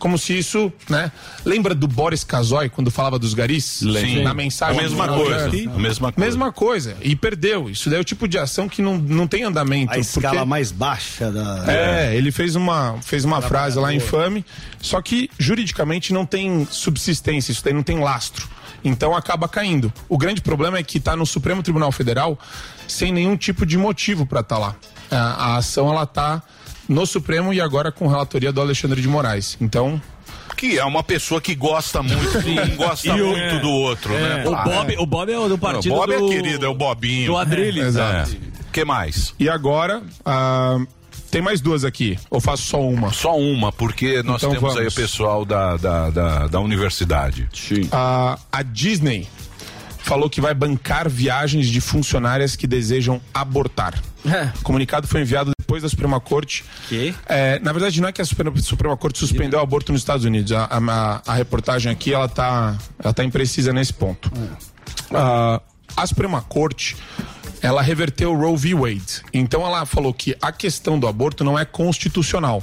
[0.02, 1.12] Como se isso, né?
[1.46, 3.64] Lembra do Boris Casoy quando falava dos garis?
[3.64, 4.24] Sim.
[4.24, 4.80] Na mensagem.
[4.80, 6.28] A mesma coisa, a mesma coisa.
[6.28, 6.98] Mesma coisa.
[7.04, 7.70] E perdeu.
[7.70, 9.94] Isso daí é o tipo de ação que não, não tem andamento.
[9.94, 11.72] A escala porque- mais baixa da.
[11.72, 14.44] é, ele fez uma, fez uma frase lá infame,
[14.82, 18.50] só que juridicamente não tem subsistência, isso daí não tem lastro.
[18.84, 19.94] Então acaba caindo.
[20.10, 22.40] O grande problema é que está no Supremo Tribunal Federal
[22.88, 24.76] sem nenhum tipo de motivo para estar lá.
[25.12, 26.42] A, a ação ela tá
[26.94, 29.58] no Supremo e agora com relatoria do Alexandre de Moraes.
[29.62, 30.02] Então,
[30.58, 34.14] Que é uma pessoa que gosta muito de um, gosta E o- muito do outro,
[34.14, 34.44] né?
[34.48, 36.26] O Ah, Bob, o Bob é o do partido o Bob do...
[36.32, 37.32] é querido, é o Bobinho.
[37.32, 37.86] do Adrilles.
[37.88, 38.32] Exato.
[38.68, 39.34] O que mais?
[39.40, 40.78] e agora ah,
[41.32, 42.20] tem mais duas aqui.
[42.30, 43.12] Ou faço só uma?
[43.12, 44.94] Só uma, porque nós Então temos aí o vamos.
[44.94, 47.50] pessoal da, da, da, da universidade.
[47.54, 47.88] Sim.
[47.92, 49.28] a, a Disney
[50.04, 53.94] falou que vai bancar viagens de funcionárias que desejam abortar.
[54.60, 56.66] O comunicado foi enviado depois da Suprema Corte.
[56.90, 57.16] Que?
[57.26, 60.26] É, na verdade, não é que a Suprema, Suprema Corte suspendeu o aborto nos Estados
[60.26, 60.52] Unidos.
[60.52, 64.30] A, a- a reportagem aqui ela tá, ela tá imprecisa nesse ponto.
[65.14, 65.62] Ah,
[65.96, 66.98] a Suprema Corte
[67.62, 68.74] ela reverteu Roe v.
[68.76, 69.22] Wade.
[69.34, 72.62] Então ela falou que a questão do aborto não é constitucional.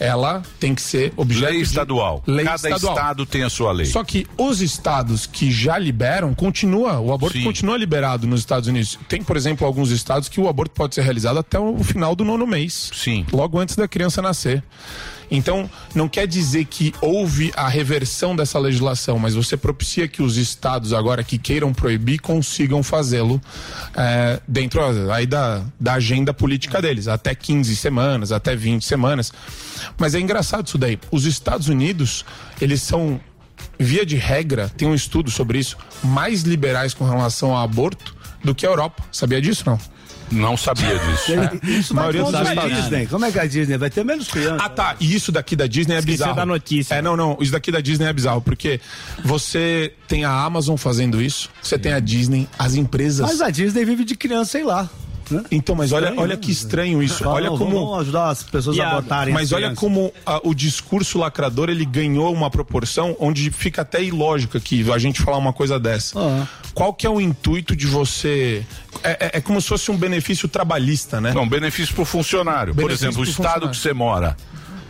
[0.00, 2.22] Ela tem que ser objeto Lei de- estadual.
[2.26, 2.94] Lei Cada estadual.
[2.94, 3.86] estado tem a sua lei.
[3.86, 7.44] Só que os estados que já liberam, continua, o aborto Sim.
[7.44, 8.98] continua liberado nos Estados Unidos.
[9.08, 12.24] Tem, por exemplo, alguns estados que o aborto pode ser realizado até o final do
[12.24, 12.90] nono mês.
[12.94, 13.24] Sim.
[13.32, 14.62] Logo antes da criança nascer.
[15.34, 20.36] Então, não quer dizer que houve a reversão dessa legislação, mas você propicia que os
[20.36, 23.40] estados agora que queiram proibir consigam fazê-lo
[23.96, 29.32] é, dentro aí da, da agenda política deles, até 15 semanas, até 20 semanas.
[29.96, 31.00] Mas é engraçado isso daí.
[31.10, 32.26] Os Estados Unidos,
[32.60, 33.18] eles são
[33.78, 38.14] via de regra, tem um estudo sobre isso, mais liberais com relação ao aborto
[38.44, 39.02] do que a Europa.
[39.10, 39.78] Sabia disso, não?
[40.32, 41.32] Não sabia disso.
[41.62, 42.76] Isso vai maioria dos contra a estados.
[42.76, 43.06] Disney.
[43.06, 44.60] Como é que a Disney vai ter menos crianças?
[44.62, 44.96] Ah, tá.
[44.98, 46.36] E isso daqui da Disney é Esqueceu bizarro.
[46.36, 46.94] da notícia.
[46.94, 47.36] É, não, não.
[47.40, 48.80] Isso daqui da Disney é bizarro, porque
[49.24, 53.26] você tem a Amazon fazendo isso, você tem a Disney, as empresas.
[53.26, 54.88] Mas a Disney vive de criança, sei lá.
[55.32, 55.44] Né?
[55.50, 56.40] Então, mas olha, Estranho, olha né?
[56.40, 57.18] que estranho isso.
[57.24, 57.78] Fala, olha não, como.
[57.86, 61.68] Vamos ajudar as pessoas a a- botarem Mas as olha como ah, o discurso lacrador
[61.70, 66.18] ele ganhou uma proporção onde fica até ilógico aqui a gente falar uma coisa dessa.
[66.18, 66.46] Ah.
[66.74, 68.64] Qual que é o intuito de você.
[69.02, 71.32] É, é- é como se fosse um benefício trabalhista, né?
[71.34, 72.74] Não, benefício para o funcionário.
[72.74, 74.36] Por Benefício exemplo, o estado que você mora,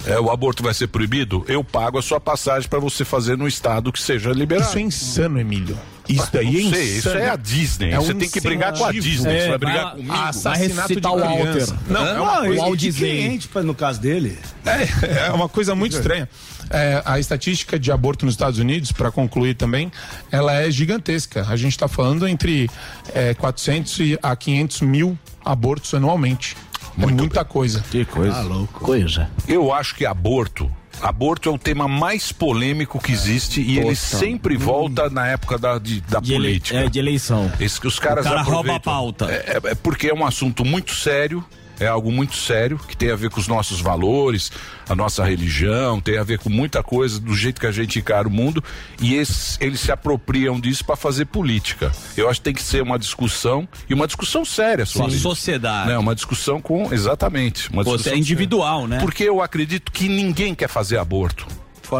[0.07, 3.47] é, o aborto vai ser proibido, eu pago a sua passagem para você fazer no
[3.47, 4.69] estado que seja liberado.
[4.69, 5.79] Isso é insano, Emílio.
[6.09, 6.75] Isso daí é Não insano.
[6.77, 7.91] sei, isso é a Disney.
[7.93, 8.91] É um você tem que brigar com a.
[8.93, 9.35] Disney.
[9.37, 10.13] É, você vai brigar vai- comigo.
[10.15, 11.67] Assassinato de o Walter.
[11.89, 13.41] Não, é uma Não, coisa e- Walt Disney.
[13.65, 14.37] no caso dele.
[14.67, 16.29] É, é uma coisa muito estranha.
[16.71, 19.93] É, a estatística de aborto nos Estados Unidos, para concluir também,
[20.31, 21.47] ela é gigantesca.
[21.49, 22.69] A gente está falando entre
[23.15, 26.57] é, 400 e a 500 mil abortos anualmente.
[26.99, 27.83] É muita coisa.
[27.91, 28.35] Que coisa.
[28.35, 28.81] Tá louco.
[28.81, 29.31] Coisa.
[29.49, 30.71] Eu acho que aborto.
[31.01, 35.79] Aborto é o tema mais polêmico que existe e ele sempre volta na época da,
[35.79, 36.79] de- da De, ele- política.
[36.79, 37.51] é, de eleição.
[37.59, 39.25] Esse que os caras O cara rouba a pauta.
[39.31, 41.43] É, é- é porque é um assunto muito sério,
[41.81, 44.53] é algo muito sério, que tem a ver com os nossos valores,
[44.89, 48.27] a nossa religião, tem a ver com muita coisa, do jeito que a gente encara
[48.29, 48.63] o mundo,
[49.01, 51.93] e esses, eles se apropriam disso para fazer política.
[52.17, 55.23] Eu acho que tem que ser uma discussão, e uma discussão séria sobre isso.
[55.23, 55.89] sociedade.
[55.89, 56.93] Né, uma discussão com.
[56.93, 57.71] Exatamente.
[57.71, 58.99] Uma Pô, discussão é individual, né?
[59.01, 61.47] Porque eu acredito que ninguém quer fazer aborto.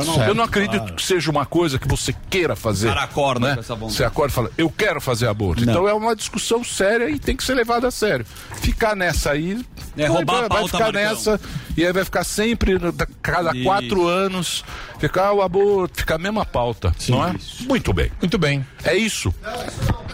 [0.01, 2.87] Forma Eu não acredito que seja uma coisa que você queira fazer.
[2.89, 3.55] O cara acorda né?
[3.55, 3.97] com essa vontade.
[3.97, 5.65] Você acorda e fala, eu quero fazer aborto.
[5.65, 5.73] Não.
[5.73, 8.25] Então é uma discussão séria e tem que ser levada a sério.
[8.57, 9.61] Ficar nessa aí.
[9.97, 11.03] É, roubar vai, a vai pauta, ficar Marcão.
[11.11, 11.41] nessa
[11.77, 12.79] e aí vai ficar sempre,
[13.21, 13.65] cada Isso.
[13.65, 14.65] quatro anos,
[14.99, 16.95] ficar o aborto, ficar a mesma pauta.
[17.09, 17.35] não é?
[17.61, 18.11] Muito bem.
[18.21, 18.67] Muito bem.
[18.85, 19.35] É isso.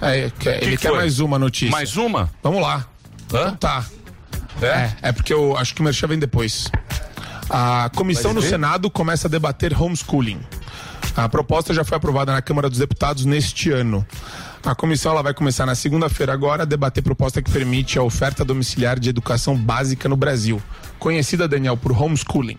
[0.01, 0.99] É, quer- Que ele que quer foi?
[0.99, 1.71] mais uma notícia.
[1.71, 2.31] Mais uma?
[2.43, 2.87] Vamos lá.
[3.27, 3.85] Então tá.
[4.61, 5.09] É?
[5.09, 6.69] é, porque eu acho que o Merchan vem depois.
[7.51, 8.43] A comissão no?
[8.43, 10.41] Senado começa a debater homeschooling.
[11.17, 14.07] A proposta já foi aprovada na Câmara dos Deputados neste ano.
[14.65, 18.45] A comissão ela vai começar na segunda-feira agora a debater proposta que permite a oferta
[18.45, 20.61] domiciliar de educação básica no Brasil,
[20.99, 22.59] conhecida, Daniel, por homeschooling.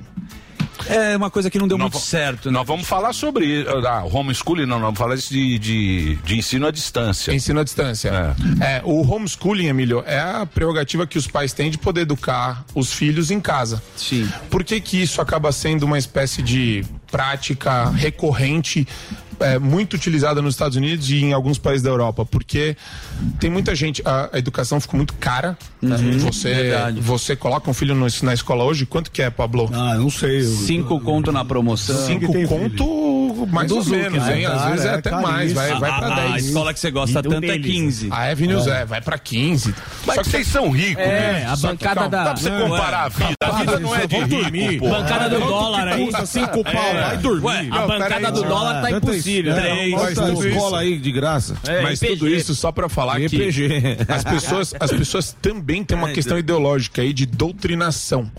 [0.87, 2.47] É uma coisa que não deu Nós muito certo.
[2.49, 2.53] né?
[2.57, 6.65] Nós vamos falar sobre ah, homeschooling, não, nós vamos falar isso de, de, de ensino
[6.65, 7.31] à distância.
[7.31, 8.35] Ensino à distância.
[8.59, 8.81] É.
[8.83, 13.29] o homeschooling, Emílio, é a prerrogativa que os pais têm de poder educar os filhos
[13.29, 13.81] em casa.
[13.95, 14.27] Sim.
[14.49, 18.87] Por que, que isso acaba sendo uma espécie de prática recorrente?
[19.39, 22.75] É, muito utilizada nos Estados Unidos e em alguns países da Europa, porque
[23.39, 25.57] tem muita gente, a, a educação ficou muito cara.
[25.81, 25.95] né?
[25.95, 26.99] Uhum, Você, verdade.
[27.01, 29.69] você coloca um filho no- na escola hoje, quanto que é, Pablo?
[29.73, 30.43] Ah, não sei.
[30.43, 31.95] Cinco conto na promoção.
[32.05, 34.39] Cinco conto, mais ou menos, né?
[34.39, 34.45] hein?
[34.45, 35.31] Às Cara, vezes é é até caríssimo.
[35.31, 36.45] mais, vai, vai pra A- a 10.
[36.47, 37.65] escola que você gosta tanto é deles.
[37.65, 38.09] 15.
[38.11, 38.81] A Avenues É.
[38.81, 39.73] é, vai pra 15.
[40.05, 41.45] Mas Só que vocês são ricos, É, né?
[41.49, 43.35] a bancada calma, da- Dá pra você comparar a vida.
[43.41, 44.89] A vida não é de rico, pô.
[44.91, 46.09] Bancada do dólar aí.
[46.25, 47.01] Cinco pau, É.
[47.01, 47.69] vai dormir.
[47.71, 49.28] A bancada do dólar tá impossível.
[49.43, 51.55] Três, Mas tudo isso- escola aí de graça.
[51.83, 53.97] Mas tudo isso só pra falar que EPG.
[54.09, 58.31] as pessoas, as pessoas também têm uma questão ideológica aí de doutrinação.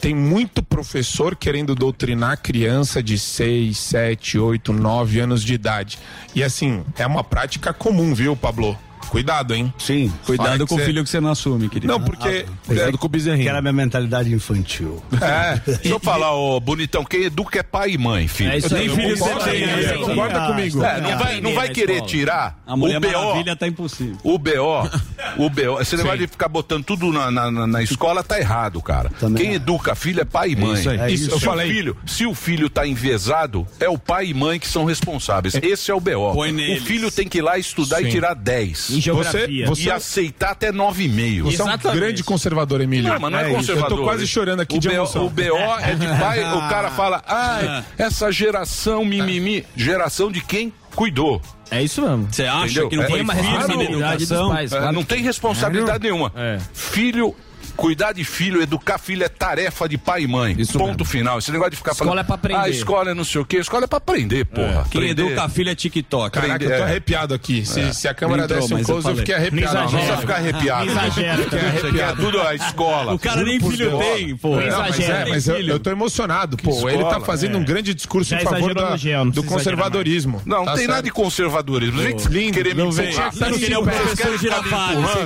[0.00, 5.98] Tem muito professor querendo doutrinar criança de 6, 7, 8, 9 anos de idade.
[6.34, 8.76] E assim, é uma prática comum, viu, Pablo?
[9.12, 9.72] Cuidado, hein?
[9.78, 10.10] Sim.
[10.24, 11.92] Cuidado com o filho que você não assume, querido.
[11.92, 12.46] Não, porque.
[12.66, 13.42] Cuidado com o bezerrinho.
[13.44, 15.02] Que era a minha mentalidade infantil.
[15.20, 18.50] É, deixa eu falar, ô bonitão, quem educa é pai e mãe, filho.
[18.52, 19.76] É isso aí, Eu filho, você tem, né?
[19.76, 19.92] né?
[19.98, 20.82] Concorda Ah, comigo?
[20.82, 22.08] É, não vai, não vai Na querer escola.
[22.10, 23.12] tirar A Mulher o BO.
[23.12, 24.16] Maravilha tá impossível.
[24.24, 24.88] O BO,
[25.36, 28.80] o BO, esse negócio de ficar botando tudo na, na, na- na escola tá errado,
[28.80, 29.10] cara.
[29.36, 30.72] Quem educa filho é pai e mãe.
[30.74, 30.98] Isso aí.
[30.98, 31.70] É Isso, Eu falei.
[31.70, 35.54] filho, se o filho tá enviesado, é o pai e mãe que são responsáveis.
[35.62, 36.32] Esse é o BO.
[36.32, 38.06] O filho tem que ir lá estudar Sim.
[38.06, 39.01] e tirar 10.
[39.02, 39.66] Geografia.
[39.66, 41.44] Você, Você- e aceitar até 9,5.
[41.44, 43.12] Você é um grande conservador, Emílio.
[43.12, 43.56] Não, mas não é, isso.
[43.56, 43.90] conservador.
[43.90, 45.26] Eu tô quase chorando aqui o de BO, emoção.
[45.26, 45.42] O BO
[45.80, 51.40] é de pai, o cara fala, ah, essa geração mimimi, geração de quem cuidou.
[51.70, 52.28] É isso mesmo.
[52.30, 52.88] Você acha Entendeu?
[52.90, 54.50] que não É, foi uma claro, responsabilidade dos educação?
[54.50, 54.72] pais.
[54.72, 56.30] É, claro não tem responsabilidade nenhuma.
[56.36, 56.58] É.
[56.74, 57.34] Filho,
[57.72, 60.56] cuidar de filho, educar filho é tarefa de pai e mãe.
[60.72, 61.38] Ponto final.
[61.38, 62.24] Esse negócio de ficar Escola falando.
[62.24, 62.60] é pra aprender.
[62.60, 63.58] Ah, escola é não sei o quê.
[63.58, 64.86] Escola é pra aprender, porra.
[64.90, 65.22] Quem Aprender.
[65.26, 66.30] educa a filha é TikTok.
[66.40, 66.82] Caraca, eu tô É.
[66.82, 67.64] arrepiado aqui.
[67.66, 69.18] Se, se a câmera entrou, desse um mas eu close, eu falei.
[69.18, 69.74] fiquei arrepiado.
[69.74, 70.90] Não Não precisa ficar arrepiado.
[70.92, 71.30] Você quer
[71.66, 72.22] arrepiado.
[72.22, 73.14] Tudo a escola.
[73.14, 74.56] O cara nem filho tem, pô.
[74.60, 75.72] Não, mas é, eu, filho.
[75.74, 76.70] eu tô emocionado, pô.
[76.70, 80.40] escola, ele tá fazendo um grande discurso em favor no do conservadorismo.
[80.44, 82.00] Não, não Tá tem nada de conservadorismo.
[82.30, 82.92] Lindo, querer me empurrar.
[83.04, 83.12] vem.
[83.12, 83.58] Vocês Tá no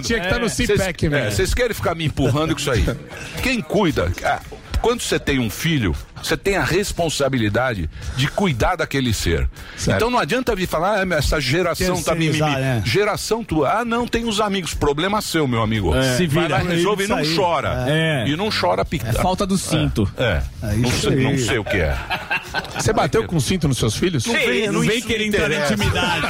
[0.02, 1.32] tinha que estar no Vocês- Cipec, é, velho.
[1.32, 2.84] Vocês querem ficar me empurrando com isso aí.
[3.42, 4.12] Quem cuida?
[4.24, 4.40] ah,
[4.82, 5.94] Quando você tem um filho,
[6.26, 9.48] você tem a responsabilidade de cuidar daquele ser.
[9.76, 9.96] Certo.
[9.96, 12.40] Então não adianta vir falar, ah, essa geração tá mimimi.
[12.40, 12.82] Né?
[12.84, 13.80] Geração tua.
[13.80, 14.74] Ah, não, tem os amigos.
[14.74, 15.92] Problema seu, meu amigo.
[16.16, 16.70] Se Vai lá, vira.
[16.74, 17.36] resolve e não aí.
[17.36, 17.84] chora.
[17.88, 18.24] É.
[18.28, 19.08] E não chora pica.
[19.08, 20.10] É falta do cinto.
[20.16, 20.42] É.
[20.62, 21.22] É não, isso sei, aí.
[21.24, 21.96] não sei o que é.
[22.78, 24.26] Você bateu com cinto nos seus filhos?
[24.26, 26.26] Não vem, Não vem querer entrar na intimidade.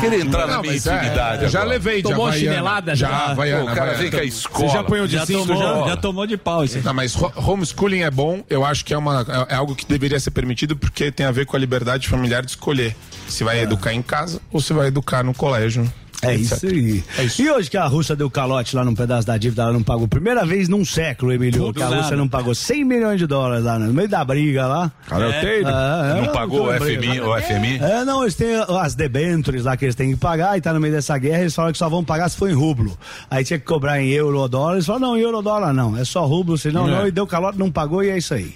[0.00, 1.48] Querer entrar na Não, minha mas é, intimidade.
[1.48, 3.34] já levei de Tomou chinelada Já, já?
[3.34, 4.68] Pô, o cara vem com a escola.
[4.68, 5.90] Você já apanhou de Já cinto tomou, já?
[5.90, 6.80] já tomou de pau isso.
[6.82, 9.86] Não, mas ho- homeschooling é bom, eu acho que é, uma, é é algo que
[9.86, 12.94] deveria ser permitido porque tem a ver com a liberdade familiar de escolher
[13.28, 15.90] se vai educar em casa ou se vai educar no colégio.
[16.22, 16.52] É etc.
[16.52, 17.04] isso aí.
[17.18, 17.42] É isso.
[17.42, 20.08] E hoje que a Rússia deu calote lá num pedaço da dívida, ela não pagou.
[20.08, 22.02] Primeira vez num século, Emílio, Tudo que a nada.
[22.02, 24.92] Rússia não pagou 100 milhões de dólares lá no meio da briga lá.
[25.06, 25.68] Caroteiro.
[25.68, 27.78] É, é, Não pagou o não, FMI, o FMI?
[27.80, 30.80] É, não, eles têm as debentures lá que eles têm que pagar e tá no
[30.80, 32.98] meio dessa guerra, eles falaram que só vão pagar se for em rublo.
[33.30, 35.72] Aí tinha que cobrar em euro ou dólar, eles falaram, não, em euro ou dólar
[35.72, 38.54] não, é só rublo, senão não, e deu calote, não pagou e é isso aí.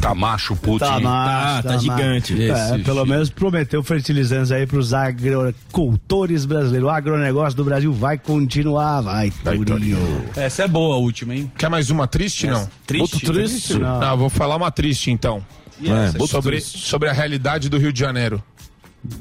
[0.00, 0.84] Tá macho, Putin.
[0.84, 2.32] Tá, macho, tá gigante.
[2.42, 3.06] É, Esse pelo filho.
[3.06, 6.88] menos prometeu fertilizantes aí pros agricultores brasileiros.
[6.88, 9.98] O agronegócio do Brasil vai continuar, vai, Tourinho.
[10.36, 11.50] Essa é boa a última, hein?
[11.56, 12.68] Quer mais uma triste, não?
[12.86, 13.14] Triste?
[13.14, 13.78] Outro triste?
[13.78, 14.00] Não.
[14.00, 15.44] Não, vou falar uma triste então.
[15.82, 16.16] Essa?
[16.22, 18.42] É, sobre, sobre a realidade do Rio de Janeiro.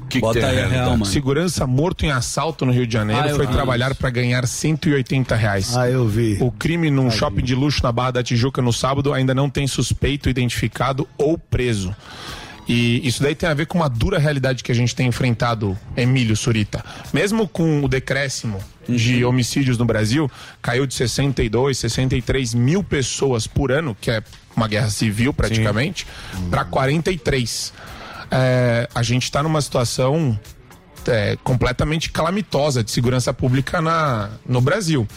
[0.09, 1.05] Que que Bota tem aí a real, mano.
[1.05, 5.35] Segurança morto em assalto no Rio de Janeiro Ah, foi vi trabalhar para ganhar 180
[5.35, 5.75] reais.
[5.75, 6.37] Ah, eu vi.
[6.39, 9.67] O crime num shopping de luxo na Barra da Tijuca no sábado ainda não tem
[9.67, 11.95] suspeito identificado ou preso.
[12.67, 15.77] E isso daí tem a ver com uma dura realidade que a gente tem enfrentado,
[15.97, 16.83] Emílio Surita.
[17.11, 20.31] Mesmo com o decréscimo de homicídios no Brasil,
[20.61, 24.23] caiu de 62, 63 mil pessoas por ano, que é
[24.55, 26.07] uma guerra civil praticamente,
[26.49, 27.73] para 43.
[28.35, 30.37] É, a gente está numa situação
[31.07, 35.07] é, completamente calamitosa de segurança pública na, no Brasil.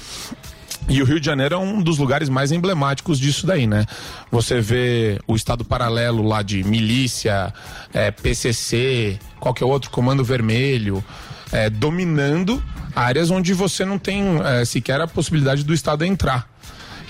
[0.86, 3.86] E o Rio de Janeiro é um dos lugares mais emblemáticos disso daí, né?
[4.30, 7.52] Você vê o estado paralelo lá de milícia,
[7.92, 11.02] é, PCC, qualquer outro, Comando Vermelho,
[11.50, 12.62] é, dominando
[12.94, 16.48] áreas onde você não tem é, sequer a possibilidade do Estado entrar.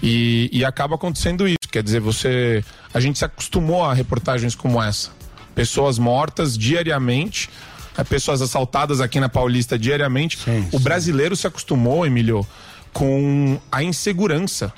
[0.01, 1.69] E, e acaba acontecendo isso.
[1.71, 2.65] Quer dizer, você.
[2.95, 5.11] A gente se acostumou a reportagens como essa.
[5.57, 7.51] Pessoas mortas diariamente,
[7.99, 10.39] é, pessoas assaltadas aqui na Paulista diariamente.
[10.71, 12.47] o brasileiro se acostumou, Emílio,
[12.93, 14.73] com a insegurança.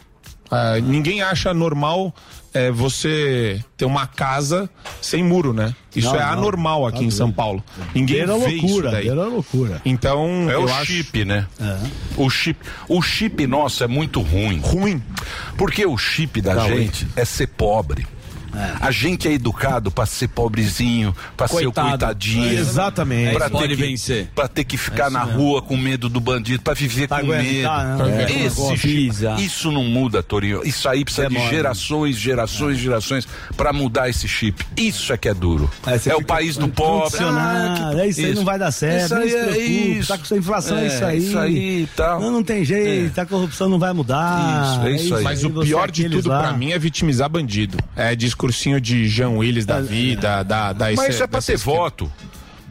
[0.50, 2.14] Ah, ninguém acha normal
[2.54, 4.70] é, você ter uma casa
[5.02, 5.74] sem muro, né?
[5.94, 6.32] Isso Não, é não.
[6.32, 7.62] anormal aqui em São Paulo.
[7.94, 9.04] Ninguém Beira vê loucura, isso daí.
[9.04, 9.82] beira loucura.
[9.84, 10.86] Então, É eu o acho...
[10.86, 11.46] chip, né?
[12.16, 12.58] O chip,
[12.88, 14.58] o chip nosso é muito ruim.
[14.60, 15.02] Ruim.
[15.58, 18.06] Porque o chip da Tá gente é ser pobre.
[18.80, 22.48] A gente é educado pra ser pobrezinho, pra ser o coitadinho.
[22.48, 23.34] É, exatamente.
[23.34, 24.28] Pra Aí pode ter que, vencer.
[24.34, 25.40] Pra ter que ficar É na mesmo.
[25.40, 27.68] rua com medo do bandido, pra viver Pra com medo.
[27.68, 28.26] né?
[28.28, 28.46] É.
[28.46, 30.62] Esse isso não muda, Torinho.
[30.64, 31.50] Isso aí precisa de Demora.
[31.54, 34.64] gerações, gerações, gerações pra mudar esse chip.
[34.76, 35.70] Isso é que é duro.
[35.84, 37.18] Você é o país do pobre.
[37.22, 40.08] Ah, que- é isso aí não vai dar certo, Isso não aí é isso.
[40.08, 41.18] tá com essa inflação, é, É, isso aí.
[41.18, 42.20] isso aí e tal.
[42.20, 44.78] Não, não tem jeito, a corrupção não vai mudar.
[44.78, 45.24] Isso, é isso aí.
[45.24, 47.78] Mas o pior é de tudo pra mim é vitimizar bandido.
[47.96, 48.14] É
[48.48, 51.78] discursinho de Jean Willis da vida, da, da Mas isso é pra ter esquerda.
[51.78, 52.12] voto.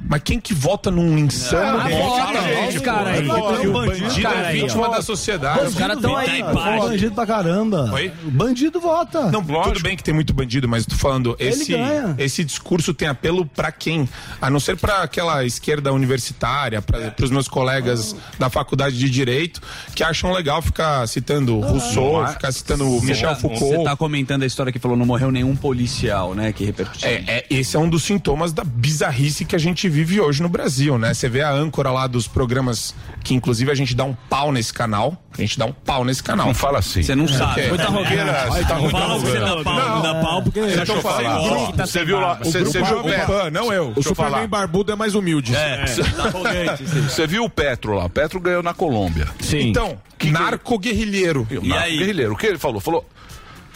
[0.09, 1.79] Mas quem que vota num insano?
[1.79, 1.97] Ah, desse?
[2.01, 2.83] vota, Fala, gente, gente, pô.
[2.85, 3.27] cara aí.
[3.27, 5.67] Um o bandido, bandido cara, é vítima da sociedade.
[5.67, 7.91] Os caras estão aí, bandido pra caramba.
[7.93, 8.11] Oi?
[8.23, 9.31] Bandido vota.
[9.31, 11.73] Não, tudo bem que tem muito bandido, mas tô falando, esse,
[12.17, 14.07] esse discurso tem apelo pra quem?
[14.41, 19.61] A não ser pra aquela esquerda universitária, para os meus colegas da faculdade de direito,
[19.95, 23.75] que acham legal ficar citando Rousseau, ficar citando Michel tá- Foucault.
[23.77, 26.53] Você tá comentando a história que falou não morreu nenhum policial, né?
[26.53, 27.07] Que repercutiu.
[27.07, 30.49] É, é, esse é um dos sintomas da bizarrice que a gente vive hoje no
[30.49, 31.13] Brasil, né?
[31.13, 34.73] Você vê a âncora lá dos programas que, inclusive, a gente dá um pau nesse
[34.73, 35.17] canal.
[35.37, 36.47] A gente dá um pau nesse canal.
[36.47, 37.03] Não fala assim.
[37.03, 37.67] Você não sabe.
[37.67, 38.51] Muita arrogância.
[38.51, 41.01] Você tá muito Fala que você dá pau, não dá pau, porque Deixa tô eu
[41.01, 42.35] falando tá Você viu lá?
[42.35, 43.27] Você viu o?
[43.27, 43.93] Pan, não eu.
[43.95, 45.55] O Superman barbudo é mais humilde.
[45.55, 45.85] É,
[46.15, 46.87] tá arrogante.
[46.87, 47.01] sim.
[47.01, 48.05] Você viu o Petro lá?
[48.05, 49.27] O Petro ganhou na Colômbia.
[49.39, 49.69] Sim.
[49.69, 51.47] Então, narco-guerrilheiro.
[51.61, 51.97] E aí?
[51.97, 52.79] Guerrilheiro, o que ele falou?
[52.79, 53.05] Falou.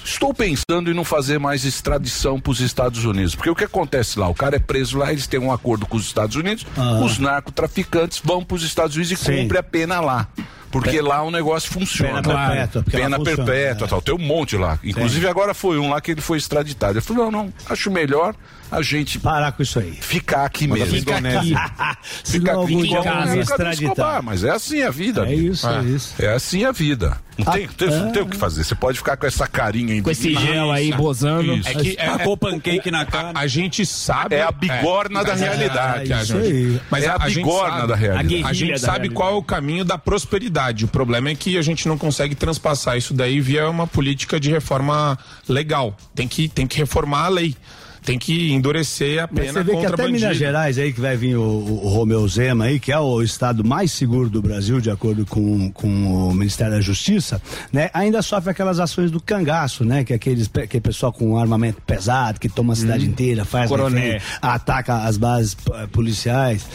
[0.03, 3.35] Estou pensando em não fazer mais extradição para os Estados Unidos.
[3.35, 4.27] Porque o que acontece lá?
[4.27, 6.65] O cara é preso lá, eles têm um acordo com os Estados Unidos,
[7.03, 9.41] os narcotraficantes vão para os Estados Unidos e Sim.
[9.41, 10.27] cumprem a pena lá.
[10.71, 12.21] Porque lá o negócio funciona.
[12.21, 13.89] Pena perpétua, Pena funciona, perpétua, é.
[13.89, 14.01] tal.
[14.01, 14.79] Tem um monte lá.
[14.83, 16.93] Inclusive agora foi um lá que ele foi extraditado.
[16.93, 18.33] Ele falou: não, não, acho melhor
[18.71, 19.91] a gente Parar com isso aí.
[19.91, 20.95] ficar aqui mesmo.
[20.95, 21.47] Fica aqui.
[21.49, 23.03] Fica Senão aqui algum igual
[23.37, 23.73] extraditar.
[23.91, 25.27] Escobar, mas é assim a vida.
[25.27, 26.13] É isso, é isso.
[26.17, 27.17] É assim a vida.
[27.37, 28.63] Não tem, tem, não tem o que fazer.
[28.63, 31.53] Você pode ficar com essa carinha Com esse gel aí, bozando.
[31.53, 31.67] Isso.
[31.69, 33.31] É que é, Tacou pancake na a, cara.
[33.35, 34.35] a gente sabe.
[34.35, 36.13] É a bigorna da mas- realidade.
[36.13, 36.81] é, Isso aí.
[36.89, 38.43] Mas É a bigorna da realidade.
[38.43, 39.15] A A gente da sabe realidade.
[39.15, 40.60] qual é o caminho da prosperidade.
[40.85, 44.51] O problema é que a gente não consegue transpassar isso daí via uma política de
[44.51, 45.95] reforma legal.
[46.13, 47.55] Tem que, tem que reformar a lei.
[48.03, 50.19] Tem que endurecer a Mas pena você vê que até bandido.
[50.19, 53.63] Minas Gerais aí, que vai vir o, o Romeu Zema aí, que é o estado
[53.63, 57.39] mais seguro do Brasil, de acordo com, com o Ministério da Justiça,
[57.71, 57.91] né?
[57.93, 60.03] Ainda sofre aquelas ações do cangaço, né?
[60.03, 64.13] Que é aqueles, aquele pessoal com armamento pesado, que toma a cidade inteira, faz Coroné.
[64.13, 66.65] refém, ataca as bases eh, policiais.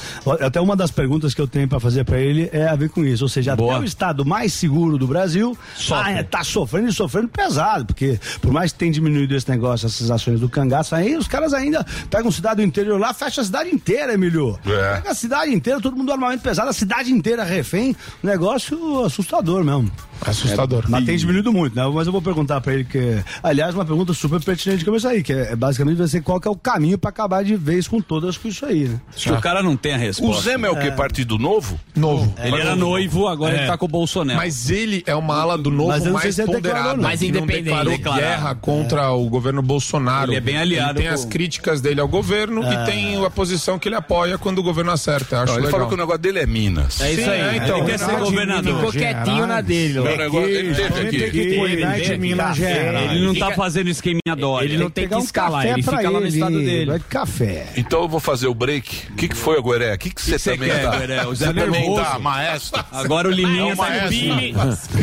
[0.41, 3.05] Até uma das perguntas que eu tenho para fazer para ele é a ver com
[3.05, 3.25] isso.
[3.25, 5.59] Ou seja, até o estado mais seguro do Brasil
[5.91, 10.11] ah, tá sofrendo e sofrendo pesado, porque por mais que tenha diminuído esse negócio, essas
[10.11, 13.71] ações do cangaço, aí os caras ainda pegam cidade do interior lá, fecha a cidade
[13.71, 14.59] inteira, Emílio.
[14.67, 14.95] É.
[14.97, 17.97] Pega a cidade inteira, todo mundo armamento pesado, a cidade inteira refém.
[18.23, 19.91] Um negócio assustador mesmo.
[20.23, 20.85] Assustador.
[20.89, 21.87] Mas tem diminuído muito, né?
[21.93, 23.23] Mas eu vou perguntar pra ele que.
[23.43, 26.49] Aliás, uma pergunta super pertinente que começar aí, que é basicamente vai ser qual que
[26.49, 28.99] é o caminho pra acabar de vez com todas com isso aí, né?
[29.15, 30.43] Acho que o cara não tem a O resposta.
[30.43, 30.91] Zema é o que?
[30.93, 31.79] Partido Novo?
[31.95, 32.35] Novo.
[32.43, 33.59] Ele era noivo, agora É.
[33.59, 34.39] ele tá com o Bolsonaro.
[34.39, 37.03] Mas ele é uma ala do novo Mas eu mais se ele declarou, ponderada.
[37.03, 37.63] Mais independente.
[37.65, 38.23] declarou Declarado.
[38.23, 40.31] guerra contra o governo Bolsonaro.
[40.31, 43.79] Ele é bem aliado Ele tem as críticas dele ao governo e tem a posição
[43.79, 45.43] que ele apoia quando o governo acerta.
[45.43, 45.71] Acho Não, ele legal.
[45.71, 47.01] falou que o negócio dele é Minas.
[47.01, 47.41] É isso Sim, aí.
[47.41, 47.79] é, então.
[47.79, 48.75] ele quer ser governador.
[48.77, 49.95] Ficou quietinho na dele.
[49.95, 50.17] Meu ó.
[50.17, 53.21] negócio, ele teve aqui.
[53.21, 54.67] Não tá fazendo esqueminha Dória.
[54.67, 56.87] Ele não tem que escalar, ele fica lá no estado dele.
[56.87, 57.67] Vai de café.
[57.77, 59.13] Então eu vou fazer o break.
[59.13, 59.95] O que, que foi, Gueré?
[59.95, 61.29] O que, que você também quer, tá?
[61.29, 62.85] O Zé Você também tá, maestro?
[62.93, 64.07] Agora o Liminha É o tá.
[64.09, 64.55] Billy.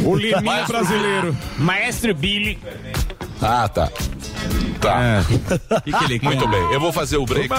[0.05, 1.37] O Liminha brasileiro.
[1.57, 2.59] Maestro Billy.
[3.41, 3.89] Ah, tá.
[4.79, 5.23] Tá.
[6.05, 7.49] ele Muito bem, eu vou fazer o break.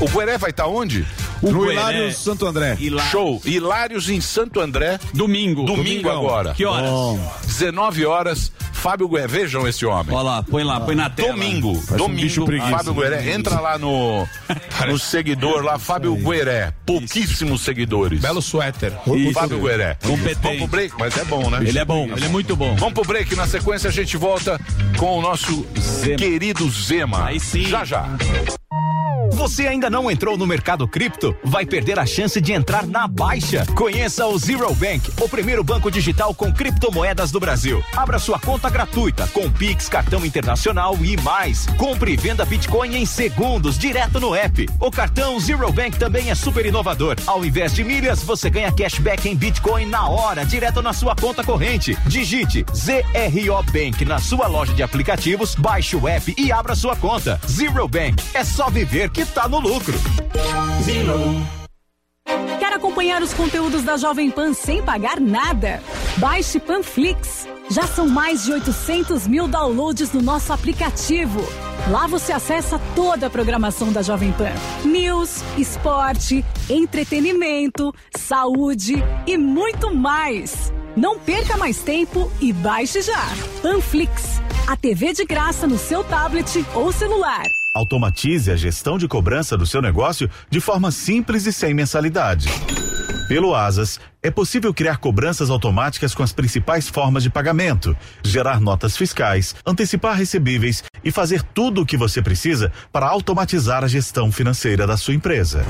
[0.00, 1.06] O Gueré vai estar onde?
[1.42, 2.76] No Hilário Santo André.
[3.10, 3.40] Show.
[3.44, 4.98] Hilários em Santo André.
[5.12, 5.64] Domingo.
[5.64, 6.18] Domingo Domingão.
[6.18, 6.54] agora.
[6.54, 6.90] Que horas?
[6.90, 7.32] Bom.
[7.46, 8.52] 19 horas.
[8.82, 10.12] Fábio Gueré, vejam esse homem.
[10.12, 11.30] Olha lá, põe lá, põe na tela.
[11.34, 12.78] Domingo, um domingo, bicho preguiça.
[12.78, 14.26] Fábio Gueré, entra lá no,
[14.88, 18.20] no seguidor lá, Fábio Gueré, pouquíssimos seguidores.
[18.20, 18.92] Belo suéter.
[19.14, 19.34] Isso.
[19.34, 19.96] Fábio Gueré.
[20.02, 20.40] Competente.
[20.42, 21.58] Vamos pro break, mas é bom, né?
[21.62, 22.74] Ele é bom, ele é muito bom.
[22.74, 24.60] Vamos pro break, na sequência a gente volta
[24.98, 26.16] com o nosso Zema.
[26.16, 27.26] querido Zema.
[27.26, 27.62] Aí sim.
[27.66, 28.04] Já já.
[29.32, 31.34] Você ainda não entrou no mercado cripto?
[31.42, 33.66] Vai perder a chance de entrar na baixa.
[33.74, 37.82] Conheça o Zero Bank, o primeiro banco digital com criptomoedas do Brasil.
[37.96, 41.66] Abra sua conta gratuita com Pix, cartão internacional e mais.
[41.76, 44.68] Compre e venda Bitcoin em segundos, direto no app.
[44.78, 47.16] O cartão Zero Bank também é super inovador.
[47.26, 51.42] Ao invés de milhas, você ganha cashback em Bitcoin na hora, direto na sua conta
[51.42, 51.98] corrente.
[52.06, 57.40] Digite ZRO Bank na sua loja de aplicativos, baixe o app e abra sua conta.
[57.48, 59.94] Zero Bank, é só viver que tá no lucro.
[62.58, 65.82] Quer acompanhar os conteúdos da Jovem Pan sem pagar nada?
[66.18, 67.46] Baixe Panflix.
[67.70, 71.40] Já são mais de 800 mil downloads no nosso aplicativo.
[71.90, 74.52] Lá você acessa toda a programação da Jovem Pan:
[74.84, 80.72] news, esporte, entretenimento, saúde e muito mais.
[80.94, 83.26] Não perca mais tempo e baixe já.
[83.62, 87.42] Panflix, a TV de graça no seu tablet ou celular.
[87.74, 92.46] Automatize a gestão de cobrança do seu negócio de forma simples e sem mensalidade.
[93.28, 98.94] Pelo Asas, é possível criar cobranças automáticas com as principais formas de pagamento, gerar notas
[98.94, 104.86] fiscais, antecipar recebíveis e fazer tudo o que você precisa para automatizar a gestão financeira
[104.86, 105.64] da sua empresa.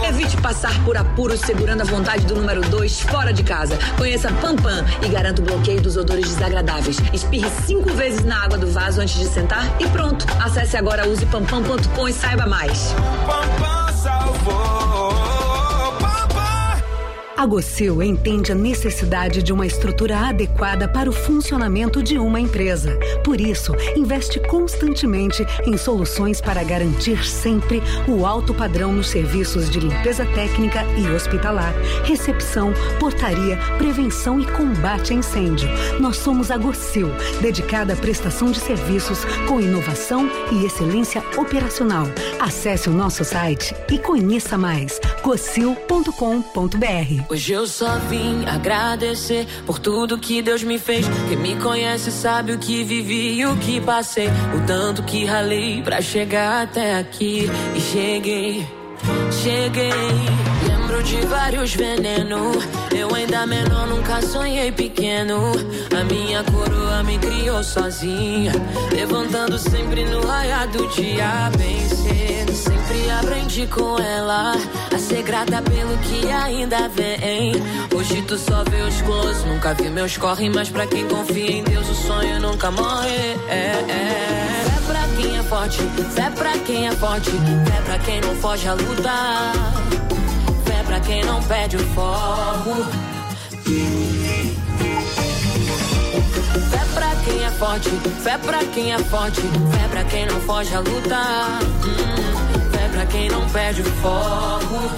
[0.07, 3.79] Evite passar por apuros segurando a vontade do número 2 fora de casa.
[3.97, 6.99] Conheça Pampam e garanta o bloqueio dos odores desagradáveis.
[7.13, 10.27] Espirre cinco vezes na água do vaso antes de sentar e pronto.
[10.43, 12.95] Acesse agora usepampam.com e saiba mais.
[17.39, 22.99] A Gocil entende a necessidade de uma estrutura adequada para o funcionamento de uma empresa.
[23.23, 29.79] Por isso, investe constantemente em soluções para garantir sempre o alto padrão nos serviços de
[29.79, 31.73] limpeza técnica e hospitalar,
[32.03, 35.69] recepção, portaria, prevenção e combate a incêndio.
[36.01, 37.09] Nós somos a Gocil,
[37.41, 42.09] dedicada à prestação de serviços com inovação e excelência operacional.
[42.41, 45.01] Acesse o nosso site e conheça mais.
[45.23, 51.05] gocil.com.br Hoje eu só vim agradecer por tudo que Deus me fez.
[51.29, 54.29] Quem me conhece sabe o que vivi e o que passei.
[54.57, 57.47] O tanto que ralei pra chegar até aqui.
[57.77, 58.67] E cheguei,
[59.43, 60.78] cheguei.
[60.89, 62.65] Lembro de vários venenos.
[62.97, 65.53] Eu ainda menor, nunca sonhei pequeno.
[65.95, 68.53] A minha coroa me criou sozinha.
[68.91, 72.55] Levantando sempre no raiar do dia, bem cedo.
[72.55, 74.55] Sempre aprendi com ela
[74.91, 77.53] a ser grata pelo que ainda vem.
[77.95, 80.49] Hoje tu só vê os close, nunca vi meus corre.
[80.49, 83.37] Mas pra quem confia em Deus, o sonho nunca morre.
[83.51, 84.65] É, é.
[84.65, 85.79] Fé pra quem é forte,
[86.15, 87.31] fé pra quem é forte.
[87.31, 89.78] Fé pra quem não foge a lutar.
[90.99, 92.75] Pra quem não perde o foco.
[96.71, 97.91] Fé pra quem é forte,
[98.21, 101.61] fé pra quem é forte, fé pra quem não foge a lutar.
[101.63, 104.91] Hum, fé pra quem não perde o foco.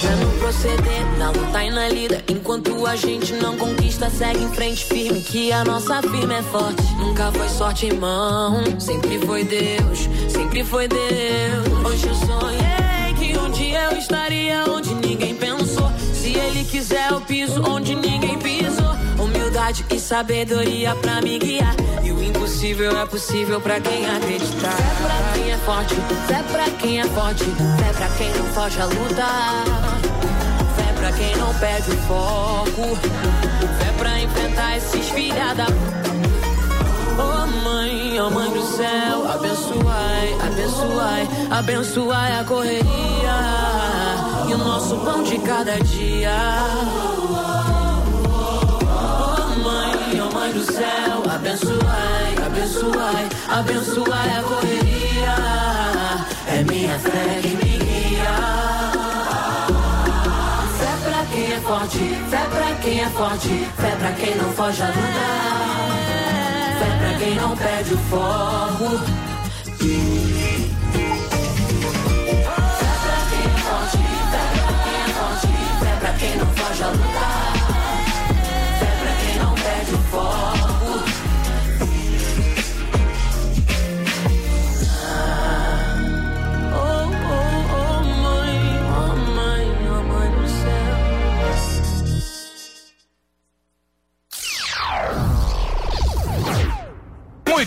[0.00, 2.24] Fé no proceder, na luta e na lida.
[2.26, 5.20] Enquanto a gente não conquista, segue em frente firme.
[5.20, 6.82] Que a nossa firma é forte.
[6.96, 8.64] Nunca foi sorte, irmão.
[8.80, 11.84] Sempre foi Deus, sempre foi Deus.
[11.84, 12.83] Hoje eu sonhei dia
[13.74, 15.90] eu estaria onde ninguém pensou.
[16.14, 18.94] Se ele quiser, eu piso onde ninguém pisou.
[19.18, 21.74] Humildade e sabedoria pra me guiar.
[22.02, 24.76] E o impossível é possível pra quem acreditar.
[24.76, 25.94] Fé pra quem é forte,
[26.26, 29.64] fé pra quem é forte, fé pra quem não foge a lutar.
[30.76, 32.96] Fé pra quem não perde o foco,
[33.78, 35.66] fé pra enfrentar esses filha da.
[37.16, 43.63] Oh mãe, oh mãe do céu, abençoai, abençoai, abençoai a correria
[44.48, 46.36] e o nosso pão de cada dia.
[48.86, 55.74] Oh mãe, oh mãe do céu, abençoai, abençoai, abençoai a correria
[56.62, 58.64] minha fé que me guia.
[61.32, 61.98] Quem é forte,
[62.30, 65.64] fé pra quem é forte, fé pra quem não foge a lutar.
[66.78, 69.33] Fé pra quem não perde o foco.
[76.18, 77.52] Quem não foge a lutar.
[78.78, 80.63] Fé pra quem não perde o foco.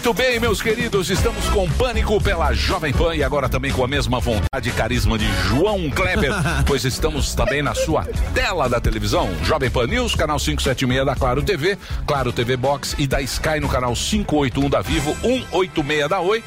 [0.08, 3.88] Muito bem, meus queridos, estamos com Pânico pela Jovem Pan e agora também com a
[3.90, 6.32] mesma vontade e carisma de João Kleber,
[6.66, 9.30] pois estamos também na sua tela da televisão.
[9.44, 13.68] Jovem Pan News, canal 576 da Claro TV, Claro TV Box e da Sky no
[13.68, 16.42] canal 581 da Vivo, 186 da Oi.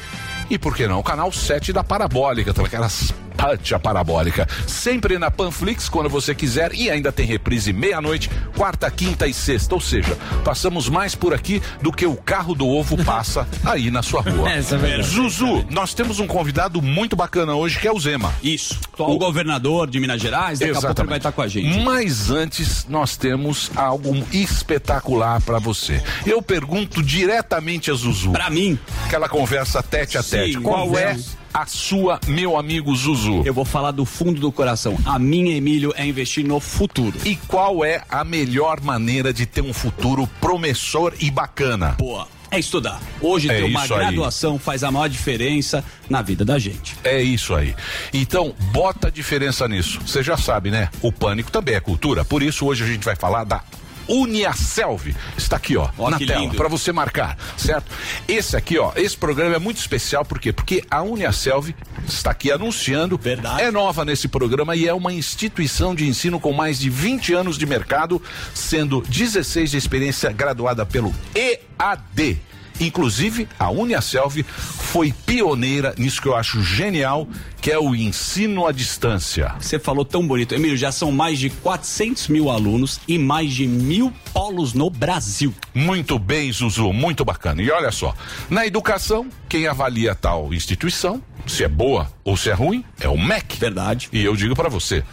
[0.49, 0.97] E por que não?
[0.97, 4.47] O canal 7 da Parabólica, também aquelas pátia parabólica.
[4.67, 6.73] Sempre na Panflix, quando você quiser.
[6.75, 9.73] E ainda tem reprise meia-noite, quarta, quinta e sexta.
[9.73, 10.15] Ou seja,
[10.45, 14.51] passamos mais por aqui do que o carro do ovo passa aí na sua rua.
[14.51, 15.09] Essa é verdade.
[15.09, 18.31] Zuzu, nós temos um convidado muito bacana hoje que é o Zema.
[18.43, 18.79] Isso.
[18.97, 21.79] O governador de Minas Gerais, daqui a pouco ele vai estar com a gente.
[21.79, 26.03] Mas antes, nós temos algo espetacular pra você.
[26.25, 28.31] Eu pergunto diretamente a Zuzu.
[28.31, 28.77] Pra mim.
[29.05, 30.53] Aquela conversa tete a tete.
[30.53, 31.40] Sim, Qual é conversa.
[31.53, 33.43] A sua, meu amigo Zuzu?
[33.45, 34.97] Eu vou falar do fundo do coração.
[35.05, 37.17] A minha, Emílio, é investir no futuro.
[37.25, 41.95] E qual é a melhor maneira de ter um futuro promissor e bacana?
[41.97, 42.27] Boa.
[42.53, 42.99] É estudar.
[43.21, 43.99] Hoje É ter uma isso aí.
[44.01, 46.97] graduação faz a maior diferença na vida da gente.
[47.01, 47.73] É isso aí.
[48.13, 50.01] Então, bota a diferença nisso.
[50.05, 50.89] Você já sabe, né?
[51.01, 52.25] O pânico também é cultura.
[52.25, 53.61] Por isso, hoje a gente vai falar da
[54.07, 55.15] Uniaselv.
[55.37, 57.91] Está aqui, ó, Ó, na tela, para você marcar, certo?
[58.27, 60.51] Esse aqui, ó, esse programa é muito especial, por quê?
[60.53, 61.73] Porque a Uniaselv
[62.07, 63.61] está aqui anunciando, Verdade.
[63.61, 67.57] é nova nesse programa e é uma instituição de ensino com mais de 20 anos
[67.57, 68.21] de mercado,
[68.53, 72.41] sendo 16 de experiência graduada pelo EAD.
[72.81, 77.27] Inclusive, a Uniaselv foi pioneira nisso que eu acho genial,
[77.61, 79.53] que é o ensino à distância.
[79.59, 80.55] Você falou tão bonito.
[80.55, 85.53] Emílio, já são mais de 400 mil alunos e mais de mil polos no Brasil.
[85.73, 87.61] Muito bem, Zuzu, muito bacana.
[87.61, 88.15] E olha só,
[88.49, 93.17] na educação, quem avalia tal instituição, se é boa ou se é ruim, é o
[93.17, 93.57] MEC.
[93.59, 94.09] Verdade.
[94.11, 95.03] E eu digo pra você,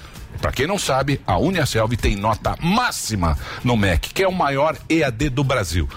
[0.41, 4.76] pra quem não sabe, a Uniaselv tem nota máxima no MEC, que é o maior
[4.89, 5.89] EAD do Brasil.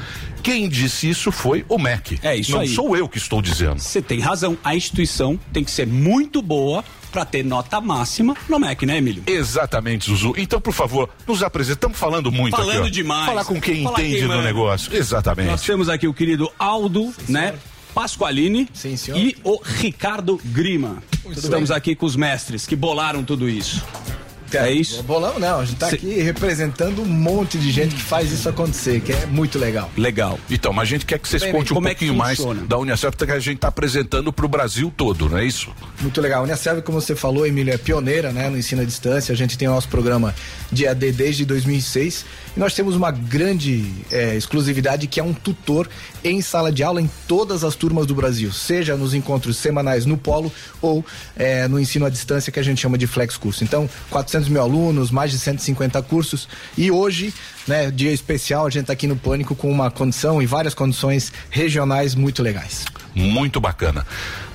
[0.43, 2.19] Quem disse isso foi o MEC.
[2.23, 2.67] É isso não aí.
[2.67, 3.79] sou eu que estou dizendo.
[3.79, 4.57] Você tem razão.
[4.63, 9.21] A instituição tem que ser muito boa para ter nota máxima no MEC, né, Emílio?
[9.27, 10.33] Exatamente, Zuzu.
[10.37, 12.87] Então, por favor, nos apresentamos falando muito Falando aqui.
[12.87, 12.89] ó.
[12.89, 13.25] demais.
[13.25, 14.95] Falar com quem Falar entende quem do negócio.
[14.95, 15.47] Exatamente.
[15.49, 17.53] Nós temos aqui o querido Aldo, né?
[17.93, 18.69] Pasqualini
[19.15, 21.03] e o Ricardo Grima.
[21.29, 23.83] Estamos aqui com os mestres que bolaram tudo isso.
[24.57, 25.01] É isso?
[25.03, 28.47] Bolão não, a gente tá Cê- aqui representando um monte de gente que faz isso
[28.47, 29.89] acontecer, que é muito legal.
[29.97, 30.39] Legal.
[30.49, 32.65] Então, mas a gente quer que vocês contem um como é que pouquinho mais funciona?
[32.65, 35.69] da Unicef, que a gente está apresentando para o Brasil todo, não é isso?
[36.01, 36.41] Muito legal.
[36.41, 39.31] A Uniaselv, como você falou, Emílio, é pioneira né, no ensino à distância.
[39.33, 40.33] A gente tem o nosso programa
[40.71, 42.25] de AD desde 2006
[42.55, 45.87] e nós temos uma grande eh, exclusividade que é um tutor
[46.23, 50.17] em sala de aula em todas as turmas do Brasil, seja nos encontros semanais no
[50.17, 53.63] Polo ou eh, no ensino à distância que a gente chama de Flex Curso.
[53.63, 57.33] Então, 400 mil alunos, mais de 150 cursos e hoje,
[57.67, 61.31] né, dia especial, a gente está aqui no Pânico com uma condição e várias condições
[61.49, 62.85] regionais muito legais.
[63.13, 64.05] Muito bacana.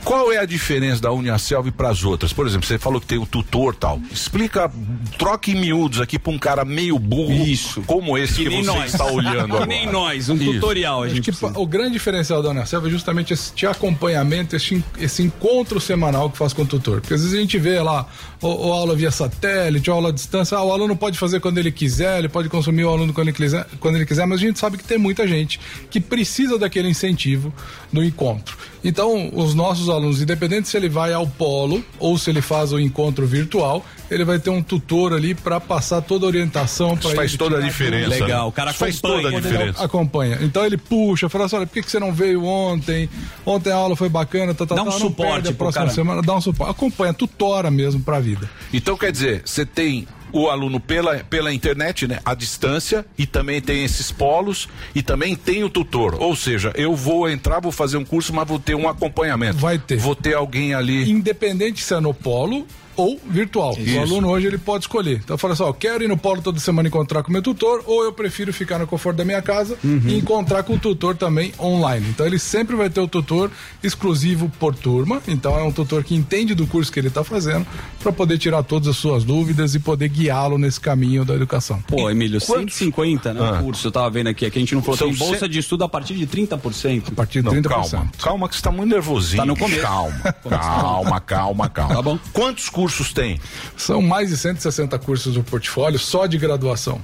[0.07, 2.33] Qual é a diferença da Uniaselv para as outras?
[2.33, 4.01] Por exemplo, você falou que tem o tutor tal.
[4.09, 4.71] Explica,
[5.19, 7.83] troque em miúdos aqui para um cara meio burro Isso.
[7.83, 8.93] como esse que, Que nem você nós.
[8.93, 9.67] está olhando Que agora.
[9.67, 10.53] nem nós, um Isso.
[10.53, 14.81] tutorial a Acho gente que o grande diferencial da Unicef é justamente esse acompanhamento, esse,
[14.97, 17.01] esse encontro semanal que faz com o tutor.
[17.01, 18.07] Porque às vezes a gente vê lá,
[18.41, 21.59] ou, ou aula via satélite, ou aula à distância, ah, o aluno pode fazer quando
[21.59, 24.43] ele quiser, ele pode consumir o aluno quando ele quiser, quando ele quiser mas a
[24.45, 25.59] gente sabe que tem muita gente
[25.91, 27.53] que precisa daquele incentivo
[27.93, 28.57] do encontro.
[28.89, 32.79] Então, os nossos alunos, independente se ele vai ao polo ou se ele faz o
[32.79, 37.17] encontro virtual, ele vai ter um tutor ali para passar toda a orientação para Isso
[37.17, 38.49] faz toda a diferença, Legal, né?
[38.49, 39.17] o cara Isso faz acompanha.
[39.23, 39.85] toda a ele diferença.
[39.85, 40.39] acompanha.
[40.43, 43.09] Então ele puxa, fala assim: olha, por que, que você não veio ontem?
[43.45, 45.85] Ontem a aula foi bacana, tá, tá, Dá um tá, não suporte perde a próxima
[45.85, 45.95] cara.
[45.95, 46.71] semana, dá um suporte.
[46.71, 48.49] Acompanha, tutora mesmo pra vida.
[48.73, 50.07] Então quer dizer, você tem
[50.37, 55.35] o aluno pela, pela internet, né, à distância, e também tem esses polos, e também
[55.35, 56.17] tem o tutor.
[56.21, 59.59] Ou seja, eu vou entrar, vou fazer um curso, mas vou ter um acompanhamento.
[59.59, 59.97] Vai ter.
[59.97, 61.11] Vou ter alguém ali.
[61.11, 62.67] Independente se é no polo
[62.97, 63.75] ou virtual.
[63.75, 63.99] O Isso.
[64.01, 65.21] aluno hoje ele pode escolher.
[65.23, 67.83] Então fala assim, ó, quero ir no polo toda semana encontrar com o meu tutor,
[67.87, 71.53] ou eu prefiro ficar no conforto da minha casa e encontrar com o tutor também
[71.59, 72.07] online.
[72.09, 73.51] Então ele sempre vai ter o tutor
[73.83, 75.23] exclusivo por turma.
[75.29, 77.67] Então é um tutor que entende do curso que ele está fazendo
[78.01, 81.83] para poder tirar todas as suas dúvidas e poder guiá-lo nesse caminho da educação.
[81.83, 83.41] Pô, Emílio, 150, né?
[83.43, 83.61] Ah.
[83.61, 84.47] O curso, eu tava vendo aqui.
[84.47, 87.09] Aqui a gente não falou, São tem bolsa de estudo a partir de 30%.
[87.09, 89.39] A partir Não, calma, calma que você tá muito nervosinho.
[89.39, 89.83] Tá no começo.
[89.83, 91.95] Calma, calma, calma, calma.
[91.95, 92.19] Tá bom.
[92.33, 93.41] Quantos cursos tem?
[93.77, 97.01] São mais de 160 cursos do portfólio só de graduação,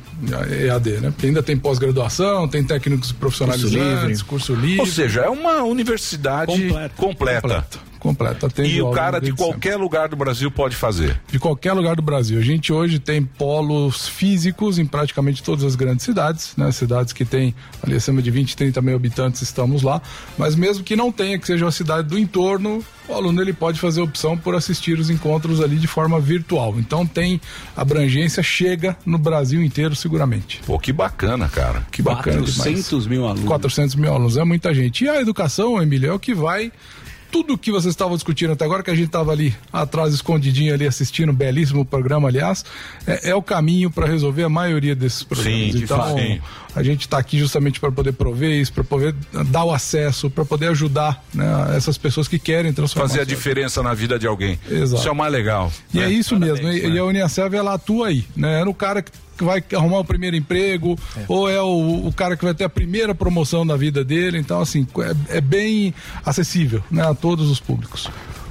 [0.50, 1.10] EAD, né?
[1.10, 4.80] Porque ainda tem pós-graduação, tem técnicos profissionalizantes, curso livre.
[4.80, 6.94] Ou seja, é uma universidade completa.
[6.96, 7.40] Completa.
[7.40, 7.91] Completa.
[8.46, 11.20] Atende E o cara de qualquer lugar do Brasil pode fazer.
[11.28, 12.38] de qualquer lugar do Brasil.
[12.38, 16.70] A gente hoje tem polos físicos em praticamente todas as grandes cidades, né?
[16.72, 20.03] Cidades que têm ali acima de 20, 30 mil habitantes, estamos lá.
[20.36, 23.78] Mas mesmo que não tenha, que seja uma cidade do entorno, o aluno ele pode
[23.78, 26.74] fazer a opção por assistir os encontros ali de forma virtual.
[26.78, 27.40] Então tem
[27.76, 30.61] abrangência, chega no Brasil inteiro seguramente.
[30.66, 31.86] Pô, que bacana, cara.
[31.90, 32.57] Que bacana demais.
[32.57, 33.44] 400 mil alunos.
[33.44, 35.05] 400 mil alunos, é muita gente.
[35.05, 36.72] E a educação, Emílio, é o que vai.
[37.32, 40.86] Tudo que vocês estavam discutindo até agora, que a gente estava ali atrás, escondidinho ali,
[40.86, 42.64] assistindo, um belíssimo programa, aliás,
[43.06, 45.72] é, é o caminho para resolver a maioria desses problemas.
[45.72, 46.16] Sim, então.
[46.16, 46.40] Sim.
[46.76, 49.14] a gente está aqui justamente para poder prover isso, para poder
[49.46, 53.08] dar o acesso, para poder ajudar né, essas pessoas que querem transformar.
[53.08, 54.58] Fazer a diferença na vida de alguém.
[54.70, 55.00] Exato.
[55.00, 55.72] Isso é o mais legal.
[55.92, 56.04] e né?
[56.04, 56.68] é isso mesmo.
[56.68, 56.88] E, né?
[56.90, 58.60] e a Uniaselv, ela atua aí, né?
[58.60, 62.36] Era o cara que que vai arrumar o primeiro emprego, ou é o, o cara
[62.36, 64.38] que vai ter a primeira promoção da vida dele.
[64.38, 64.86] Então, assim,
[65.30, 68.08] é, é bem acessível né, a todos os públicos.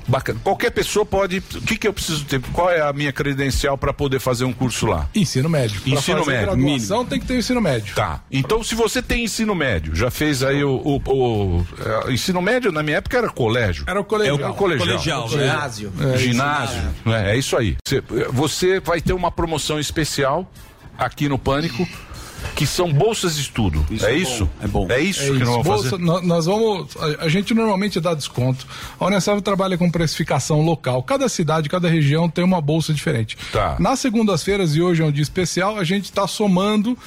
[0.07, 0.39] Bacana.
[0.43, 1.37] Qualquer pessoa pode.
[1.37, 2.41] O que, que eu preciso ter?
[2.51, 5.07] Qual é a minha credencial para poder fazer um curso lá?
[5.13, 5.79] Ensino médio.
[5.79, 6.55] Pra Ensino fazer médio.
[6.57, 7.95] graduação tem que ter o ensino médio.
[7.95, 8.21] Tá.
[8.29, 10.71] Então, se você tem ensino médio, já fez aí o.
[10.83, 11.67] o- o-
[12.07, 13.85] é, ensino médio, na minha época, era colégio.
[13.87, 14.39] Era o colegial.
[14.39, 14.87] É o colegial.
[14.97, 15.29] Colegial?
[15.29, 15.93] Ginásio.
[16.13, 16.81] É, Ginásio.
[17.05, 17.77] É, é isso aí.
[17.85, 18.01] Você,
[18.31, 20.51] você vai ter uma promoção especial
[20.97, 21.87] aqui no Pânico.
[22.55, 23.85] Que são bolsas de estudo.
[23.91, 24.45] Isso é, é isso?
[24.45, 24.87] bom, é bom.
[24.89, 25.39] É isso É que isso.
[25.45, 26.03] nós vamos Bolsa, fazer?
[26.03, 26.97] nó- nós vamos.
[26.97, 28.65] A, a gente normalmente dá desconto.
[28.99, 31.03] A Unicef trabalha com precificação local.
[31.03, 33.37] Cada cidade, cada região tem uma bolsa diferente.
[33.53, 33.75] Tá.
[33.79, 36.97] Nas segundas-feiras, e hoje é um dia especial, a gente está somando.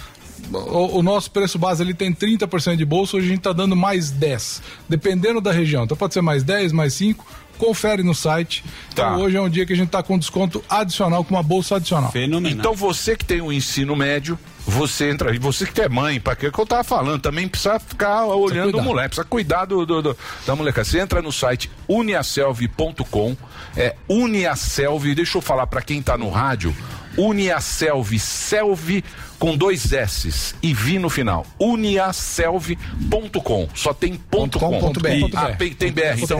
[0.53, 3.75] O, o nosso preço base ali tem 30% de bolsa, hoje a gente está dando
[3.75, 5.83] mais 10, dependendo da região.
[5.85, 8.63] Então pode ser mais 10, mais 5, confere no site.
[8.95, 9.11] Tá.
[9.13, 11.77] Então hoje é um dia que a gente está com desconto adicional, com uma bolsa
[11.77, 12.11] adicional.
[12.13, 12.59] Fenomenal.
[12.59, 16.35] Então você que tem o ensino médio, você entra, e você que é mãe, para
[16.37, 18.83] que que eu tava falando, também precisa ficar olhando o cuidar.
[18.87, 20.83] moleque, precisa cuidar do, do- do- da moleca.
[20.85, 23.37] Você entra no site uniaselv.com,
[23.77, 26.75] é Uniaselv, deixa eu falar para quem tá no rádio,
[27.17, 29.03] Uniaselv, Selv
[29.45, 31.45] com dois S's e V no final.
[31.61, 33.69] Uniaselv.com.
[33.75, 34.81] Só tem ponto com.
[34.81, 35.09] ponto br.
[35.35, 36.19] Ah, tem, BR.
[36.23, 36.39] Então,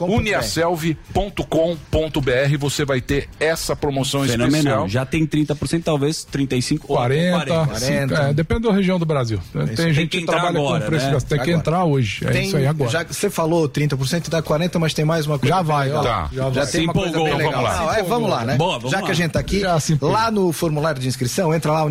[0.00, 2.56] Uniaselv.com.br.
[2.58, 4.48] você vai ter essa promoção Fenomenal.
[4.48, 4.88] especial.
[4.88, 6.80] Já tem 30%, talvez 35%.
[6.88, 7.78] ou 40, 40.
[7.78, 9.38] 50, é, depende da região do Brasil.
[9.52, 11.20] Tem Tem gente que que, entrar trabalha agora, com precificação.
[11.20, 11.26] né?
[11.28, 11.56] Tem que Agora.
[11.58, 12.26] entrar hoje.
[12.26, 12.90] É Tem- isso aí agora.
[12.90, 15.54] Já, você falou 30% e dá 40%, mas tem mais uma coisa.
[15.54, 16.02] Já vai, ó.
[16.02, 16.28] Tá.
[16.32, 16.66] Já Já vai.
[16.66, 17.52] tem Se uma coisa empolgou, bem legal.
[17.52, 17.78] vamos lá.
[17.84, 18.56] Não, é, vamos lá, né?
[18.56, 19.06] Boa, vamos Já lá.
[19.06, 20.10] que a gente tá aqui, empolgou.
[20.10, 21.84] lá no formulário de inscrição, entra lá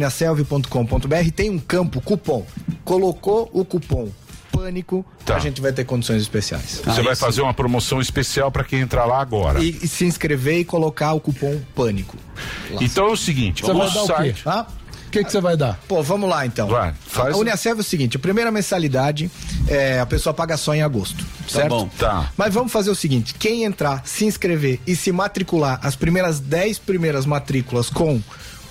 [0.50, 2.46] uniaselv.com.br, tem um campo cupom.
[2.84, 4.10] Colocou o cupom
[4.52, 5.36] pânico, Tá.
[5.36, 6.82] a gente vai ter condições especiais.
[6.84, 9.64] Você Aí vai fazer uma promoção especial para quem entrar lá agora.
[9.64, 12.18] E, e se inscrever e colocar o cupom pânico.
[12.82, 14.14] Então é o seguinte, Você vai dar o quê?
[14.14, 14.42] site.
[14.46, 14.66] Ah,
[15.08, 15.80] O que que você vai dar?
[15.88, 16.68] Pô, vamos lá então.
[16.68, 19.30] Vai, faz a Uniaselv é o seguinte: a primeira mensalidade
[19.68, 21.70] é, a pessoa paga só em agosto, certo?
[21.70, 21.90] bom.
[21.98, 22.32] Tá.
[22.36, 26.80] Mas vamos fazer o seguinte: quem entrar, se inscrever e se matricular, as primeiras 10
[26.80, 28.20] primeiras matrículas com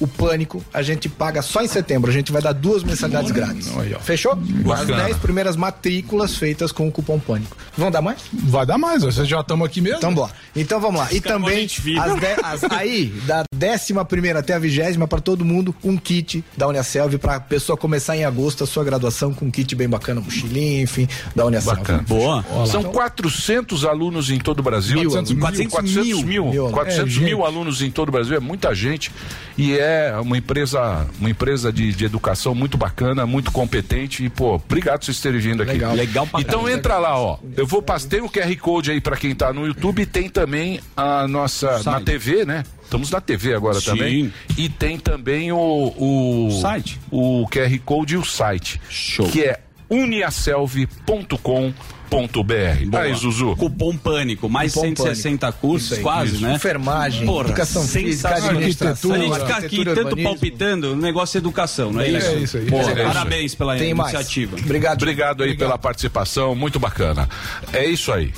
[0.01, 2.11] o pânico, a gente paga só em setembro.
[2.11, 3.69] A gente vai dar duas mensalidades grátis.
[3.77, 3.95] Aí.
[4.01, 4.33] Fechou?
[4.33, 5.05] As Bacana.
[5.05, 7.57] 10 primeiras matrículas feitas com o cupom pânico.
[7.77, 8.19] Vão dar mais?
[8.33, 9.99] Vai dar mais, vocês já estamos aqui mesmo.
[9.99, 10.33] Então bora.
[10.55, 11.09] Então vamos lá.
[11.13, 15.75] E também, as de- as- aí, da décima primeira até a vigésima, para todo mundo,
[15.83, 19.75] um kit da Uniaselv pra pessoa começar em agosto a sua graduação com um kit
[19.75, 21.79] bem bacana, mochilinha, enfim, da Uniaselv.
[21.81, 22.03] Bacana.
[22.07, 22.45] Boa.
[22.67, 24.99] São 400 alunos em todo o Brasil.
[25.01, 25.43] Mil 400 alunos.
[25.43, 26.23] 400 400 mil.
[26.45, 26.51] mil.
[26.51, 26.71] Mil.
[26.71, 28.37] 400 É, mil alunos em todo o Brasil.
[28.37, 29.11] É muita gente.
[29.57, 29.88] E é
[30.23, 34.25] uma empresa, uma empresa de, de educação muito bacana, muito competente.
[34.25, 35.73] E, pô, obrigado por vocês terem vindo aqui.
[35.73, 35.95] Legal.
[35.95, 37.39] Legal pra Então entra lá, ó.
[37.57, 38.09] Eu vou passar.
[38.09, 40.07] Tem o QR Code aí pra quem tá no YouTube.
[40.07, 41.83] Tem também a nossa.
[41.85, 42.65] Na TV, né?
[42.83, 43.87] Estamos na TV agora Sim.
[43.87, 44.33] também.
[44.57, 45.59] E tem também o.
[45.59, 46.99] O Site.
[47.11, 48.81] O QR Code e o site.
[48.89, 49.29] Show.
[49.29, 49.61] Que é
[49.91, 52.87] uniaselv.com.br.
[52.89, 53.03] Boa.
[53.03, 53.55] Aí, Zuzu.
[53.57, 55.61] Cupom Pânico, mais Cupom 160 Pânico.
[55.61, 56.43] cursos, Isso aí, quase, isso.
[56.43, 56.55] né?
[56.55, 60.31] Enfermagem, Porra, educação física, administração, A gente fica aqui arquitetura, tanto urbanismo.
[60.31, 62.37] palpitando, o negócio é educação, não é, É isso?
[62.39, 62.67] isso aí.
[62.67, 63.07] Porra, É isso aí.
[63.07, 64.13] parabéns pela Tem mais.
[64.15, 64.57] iniciativa.
[64.59, 65.03] Obrigado.
[65.03, 67.29] Obrigado aí pela participação, muito bacana.
[67.73, 68.33] É isso aí.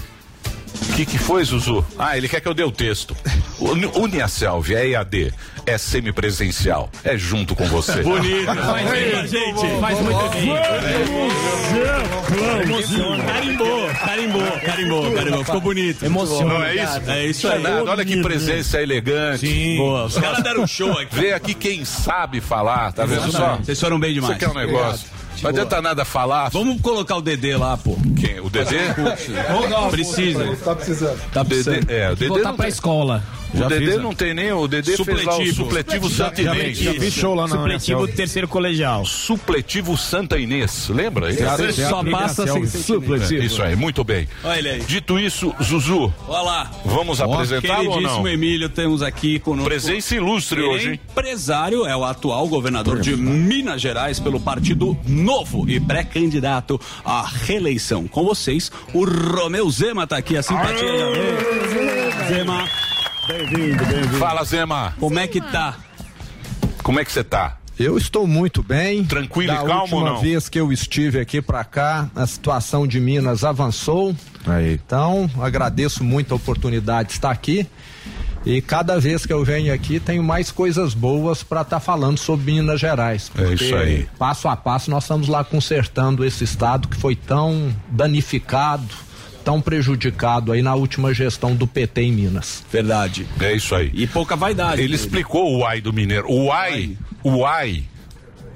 [0.91, 1.85] O que, que foi, Zuzu?
[1.99, 3.17] Ah, ele quer que eu dê o texto.
[3.59, 5.33] Uni- Uniaselv é EAD,
[5.67, 8.03] é semipresencial, é junto com você.
[8.05, 8.45] Bonito.
[8.47, 9.81] Faz bem gente.
[9.81, 10.51] Faz muito bem.
[12.63, 13.25] Emociona.
[13.25, 15.45] Carimbou, carimbou, carimbou, carimbou.
[15.45, 16.05] Ficou bonito.
[16.05, 16.55] Emociona.
[16.55, 17.01] Não é isso?
[17.11, 17.63] É isso aí.
[17.63, 19.47] Nada, Olha que presença elegante.
[19.47, 19.77] Sim.
[19.77, 21.15] Boa, os caras deram um show aqui.
[21.15, 23.57] Vê aqui quem sabe falar, tá vendo só?
[23.57, 24.37] Vocês foram bem demais.
[24.37, 25.07] Isso aqui é um negócio.
[25.43, 26.49] Não adianta nada falar.
[26.51, 27.97] Vamos colocar o Dedê lá, pô.
[28.19, 28.41] Quem?
[28.41, 28.79] O Dedê?
[29.91, 30.57] Precisa.
[30.65, 31.21] Tá precisando.
[31.33, 31.81] Tá precisando.
[31.87, 32.73] Dedê, é, o Dedê Voltar pra tem-
[33.55, 33.67] escola.
[33.67, 34.53] O Já Dedê fiz, não tem nem.
[34.53, 35.55] O Dedê fez lá o Supletivo.
[35.65, 36.79] supletivo Já- Santa já Inês.
[36.79, 38.17] já fiz show lá na Supletivo Unicel.
[38.17, 39.05] terceiro colegial.
[39.07, 40.89] Supletivo Santa Inês.
[40.89, 41.33] Lembra?
[41.35, 43.43] Teatro- só passa sem Supletivo.
[43.43, 44.29] É, Isso aí, muito bem.
[44.45, 44.81] Olha ele aí.
[44.81, 46.71] Dito isso, Zuzu, Olha lá.
[46.85, 48.29] vamos apresentá-lo ou Queridíssimo não?
[48.29, 49.69] Emílio, temos aqui conosco.
[49.69, 51.01] Presença ilustre hoje, hein?
[51.11, 58.07] empresário, é o atual governador de Minas Gerais pelo Partido Novo e pré-candidato à reeleição.
[58.07, 62.29] Com vocês, o Romeu Zema tá aqui, a simpatia já veio.
[62.29, 62.69] Zema,
[63.27, 64.19] Bem-vindo, bem-vindo.
[64.19, 64.95] Fala, Zema.
[64.99, 65.77] como é que tá?
[66.83, 67.59] Como é que você tá?
[67.79, 69.05] Eu estou muito bem.
[69.05, 70.21] Tranquilo e da calmo última não?
[70.21, 74.15] vez que eu estive aqui para cá, a situação de Minas avançou.
[74.47, 74.75] Aí.
[74.75, 77.67] Então, agradeço muito a oportunidade de estar aqui.
[78.45, 82.53] E cada vez que eu venho aqui, tenho mais coisas boas para estar falando sobre
[82.53, 83.31] Minas Gerais.
[83.37, 84.09] É isso aí.
[84.19, 88.89] Passo a passo, nós estamos lá consertando esse estado que foi tão danificado,
[89.51, 92.63] tão prejudicado aí na última gestão do PT em Minas.
[92.71, 93.27] Verdade.
[93.41, 93.91] É isso aí.
[93.93, 94.75] E pouca vaidade.
[94.75, 94.95] Ele dele.
[94.95, 96.31] explicou o ai do mineiro.
[96.31, 97.83] O ai, o ai,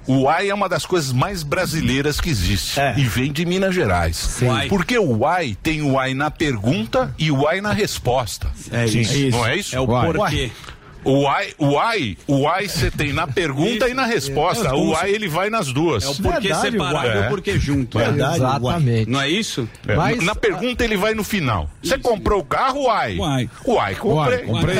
[0.06, 2.78] o ai é uma das coisas mais brasileiras que existe.
[2.78, 2.94] É.
[2.96, 4.38] E vem de Minas Gerais.
[4.40, 4.68] Uai.
[4.68, 8.46] Porque o ai tem o ai na pergunta e o ai na resposta.
[8.70, 9.30] É isso.
[9.32, 9.74] Não é isso?
[9.74, 10.52] É o porquê.
[11.04, 14.68] O ai, o ai, o ai você tem na pergunta e na resposta.
[14.68, 16.04] É, o ai ele vai nas duas.
[16.04, 17.16] É o porquê Verdade, separado uai.
[17.16, 17.98] e o porquê junto.
[17.98, 19.10] Verdade, Exatamente.
[19.10, 19.68] Não é isso?
[19.86, 21.68] É, Mas- na pergunta ele vai no final.
[21.82, 23.16] Você comprou o carro, uai?
[23.18, 23.50] Uai.
[23.66, 24.38] Uai, comprei.
[24.38, 24.76] Uai, comprei.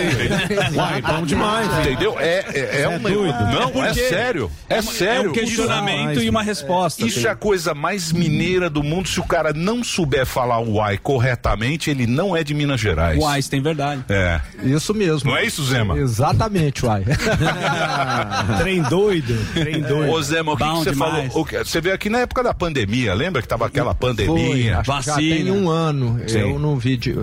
[0.77, 1.69] Uai, bom demais.
[1.81, 2.17] Entendeu?
[2.19, 3.39] É, é, é um doido.
[3.53, 4.51] Não, é, porque sério.
[4.69, 5.31] É, É sério.
[5.31, 7.05] um questionamento e uma resposta.
[7.05, 9.09] Isso é a coisa mais mineira do mundo.
[9.09, 13.19] Se o cara não souber falar o uai corretamente, ele não é de Minas Gerais.
[13.19, 14.05] Uai, isso tem verdade.
[14.09, 14.41] É.
[14.63, 15.31] Isso mesmo.
[15.31, 15.99] Não é isso, Zema?
[15.99, 17.05] Exatamente, uai.
[18.59, 20.11] Trem doido, trem doido.
[20.13, 21.29] Ô, Zema, o que, que você demais.
[21.33, 21.43] falou?
[21.43, 24.79] O que- Você veio aqui na época da pandemia, lembra que tava aquela pandemia?
[24.79, 25.37] Acho que já Vacina.
[25.37, 26.21] tem um ano.
[26.27, 26.39] Sim.
[26.39, 27.15] Eu não vi de,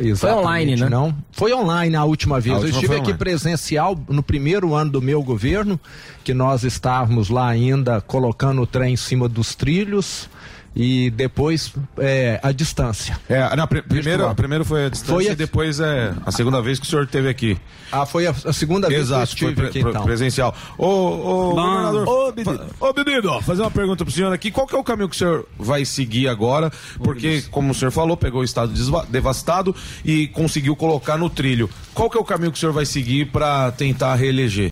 [0.00, 0.88] exatamente, online, né?
[0.88, 1.14] Não.
[1.32, 2.54] Foi online a última vez.
[2.56, 3.18] A eu última estive foi aqui online.
[3.18, 5.78] presencial no primeiro ano do meu governo,
[6.24, 10.28] que nós estávamos lá ainda colocando o trem em cima dos trilhos
[10.76, 13.18] e depois é, a distância.
[13.28, 16.60] É, na pri- primeiro, primeiro foi a distância Foi a- e depois é a segunda
[16.62, 17.58] vez que o senhor esteve aqui.
[17.90, 20.04] Ah, foi a, a segunda vez Exato, que eu estive aqui então.
[20.04, 20.54] presencial.
[20.76, 24.50] Ô, ô, governador, Ô, fa- ô, fazer uma pergunta pro senhor aqui.
[24.50, 26.70] Qual que é o caminho que o senhor vai seguir agora?
[27.02, 28.72] Porque, como o senhor falou, pegou o estado
[29.08, 29.74] devastado
[30.04, 31.68] e conseguiu colocar no trilho.
[31.94, 34.68] Qual que é o caminho que o senhor vai seguir para tentar reeleger?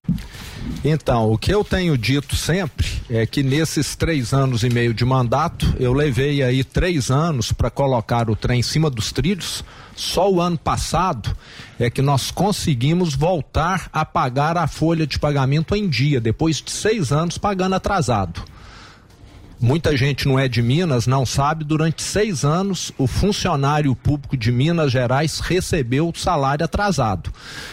[0.85, 5.05] Então, o que eu tenho dito sempre é que nesses três anos e meio de
[5.05, 9.65] mandato, eu levei aí três anos para colocar o trem em cima dos trilhos.
[9.95, 11.35] Só o ano passado
[11.79, 16.71] é que nós conseguimos voltar a pagar a folha de pagamento em dia, depois de
[16.71, 18.43] seis anos pagando atrasado.
[19.59, 21.65] Muita gente não é de Minas, não sabe.
[21.65, 27.33] Durante seis anos, o funcionário público de Minas Gerais recebeu salário atrasado.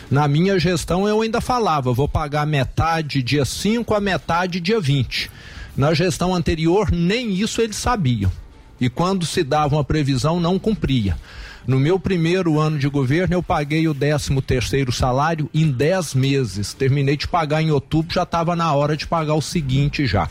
[0.09, 5.29] Na minha gestão, eu ainda falava: vou pagar metade dia 5, a metade dia 20.
[5.75, 8.31] Na gestão anterior, nem isso eles sabiam.
[8.79, 11.17] E quando se dava uma previsão, não cumpria.
[11.65, 16.73] No meu primeiro ano de governo, eu paguei o 13 terceiro salário em 10 meses.
[16.73, 20.29] Terminei de pagar em outubro, já estava na hora de pagar o seguinte já.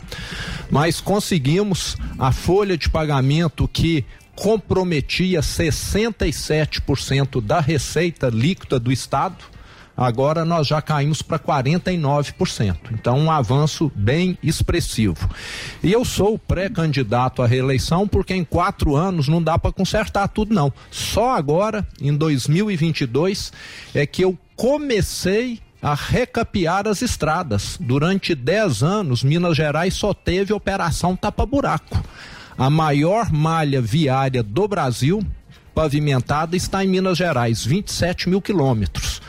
[0.69, 4.05] Mas conseguimos a folha de pagamento que
[4.35, 9.52] comprometia 67% da receita líquida do Estado.
[9.95, 12.77] Agora nós já caímos para 49%.
[12.91, 15.29] Então, um avanço bem expressivo.
[15.83, 20.53] E eu sou pré-candidato à reeleição porque em quatro anos não dá para consertar tudo,
[20.53, 20.73] não.
[20.89, 23.53] Só agora, em 2022,
[23.93, 27.77] é que eu comecei a recapear as estradas.
[27.79, 32.01] Durante 10 anos, Minas Gerais só teve operação tapa-buraco.
[32.57, 35.21] A maior malha viária do Brasil,
[35.75, 39.21] pavimentada, está em Minas Gerais, 27 mil quilômetros.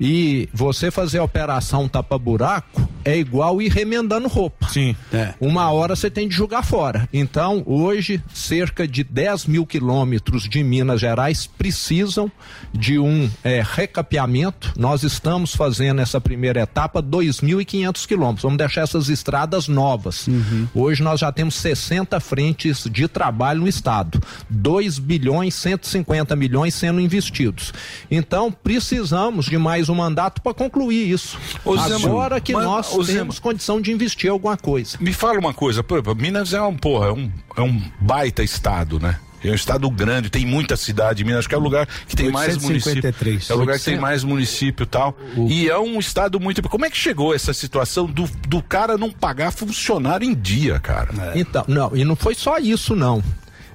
[0.00, 4.68] E você fazer a operação tapa-buraco é igual ir remendando roupa.
[4.68, 4.94] Sim.
[5.40, 7.08] Uma hora você tem de jogar fora.
[7.12, 12.30] Então, hoje, cerca de 10 mil quilômetros de Minas Gerais precisam
[12.72, 14.74] de um eh, recapeamento.
[14.76, 18.42] Nós estamos fazendo essa primeira etapa 2.500 quilômetros.
[18.42, 20.28] Vamos deixar essas estradas novas.
[20.74, 24.20] Hoje nós já temos 60 frentes de trabalho no estado.
[24.50, 27.72] 2 bilhões 150 milhões sendo investidos.
[28.10, 31.38] Então, precisamos de mais um mandato para concluir isso.
[31.64, 34.96] Ô, Agora que mas- nós ô, temos condição de investir alguma coisa.
[35.00, 35.84] Me fala uma coisa,
[36.16, 39.18] Minas é um, porra, é um, é um baita estado, né?
[39.42, 41.22] É um estado grande, tem muita cidade.
[41.22, 43.32] Minas acho que é o lugar que tem mais 853.
[43.34, 43.52] município.
[43.52, 44.00] É o lugar que tem 800.
[44.02, 45.16] mais município e tal.
[45.48, 46.60] E é um estado muito.
[46.68, 51.32] Como é que chegou essa situação do, do cara não pagar funcionário em dia, cara?
[51.36, 53.22] Então, não, e não foi só isso, não.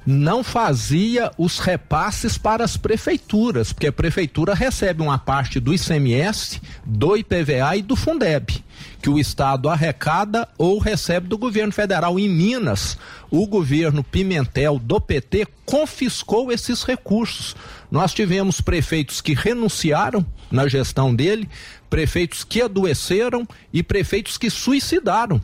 [0.06, 6.62] Não fazia os repasses para as prefeituras, porque a prefeitura recebe uma parte do ICMS,
[6.86, 8.64] do IPVA e do Fundeb,
[9.02, 12.20] que o Estado arrecada ou recebe do governo federal.
[12.20, 12.98] Em Minas,
[13.32, 17.56] o governo Pimentel do PT confiscou esses recursos.
[17.90, 21.50] Nós tivemos prefeitos que renunciaram na gestão dele,
[21.94, 25.40] prefeitos que adoeceram e prefeitos que suicidaram.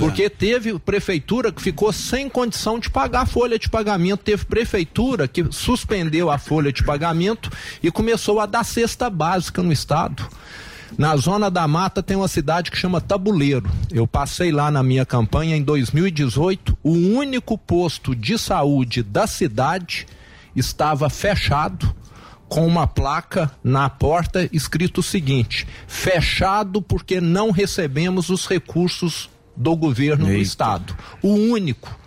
[0.00, 5.28] Porque teve prefeitura que ficou sem condição de pagar a folha de pagamento, teve prefeitura
[5.28, 7.48] que suspendeu a folha de pagamento
[7.80, 10.28] e começou a dar cesta básica no estado.
[10.98, 13.70] Na zona da mata tem uma cidade que chama Tabuleiro.
[13.88, 16.76] Eu passei lá na minha campanha em 2018.
[16.82, 20.08] O único posto de saúde da cidade
[20.56, 21.94] estava fechado
[22.54, 29.74] com uma placa na porta escrito o seguinte: fechado porque não recebemos os recursos do
[29.74, 30.96] governo do estado.
[31.20, 31.98] O único.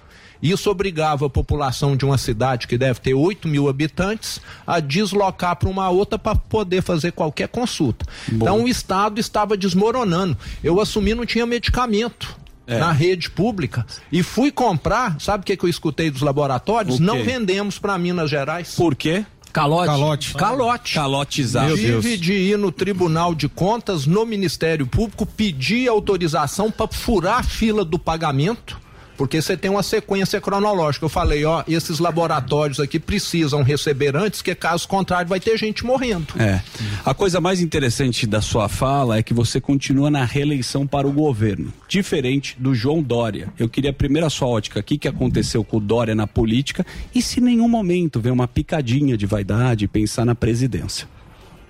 [0.42, 5.56] Isso obrigava a população de uma cidade que deve ter 8 mil habitantes a deslocar
[5.56, 8.06] para uma outra para poder fazer qualquer consulta.
[8.32, 10.38] Então o Estado estava desmoronando.
[10.64, 12.38] Eu assumi não tinha medicamento.
[12.70, 12.80] É.
[12.80, 17.00] Na rede pública e fui comprar, sabe o que, que eu escutei dos laboratórios?
[17.00, 18.76] Não vendemos para Minas Gerais.
[18.76, 19.26] Por quê?
[19.58, 19.88] Calote.
[19.88, 20.34] Calote.
[20.36, 20.94] Calote.
[20.94, 21.76] Calotizado.
[21.76, 27.44] Tive de ir no Tribunal de Contas, no Ministério Público, pedir autorização para furar a
[27.44, 28.80] fila do pagamento,
[29.18, 31.04] porque você tem uma sequência cronológica.
[31.06, 35.86] Eu falei, ó, esses laboratórios aqui precisam receber antes, que caso contrário vai ter gente
[35.86, 36.28] morrendo.
[36.40, 36.62] É.
[37.04, 41.12] A coisa mais interessante da sua fala é que você continua na reeleição para o
[41.12, 43.52] governo, diferente do João Dória.
[43.58, 47.22] Eu queria primeiro a sua ótica aqui, que aconteceu com o Dória na política, e
[47.22, 51.08] se em nenhum momento vem uma picadinha de vaidade pensar na presidência.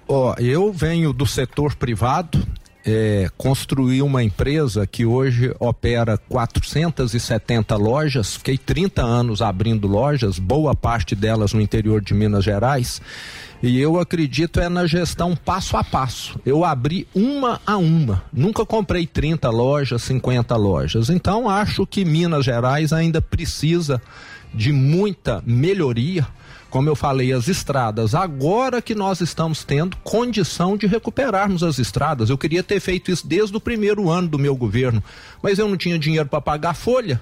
[0.07, 2.45] Ó, eu venho do setor privado,
[2.87, 3.29] é,
[4.01, 11.51] uma empresa que hoje opera 470 lojas, fiquei 30 anos abrindo lojas, boa parte delas
[11.51, 13.01] no interior de Minas Gerais.
[13.61, 16.39] E eu acredito é na gestão passo a passo.
[16.45, 18.23] Eu abri uma a uma.
[18.31, 21.09] Nunca comprei 30 lojas, 50 lojas.
[21.09, 24.01] Então acho que Minas Gerais ainda precisa
[24.53, 26.25] de muita melhoria.
[26.77, 32.29] Como eu falei, as estradas, agora que nós estamos tendo condição de recuperarmos as estradas.
[32.29, 35.03] Eu queria ter feito isso desde o primeiro ano do meu governo,
[35.41, 37.19] mas eu não tinha dinheiro para pagar a folha.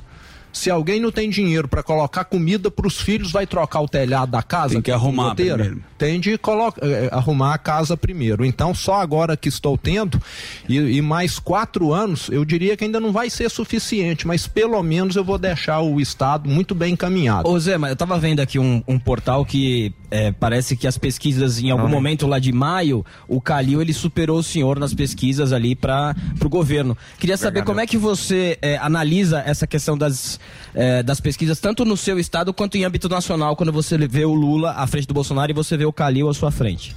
[0.56, 4.32] Se alguém não tem dinheiro para colocar comida para os filhos, vai trocar o telhado
[4.32, 4.74] da casa?
[4.74, 5.56] Tem que arrumar goteira?
[5.56, 5.84] primeiro.
[5.98, 8.44] Tem de colo- eh, arrumar a casa primeiro.
[8.46, 10.22] Então, só agora que estou tendo,
[10.68, 14.82] e, e mais quatro anos, eu diria que ainda não vai ser suficiente, mas pelo
[14.84, 17.48] menos eu vou deixar o Estado muito bem encaminhado.
[17.50, 20.98] Ô Zé, mas eu tava vendo aqui um, um portal que é, parece que as
[20.98, 21.90] pesquisas, em algum Ah.
[21.90, 26.50] momento lá de maio, o Calil ele superou o senhor nas pesquisas ali para o
[26.50, 26.98] governo.
[27.20, 30.40] Queria saber como é que você é, analisa essa questão das,
[30.74, 34.34] é, das pesquisas, tanto no seu estado quanto em âmbito nacional, quando você vê o
[34.34, 36.96] Lula à frente do Bolsonaro e você vê o Calil à sua frente.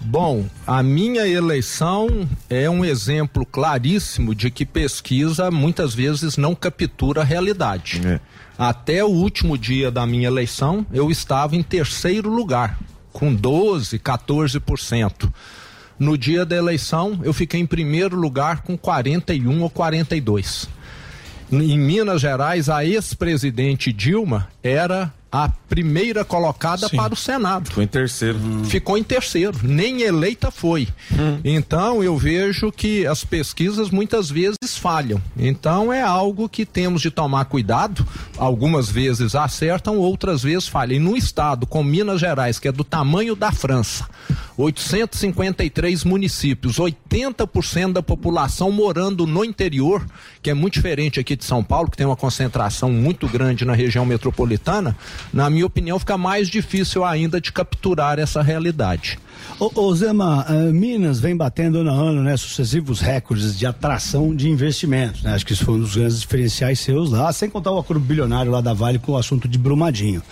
[0.00, 7.20] Bom, a minha eleição é um exemplo claríssimo de que pesquisa muitas vezes não captura
[7.20, 8.00] a realidade.
[8.56, 12.78] Até o último dia da minha eleição, eu estava em terceiro lugar,
[13.12, 15.32] com 12, 14%.
[15.98, 20.68] No dia da eleição, eu fiquei em primeiro lugar com 41 ou 42.
[21.50, 27.68] Em Minas Gerais, a ex-presidente Dilma era a primeira colocada para o Senado.
[27.68, 28.38] Ficou em terceiro.
[28.64, 30.88] Ficou em terceiro, nem eleita foi.
[31.44, 35.20] Então eu vejo que as pesquisas muitas vezes falham.
[35.36, 38.06] Então é algo que temos de tomar cuidado.
[38.36, 40.96] Algumas vezes acertam, outras vezes falham.
[40.96, 44.08] E no estado como Minas Gerais, que é do tamanho da França,
[44.56, 50.04] 853 municípios, 80% da população morando no interior,
[50.42, 53.72] que é muito diferente aqui de São Paulo, que tem uma concentração muito grande na
[53.72, 54.96] região metropolitana.
[55.32, 59.18] Na minha opinião, fica mais difícil ainda de capturar essa realidade.
[59.58, 65.22] Ô, Zema, uh, Minas vem batendo no ano, né, sucessivos recordes de atração de investimentos,
[65.22, 65.34] né?
[65.34, 68.52] Acho que isso foi um dos grandes diferenciais seus lá, sem contar o acordo bilionário
[68.52, 70.22] lá da Vale com o assunto de Brumadinho.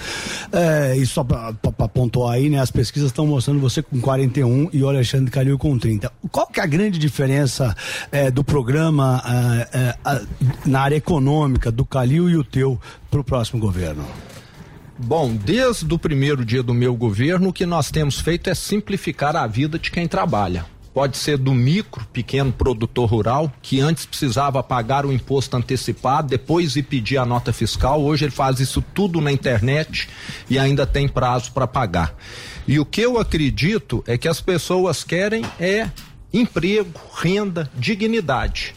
[0.53, 1.53] É, e só pra
[1.89, 5.77] pontuar aí, né, as pesquisas estão mostrando você com 41 e o Alexandre Calil com
[5.77, 6.13] 30.
[6.31, 7.75] Qual que é a grande diferença
[8.13, 9.23] é, do programa
[9.73, 9.97] é,
[10.65, 12.81] na área econômica do Calil e o teu
[13.11, 14.05] para o próximo governo?
[14.99, 19.37] Bom, desde o primeiro dia do meu governo, o que nós temos feito é simplificar
[19.37, 20.65] a vida de quem trabalha.
[20.95, 26.75] Pode ser do micro, pequeno produtor rural, que antes precisava pagar o imposto antecipado, depois
[26.77, 28.03] ir pedir a nota fiscal.
[28.03, 30.09] Hoje ele faz isso tudo na internet
[30.49, 32.15] e ainda tem prazo para pagar.
[32.67, 35.91] E o que eu acredito é que as pessoas querem é
[36.33, 38.75] emprego, renda, dignidade.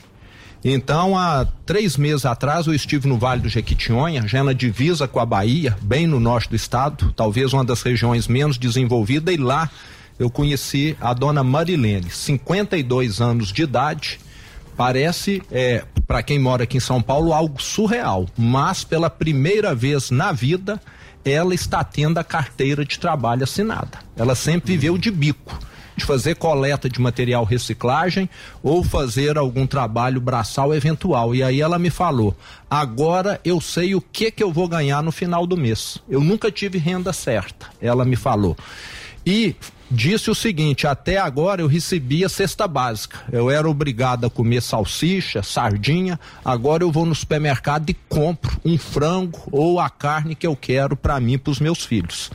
[0.63, 5.19] Então, há três meses atrás, eu estive no Vale do Jequitinhonha, já na divisa com
[5.19, 9.69] a Bahia, bem no norte do estado, talvez uma das regiões menos desenvolvidas, e lá
[10.17, 14.19] eu conheci a dona Marilene, 52 anos de idade.
[14.75, 20.11] Parece, é, para quem mora aqui em São Paulo, algo surreal, mas pela primeira vez
[20.11, 20.81] na vida,
[21.23, 23.99] ela está tendo a carteira de trabalho assinada.
[24.15, 25.57] Ela sempre viveu de bico
[25.99, 28.27] de fazer coleta de material reciclagem
[28.63, 31.35] ou fazer algum trabalho braçal eventual.
[31.35, 32.35] E aí ela me falou:
[32.69, 35.99] agora eu sei o que que eu vou ganhar no final do mês.
[36.09, 37.67] Eu nunca tive renda certa.
[37.79, 38.57] Ela me falou.
[39.25, 39.55] E
[39.91, 43.19] disse o seguinte: até agora eu recebia cesta básica.
[43.31, 46.19] Eu era obrigado a comer salsicha, sardinha.
[46.43, 50.95] Agora eu vou no supermercado e compro um frango ou a carne que eu quero
[50.95, 52.31] para mim e para os meus filhos.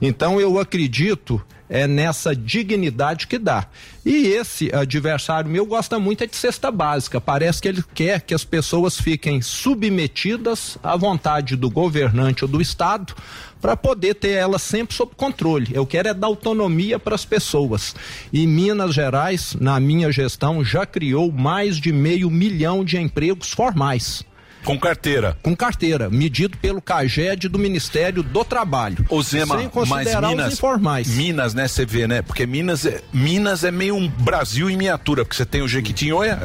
[0.00, 1.40] Então eu acredito
[1.72, 3.66] é nessa dignidade que dá.
[4.04, 7.18] E esse adversário meu gosta muito é de cesta básica.
[7.18, 12.60] Parece que ele quer que as pessoas fiquem submetidas à vontade do governante ou do
[12.60, 13.14] Estado
[13.58, 15.68] para poder ter ela sempre sob controle.
[15.72, 17.96] Eu quero é dar autonomia para as pessoas.
[18.30, 24.22] E Minas Gerais, na minha gestão, já criou mais de meio milhão de empregos formais.
[24.64, 25.36] Com carteira.
[25.42, 29.04] Com carteira, medido pelo CAGED do Ministério do Trabalho.
[29.08, 31.08] Ô Zema, sem considerar mas Minas, os informais.
[31.08, 32.22] Minas, né, você vê, né?
[32.22, 36.38] Porque Minas é, Minas é meio um Brasil em miniatura, porque você tem o Jequitinhonha,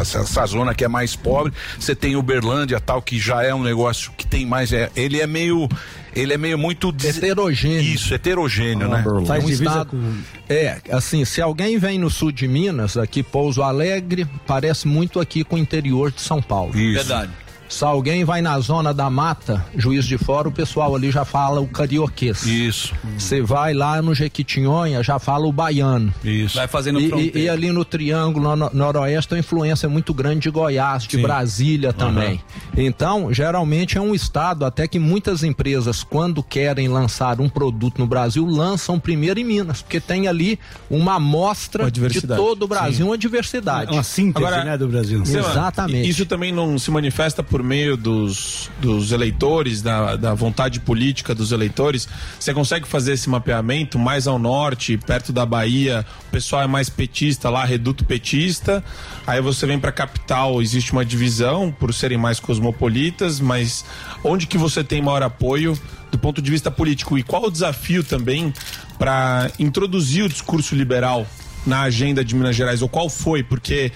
[0.00, 3.62] essa, essa zona que é mais pobre, você tem Uberlândia, tal, que já é um
[3.62, 5.68] negócio que tem mais, é, ele é meio
[6.14, 7.16] ele é meio muito des...
[7.16, 7.80] heterogêneo.
[7.80, 9.26] Isso, heterogêneo, ah, né?
[9.26, 9.90] Faz um estado...
[9.90, 10.14] com...
[10.48, 15.44] É, assim, se alguém vem no sul de Minas, aqui Pouso Alegre, parece muito aqui
[15.44, 16.76] com o interior de São Paulo.
[16.76, 16.94] Isso.
[16.94, 17.30] Verdade.
[17.68, 21.60] Se alguém vai na zona da mata, juiz de fora, o pessoal ali já fala
[21.60, 22.44] o carioquês.
[22.46, 22.94] Isso.
[23.16, 26.12] Você vai lá no Jequitinhonha, já fala o baiano.
[26.24, 26.56] Isso.
[26.56, 27.38] Vai fazendo e, fronteira.
[27.38, 31.16] e, e ali no Triângulo no, Noroeste, a influência é muito grande de Goiás, de
[31.16, 31.22] Sim.
[31.22, 32.42] Brasília também.
[32.76, 38.06] Então, geralmente é um estado até que muitas empresas, quando querem lançar um produto no
[38.06, 40.58] Brasil, lançam primeiro em Minas, porque tem ali
[40.88, 43.02] uma amostra Uma de todo o Brasil, Sim.
[43.04, 43.92] uma diversidade.
[43.92, 45.22] Uma síntese, Agora, né, do Brasil.
[45.22, 46.08] Exatamente.
[46.08, 51.52] Isso também não se manifesta por meio dos, dos eleitores, da, da vontade política dos
[51.52, 52.08] eleitores.
[52.38, 56.88] Você consegue fazer esse mapeamento mais ao norte, perto da Bahia, o pessoal é mais
[56.88, 58.82] petista lá, reduto petista.
[59.26, 63.84] Aí você vem para a capital, existe uma divisão por serem mais cosmopolitas, mas
[64.24, 65.78] onde que você tem maior apoio
[66.10, 67.18] do ponto de vista político?
[67.18, 68.52] E qual o desafio também
[68.98, 71.26] para introduzir o discurso liberal
[71.66, 72.82] na agenda de Minas Gerais?
[72.82, 73.42] Ou qual foi?
[73.42, 73.92] Porque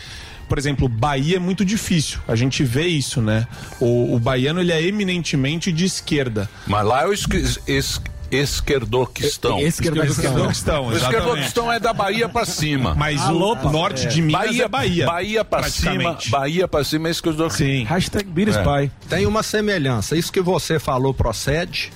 [0.48, 2.18] por exemplo, Bahia é muito difícil.
[2.28, 3.46] A gente vê isso, né?
[3.80, 6.48] O, o baiano ele é eminentemente de esquerda.
[6.66, 7.36] Mas lá é o esque-
[7.66, 8.00] es-
[8.30, 9.58] esquerdoquistão.
[9.60, 12.94] Esquerdoquistão, esquerdoquistão é da Bahia pra cima.
[12.94, 15.06] Mas o norte de Minas Bahia, é Bahia.
[15.06, 16.18] Bahia pra cima.
[16.28, 17.66] Bahia pra cima é esquerdoquistão.
[17.66, 17.84] Sim.
[17.84, 18.90] Hashtag É.
[19.08, 20.16] Tem uma semelhança.
[20.16, 21.92] Isso que você falou procede.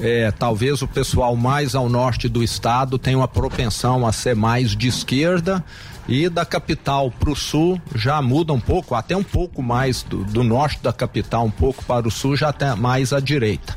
[0.00, 4.76] É, talvez o pessoal mais ao norte do estado tenha uma propensão a ser mais
[4.76, 5.64] de esquerda
[6.08, 10.24] e da capital para o sul já muda um pouco, até um pouco mais do,
[10.24, 13.76] do norte da capital, um pouco para o sul, já até mais à direita.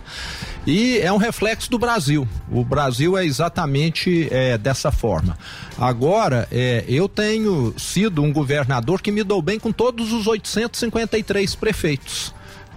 [0.65, 2.27] E é um reflexo do Brasil.
[2.49, 5.37] O Brasil é exatamente é, dessa forma.
[5.77, 11.55] Agora, é, eu tenho sido um governador que me dou bem com todos os 853
[11.55, 12.33] prefeitos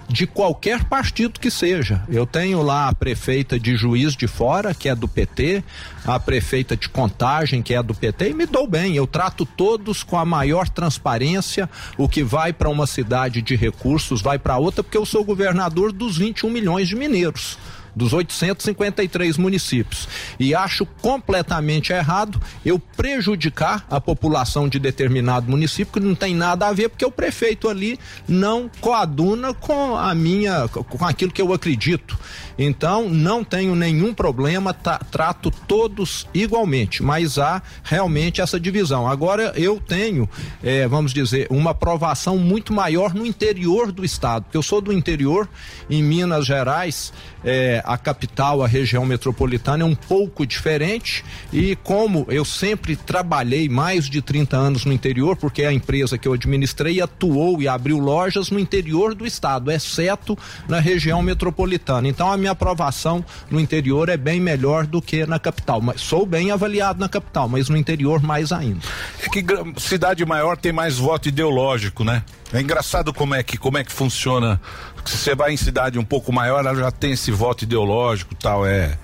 [0.08, 2.02] de qualquer partido que seja.
[2.08, 5.62] Eu tenho lá a prefeita de Juiz de Fora, que é do PT,
[6.06, 8.94] a prefeita de Contagem, que é do PT, e me dou bem.
[8.94, 11.68] Eu trato todos com a maior transparência.
[11.96, 15.92] O que vai para uma cidade de recursos vai para outra, porque eu sou governador
[15.92, 17.58] dos 21 milhões de mineiros.
[17.94, 20.08] Dos 853 municípios.
[20.38, 26.66] E acho completamente errado eu prejudicar a população de determinado município que não tem nada
[26.66, 27.98] a ver, porque o prefeito ali
[28.28, 32.18] não coaduna com a minha, com aquilo que eu acredito.
[32.58, 39.08] Então, não tenho nenhum problema, tá, trato todos igualmente, mas há realmente essa divisão.
[39.08, 40.28] Agora, eu tenho,
[40.62, 44.92] eh, vamos dizer, uma aprovação muito maior no interior do estado, porque eu sou do
[44.92, 45.48] interior,
[45.90, 47.12] em Minas Gerais,
[47.44, 53.68] eh, a capital, a região metropolitana é um pouco diferente e como eu sempre trabalhei
[53.68, 57.98] mais de 30 anos no interior, porque a empresa que eu administrei atuou e abriu
[57.98, 60.36] lojas no interior do estado, exceto
[60.68, 62.08] na região metropolitana.
[62.08, 66.24] Então a minha aprovação no interior é bem melhor do que na capital, mas sou
[66.24, 68.80] bem avaliado na capital, mas no interior mais ainda.
[69.22, 69.44] É que
[69.78, 72.22] cidade maior tem mais voto ideológico, né?
[72.52, 74.60] É engraçado como é que como é que funciona.
[75.04, 78.66] Se você vai em cidade um pouco maior, ela já tem esse voto ideológico, tal,
[78.66, 78.98] é.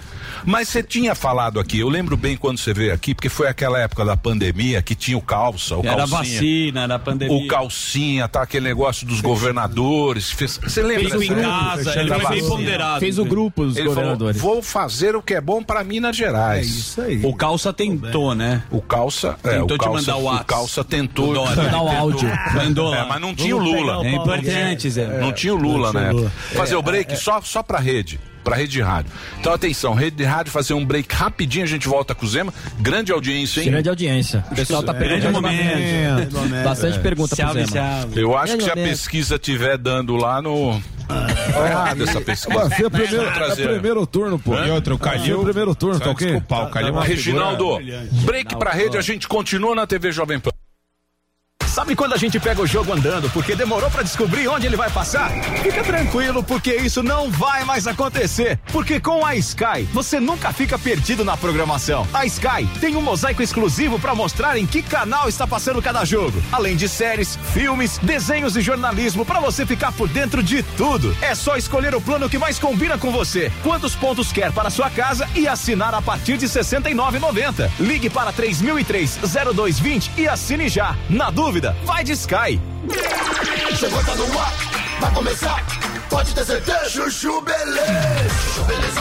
[0.45, 3.79] Mas você tinha falado aqui, eu lembro bem quando você veio aqui, porque foi aquela
[3.79, 6.19] época da pandemia que tinha o calça, o Era calcinha.
[6.19, 7.37] vacina, era pandemia.
[7.37, 10.31] O calcinha, tá aquele negócio dos governadores.
[10.31, 11.11] fez- Você lembra?
[11.11, 13.01] Fez o em casa, ele foi bem ponderado.
[13.01, 14.41] Fez o grupo dos Ele falou, governadores.
[14.41, 16.67] Vou fazer o que é bom para Minas Gerais.
[16.67, 17.21] É isso aí.
[17.25, 18.63] O calça tentou, né?
[18.71, 20.47] O calça, é, Tentou o te calça, mandar o o WhatsApp.
[20.47, 21.63] calça tentou O Dória.
[21.63, 22.29] Mandar o áudio.
[22.55, 23.99] Mandou É, mas não tinha o Lula.
[24.01, 24.91] o É importante.
[24.91, 25.21] Zé.
[25.21, 26.11] Não tinha o Lula, né?
[26.11, 26.31] o Lula.
[26.55, 28.19] Fazer É, o break só só para rede.
[28.43, 29.13] Pra rede de rádio.
[29.39, 32.53] Então, atenção, rede de rádio, fazer um break rapidinho, a gente volta com o Zema.
[32.81, 33.71] Grande audiência, hein?
[33.71, 34.45] Grande audiência.
[34.51, 36.35] O pessoal tá Grande perguntando momento.
[36.35, 38.01] bastante, bastante pergunta pro Salve, Zema.
[38.01, 38.21] salve.
[38.21, 38.89] Eu acho que se a momento.
[38.91, 40.81] pesquisa tiver dando lá no.
[41.07, 42.59] Tá errado essa pesquisa.
[42.69, 43.69] Vai ser primeiro, é trazer.
[43.69, 44.55] primeiro turno, pô.
[44.55, 46.27] E outra, o Vai ser Calil- primeiro turno, tá ok?
[46.27, 47.79] desculpar, o Calil é uma Reginaldo,
[48.25, 50.51] break pra rede, a gente continua na TV Jovem Pan.
[51.71, 54.91] Sabe quando a gente pega o jogo andando porque demorou pra descobrir onde ele vai
[54.91, 55.31] passar?
[55.63, 58.59] Fica tranquilo, porque isso não vai mais acontecer.
[58.73, 62.05] Porque com a Sky, você nunca fica perdido na programação.
[62.13, 66.43] A Sky tem um mosaico exclusivo pra mostrar em que canal está passando cada jogo.
[66.51, 71.17] Além de séries, filmes, desenhos e jornalismo pra você ficar por dentro de tudo.
[71.23, 73.51] É só escolher o plano que mais combina com você.
[73.63, 77.71] Quantos pontos quer para sua casa e assinar a partir de R$ 69,90.
[77.79, 80.97] Ligue para 3003-0220 e assine já.
[81.09, 82.61] Na dúvida, vai de Sky.
[83.77, 84.53] Chegou, tá no ar,
[85.01, 85.65] vai começar.
[86.09, 86.89] Pode ter certeza.
[86.91, 88.29] Chuchu Beleza.
[88.29, 89.01] Chuchu Beleza.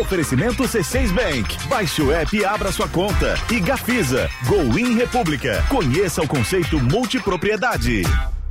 [0.00, 1.68] Oferecimento C6 Bank.
[1.68, 3.34] Baixe o app e abra sua conta.
[3.50, 4.30] E Gafisa.
[4.46, 5.64] Go In República.
[5.68, 8.02] Conheça o conceito multipropriedade.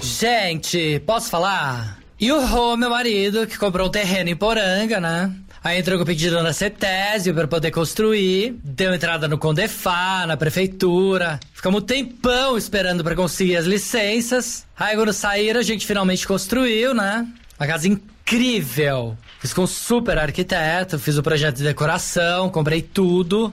[0.00, 1.98] Gente, posso falar?
[2.18, 5.30] E o Rô, meu marido, que comprou um terreno em Poranga, né?
[5.66, 10.36] Aí entrou com o pedido na CETESB pra poder construir, deu entrada no Condefá, na
[10.36, 11.40] prefeitura.
[11.52, 14.64] Ficamos um tempão esperando pra conseguir as licenças.
[14.78, 17.26] Aí quando saíram, a gente finalmente construiu, né?
[17.58, 19.18] Uma casa incrível.
[19.40, 23.52] Fiz com um super arquiteto, fiz o projeto de decoração, comprei tudo.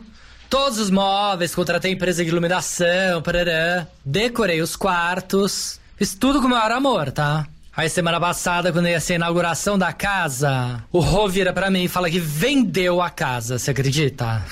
[0.52, 3.88] Todos os móveis, contratei empresa de iluminação, parará.
[4.06, 5.80] Decorei os quartos.
[5.98, 7.48] Fiz tudo com o maior amor, tá?
[7.76, 11.86] Aí semana passada, quando ia ser a inauguração da casa, o Rô vira pra mim
[11.86, 14.46] e fala que vendeu a casa, você acredita?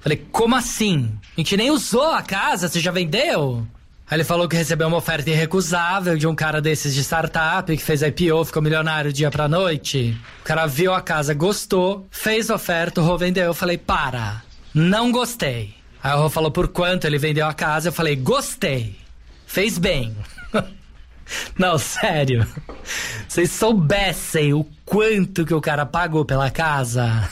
[0.00, 1.18] Falei, como assim?
[1.36, 3.66] A gente nem usou a casa, você já vendeu?
[4.08, 7.82] Aí ele falou que recebeu uma oferta irrecusável de um cara desses de startup que
[7.82, 10.16] fez IPO, ficou milionário dia pra noite.
[10.40, 13.46] O cara viu a casa, gostou, fez oferta, o Rô vendeu.
[13.46, 15.74] Eu falei, para, não gostei.
[16.00, 18.96] Aí o Rô falou por quanto ele vendeu a casa, eu falei, gostei.
[19.44, 20.16] Fez bem.
[21.58, 22.46] Não, sério.
[23.28, 27.28] Vocês soubessem o quanto que o cara pagou pela casa.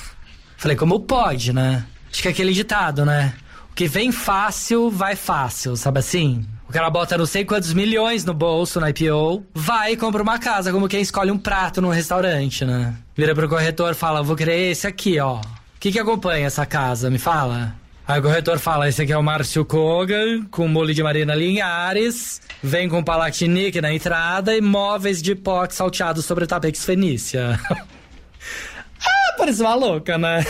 [0.57, 1.85] Falei, como pode, né?
[2.11, 3.35] Acho que é aquele ditado, né?
[3.71, 6.47] O que vem fácil, vai fácil, sabe assim?
[6.69, 10.39] O cara bota não sei quantos milhões no bolso na IPO, vai e compra uma
[10.39, 12.95] casa, como quem escolhe um prato num restaurante, né?
[13.17, 15.37] Vira pro corretor fala, vou querer esse aqui, ó.
[15.37, 15.43] O
[15.81, 17.09] que que acompanha essa casa?
[17.09, 17.75] Me fala.
[18.09, 22.41] Aí o corretor fala, esse aqui é o Márcio Kogan, com molho de Marina Linhares,
[22.63, 27.61] vem com palatinique na entrada e móveis de pox salteados sobre tapetes fenícia.
[27.71, 30.43] ah, parece uma louca, né?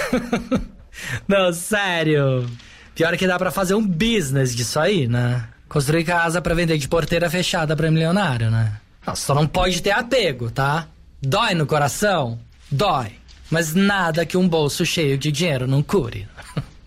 [1.27, 2.49] Não, sério.
[2.95, 5.49] Pior que dá pra fazer um business disso aí, né?
[5.69, 8.75] Construir casa pra vender de porteira fechada pra milionário, né?
[9.05, 10.87] Nossa, só não pode ter apego, tá?
[11.21, 12.39] Dói no coração?
[12.71, 13.15] Dói.
[13.51, 16.29] Mas nada que um bolso cheio de dinheiro não cure.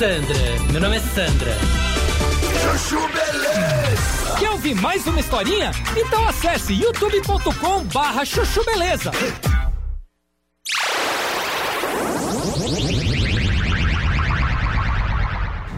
[0.00, 1.52] Sandra, meu nome é Sandra.
[2.62, 4.36] Chuchu Beleza.
[4.38, 5.72] Quer ouvir mais uma historinha?
[5.94, 9.10] Então acesse youtube.com barra chuchu beleza.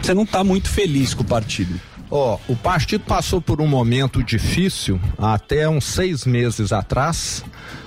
[0.01, 1.77] Você não está muito feliz com o partido.
[2.09, 7.43] Ó, o partido passou por um momento difícil até uns seis meses atrás,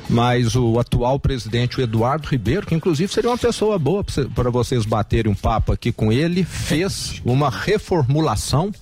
[0.08, 4.04] mas o atual presidente, o Eduardo Ribeiro, que inclusive seria uma pessoa boa
[4.34, 8.72] para vocês baterem um papo aqui com ele, fez uma reformulação.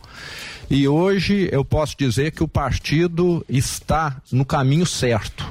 [0.74, 5.46] E hoje eu posso dizer que o partido está no caminho certo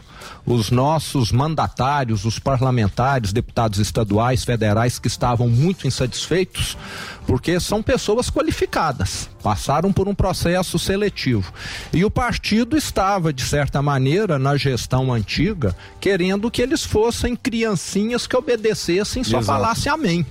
[0.45, 6.78] os nossos mandatários, os parlamentares, deputados estaduais, federais que estavam muito insatisfeitos,
[7.26, 11.54] porque são pessoas qualificadas, passaram por um processo seletivo.
[11.94, 18.28] E o partido estava, de certa maneira, na gestão antiga, querendo que eles fossem criancinhas
[18.28, 19.45] que obedecessem e só Exato.
[19.45, 20.26] falassem amém.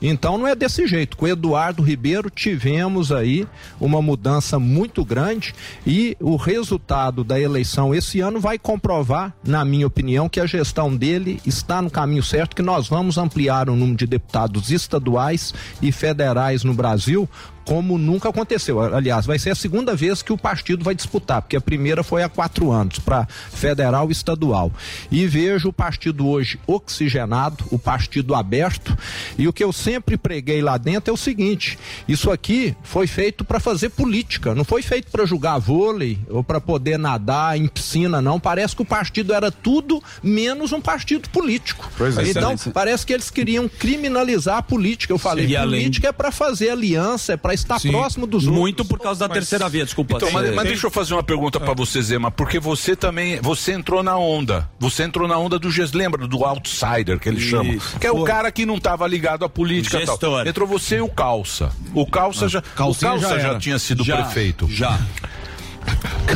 [0.00, 1.16] Então não é desse jeito.
[1.16, 3.46] Com Eduardo Ribeiro tivemos aí
[3.80, 5.54] uma mudança muito grande
[5.86, 10.94] e o resultado da eleição esse ano vai comprovar, na minha opinião, que a gestão
[10.94, 15.52] dele está no caminho certo, que nós vamos ampliar o número de deputados estaduais
[15.82, 17.28] e federais no Brasil
[17.68, 18.80] como nunca aconteceu.
[18.80, 22.22] Aliás, vai ser a segunda vez que o partido vai disputar, porque a primeira foi
[22.22, 24.72] há quatro anos, para federal e estadual.
[25.10, 28.96] E vejo o partido hoje oxigenado, o partido aberto,
[29.36, 31.78] e o que eu sempre preguei lá dentro é o seguinte:
[32.08, 36.60] isso aqui foi feito para fazer política, não foi feito para jogar vôlei ou para
[36.62, 38.40] poder nadar em piscina, não.
[38.40, 41.90] Parece que o partido era tudo menos um partido político.
[41.98, 42.22] Pois é.
[42.30, 42.72] então, Excelente.
[42.72, 45.12] parece que eles queriam criminalizar a política.
[45.12, 47.90] Eu falei, Sim, e além- política é para fazer aliança, é para Sim.
[47.90, 48.88] próximo dos Muito outros.
[48.88, 50.16] por causa da terceira via, desculpa.
[50.16, 53.72] Então, mas, mas deixa eu fazer uma pergunta pra você, Zema, porque você também, você
[53.72, 57.50] entrou na onda, você entrou na onda do GES, lembra do outsider que eles Isso,
[57.50, 60.46] chamam, que é o cara que não estava ligado à política tal.
[60.46, 61.72] Entrou você e o Calça.
[61.94, 64.68] O Calça já, o Calça já já, tinha sido Já, prefeito.
[64.70, 64.98] Já.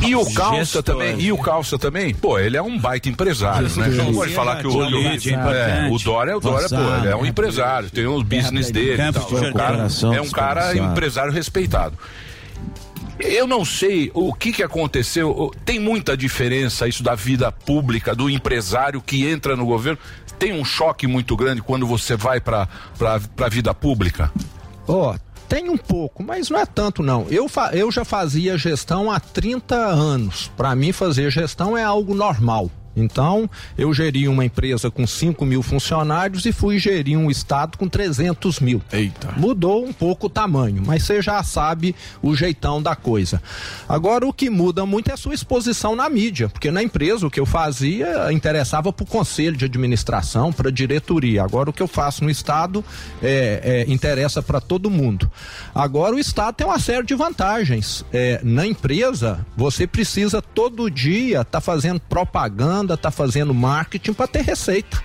[0.06, 0.82] E o Calça Gestor.
[0.82, 3.88] também, e o Calça também, pô, ele é um baita empresário, né?
[3.88, 7.26] Não pode falar que o, Político, é, o Dória, o Dória, pô, ele é um
[7.26, 9.26] empresário, tem os business dele e tal.
[9.26, 11.96] de É um cara, é um cara empresário respeitado.
[13.18, 15.52] Eu não sei o que, que aconteceu.
[15.64, 19.98] Tem muita diferença isso da vida pública, do empresário que entra no governo.
[20.38, 22.66] Tem um choque muito grande quando você vai para
[22.98, 24.32] a vida pública?
[24.88, 25.14] Ó,
[25.52, 27.26] tem um pouco, mas não é tanto não.
[27.28, 30.50] Eu, eu já fazia gestão há 30 anos.
[30.56, 32.70] Para mim, fazer gestão é algo normal.
[32.96, 37.88] Então, eu geri uma empresa com 5 mil funcionários e fui gerir um estado com
[37.88, 38.82] 300 mil.
[38.92, 39.32] Eita.
[39.36, 43.42] Mudou um pouco o tamanho, mas você já sabe o jeitão da coisa.
[43.88, 47.30] Agora, o que muda muito é a sua exposição na mídia, porque na empresa o
[47.30, 51.42] que eu fazia interessava para o conselho de administração, para a diretoria.
[51.42, 52.84] Agora, o que eu faço no Estado
[53.22, 55.30] é, é, interessa para todo mundo.
[55.74, 58.04] Agora, o Estado tem uma série de vantagens.
[58.12, 64.42] É, na empresa, você precisa todo dia estar fazendo propaganda, estar fazendo marketing para ter
[64.42, 65.02] receita.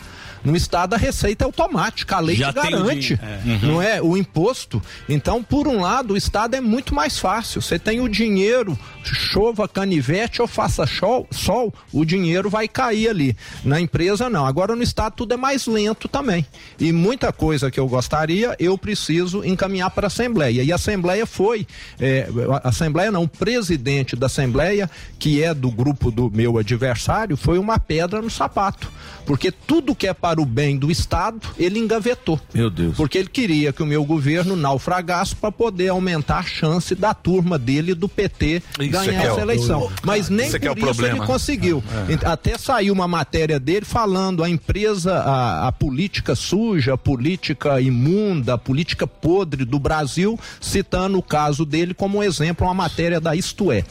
[0.47, 3.41] No estado a receita é automática, a lei Já garante, din- é.
[3.45, 3.59] Uhum.
[3.73, 4.01] não é?
[4.01, 4.81] O imposto.
[5.09, 7.61] Então, por um lado, o estado é muito mais fácil.
[7.61, 13.35] Você tem o dinheiro, chova canivete ou faça sol, sol, o dinheiro vai cair ali.
[13.63, 14.45] Na empresa não.
[14.45, 16.45] Agora no estado tudo é mais lento também.
[16.79, 20.63] E muita coisa que eu gostaria, eu preciso encaminhar para a Assembleia.
[20.63, 21.67] E a Assembleia foi,
[21.99, 22.27] é,
[22.63, 27.59] a Assembleia não, o presidente da Assembleia, que é do grupo do meu adversário, foi
[27.59, 28.89] uma pedra no sapato.
[29.25, 32.39] Porque tudo que é para para o bem do Estado, ele engavetou.
[32.53, 32.95] Meu Deus.
[32.95, 37.57] Porque ele queria que o meu governo naufragasse para poder aumentar a chance da turma
[37.57, 39.91] dele do PT Isso ganhar é que é essa o- eleição.
[40.03, 41.17] Mas nem Isso é é por o isso problema.
[41.17, 41.83] ele conseguiu.
[42.23, 42.27] É.
[42.27, 48.53] Até saiu uma matéria dele falando a empresa, a, a política suja, a política imunda,
[48.53, 53.35] a política podre do Brasil, citando o caso dele como um exemplo, uma matéria da
[53.35, 53.83] Isto É.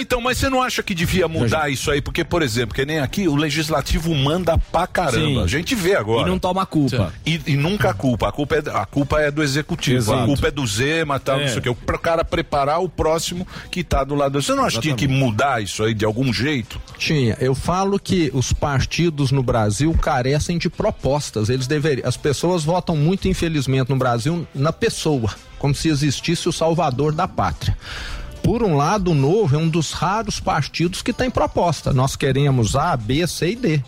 [0.00, 2.00] Então, mas você não acha que devia mudar isso aí?
[2.00, 5.42] Porque, por exemplo, que nem aqui, o legislativo manda pra caramba.
[5.42, 5.48] Sim.
[5.56, 6.26] A gente vê agora.
[6.26, 7.12] E não toma culpa.
[7.24, 8.28] E, e nunca culpa.
[8.28, 9.96] A culpa, é, a culpa é do executivo.
[9.98, 10.22] Exato.
[10.22, 11.42] A culpa é do Zema, tal, É.
[11.42, 11.68] não sei o quê.
[11.68, 14.40] O cara preparar o próximo que tá do lado.
[14.40, 16.80] Você não acha que tinha que mudar isso aí de algum jeito?
[16.98, 17.36] Tinha.
[17.40, 21.48] Eu falo que os partidos no Brasil carecem de propostas.
[21.48, 22.06] Eles deveriam.
[22.08, 27.26] As pessoas votam muito, infelizmente, no Brasil, na pessoa, como se existisse o salvador da
[27.26, 27.76] pátria.
[28.42, 31.92] Por um lado, o Novo é um dos raros partidos que tem proposta.
[31.92, 33.84] Nós queremos A, B, C e D.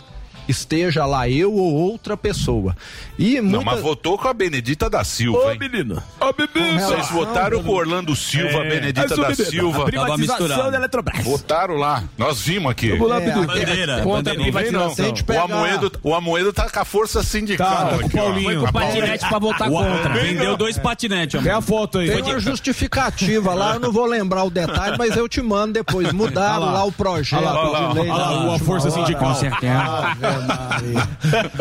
[0.48, 2.74] Esteja lá eu ou outra pessoa.
[3.18, 5.58] E Não, muita- mas votou com a Benedita da Silva, hein?
[5.60, 6.02] menino.
[6.20, 6.78] Ô, bebê!
[6.78, 9.82] Vocês votaram com o Orlando Silva, É, Benedita da Silva.
[9.82, 11.22] a privatização da Eletrobras.
[11.24, 12.02] Votaram lá.
[12.16, 12.90] Nós vimos aqui.
[12.92, 13.42] Vamos lá, É, Bidu.
[13.42, 14.42] a- Bandeira, contra a bandeira.
[14.42, 15.14] privatização.
[15.28, 17.68] Não, o Amoedo, o Amoedo tá com a força sindical.
[17.70, 18.10] Tá, tá com o.
[18.10, 18.44] Paulinho.
[18.44, 20.14] Foi com o patinete pra votar contra.
[20.14, 20.56] Vendeu não.
[20.56, 22.08] dois patinetes, Tem a foto aí.
[22.10, 26.12] Tem uma justificativa lá, eu não vou lembrar o detalhe, mas eu te mando depois.
[26.12, 26.84] Mudaram lá.
[26.84, 28.10] o projeto de lei.
[28.10, 29.28] olha lá, a força sindical.
[29.28, 30.37] Com certeza.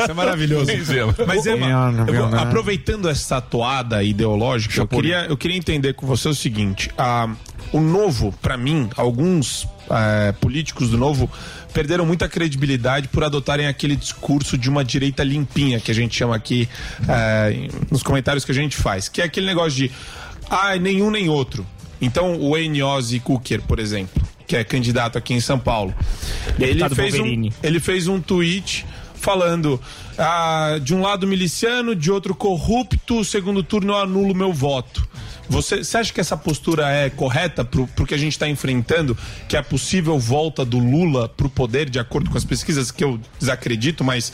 [0.02, 0.72] Isso é maravilhoso.
[1.28, 2.40] Mas, É, Ema, vou- não.
[2.40, 7.30] aproveitando essa toada ideológica, eu queria, eu queria entender com você o seguinte: ah,
[7.72, 11.30] o novo, pra mim, alguns eh, políticos do novo
[11.74, 16.36] perderam muita credibilidade por adotarem aquele discurso de uma direita limpinha que a gente chama
[16.36, 16.68] aqui
[17.54, 19.92] em- nos comentários que a gente faz, que é aquele negócio de
[20.50, 21.66] ah, nenhum nem outro.
[22.02, 25.94] Então, o Eniosi Cooker, por exemplo, que é candidato aqui em São Paulo,
[26.58, 29.80] ele fez, um, ele fez um tweet falando
[30.18, 35.06] ah, de um lado miliciano, de outro corrupto, segundo turno eu anulo meu voto.
[35.50, 39.18] Você, você acha que essa postura é correta pro, pro que a gente está enfrentando,
[39.48, 43.04] que é a possível volta do Lula pro poder, de acordo com as pesquisas, que
[43.04, 44.34] eu desacredito, mas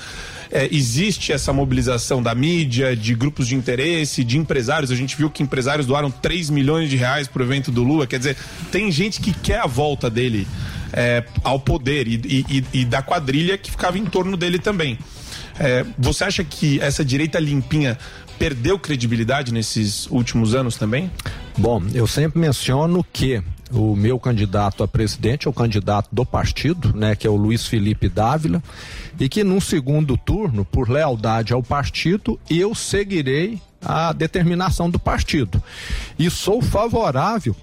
[0.55, 4.91] é, existe essa mobilização da mídia, de grupos de interesse, de empresários.
[4.91, 8.05] A gente viu que empresários doaram 3 milhões de reais pro evento do Lula.
[8.05, 8.37] Quer dizer,
[8.71, 10.47] tem gente que quer a volta dele
[10.93, 14.99] é, ao poder e, e- e- e da quadrilha que ficava em torno dele também.
[15.59, 17.97] É, você acha que essa direita limpinha
[18.37, 21.09] perdeu credibilidade nesses últimos anos também?
[21.57, 26.95] Bom, eu sempre menciono que o meu candidato a presidente é o candidato do partido,
[26.95, 28.61] né, que é o Luiz Felipe Dávila,
[29.19, 35.61] e que num segundo turno, por lealdade ao partido, eu seguirei a determinação do partido.
[36.17, 37.55] E sou favorável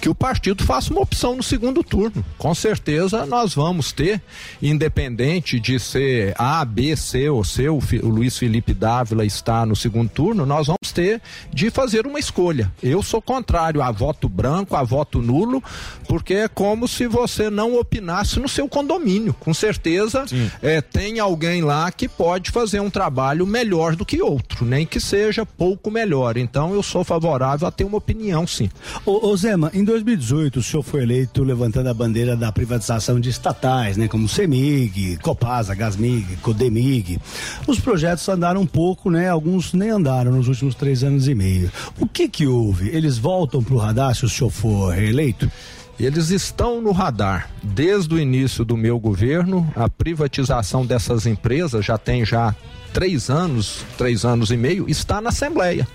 [0.00, 2.24] que o partido faça uma opção no segundo turno.
[2.38, 4.20] Com certeza nós vamos ter,
[4.62, 9.76] independente de ser A, B, C ou C, o, o Luiz Felipe Dávila está no
[9.76, 11.20] segundo turno, nós vamos ter
[11.52, 12.72] de fazer uma escolha.
[12.82, 15.62] Eu sou contrário a voto branco, a voto nulo,
[16.08, 19.34] porque é como se você não opinasse no seu condomínio.
[19.34, 20.24] Com certeza
[20.62, 24.98] é, tem alguém lá que pode fazer um trabalho melhor do que outro, nem que
[24.98, 26.36] seja pouco melhor.
[26.36, 28.70] Então eu sou favorável a ter uma opinião, sim.
[29.04, 33.28] Ô, ô Zema, em 2018 o senhor foi eleito levantando a bandeira da privatização de
[33.28, 34.08] estatais, né?
[34.08, 37.18] Como CEMIG, Copasa, Gasmig, Codemig.
[37.66, 39.28] Os projetos andaram um pouco, né?
[39.28, 41.70] Alguns nem andaram nos últimos três anos e meio.
[41.98, 42.88] O que que houve?
[42.88, 45.50] Eles voltam pro radar se o senhor for reeleito?
[45.98, 47.50] Eles estão no radar.
[47.62, 52.56] Desde o início do meu governo, a privatização dessas empresas já tem já
[52.94, 55.86] três anos, três anos e meio, está na Assembleia.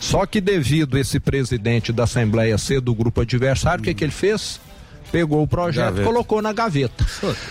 [0.00, 4.12] Só que devido esse presidente da Assembleia ser do grupo adversário, o que, que ele
[4.12, 4.60] fez?
[5.12, 6.06] Pegou o projeto e Gaveta.
[6.06, 7.06] colocou na gaveta.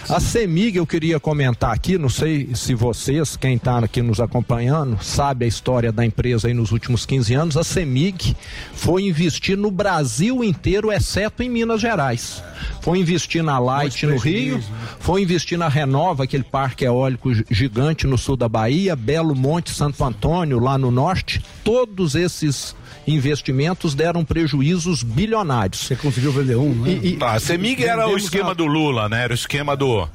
[0.10, 4.98] A CEMIG, eu queria comentar aqui, não sei se vocês, quem está aqui nos acompanhando,
[5.02, 7.57] sabe a história da empresa aí nos últimos 15 anos.
[7.57, 8.36] A CEMIG
[8.73, 12.44] foi investir no Brasil inteiro, exceto em Minas Gerais.
[12.82, 14.64] Foi investir na Light no Rio,
[14.99, 19.72] foi investir na Renova, aquele parque eólico gi- gigante no sul da Bahia, Belo Monte,
[19.72, 21.41] Santo Antônio, lá no norte.
[21.64, 22.76] Todos esses
[23.07, 25.82] investimentos deram prejuízos bilionários.
[25.82, 26.99] Você conseguiu vender um, né?
[27.03, 29.23] E, e- Ah, a Semig era o esquema a- do Lula, né?
[29.23, 30.07] Era o esquema do.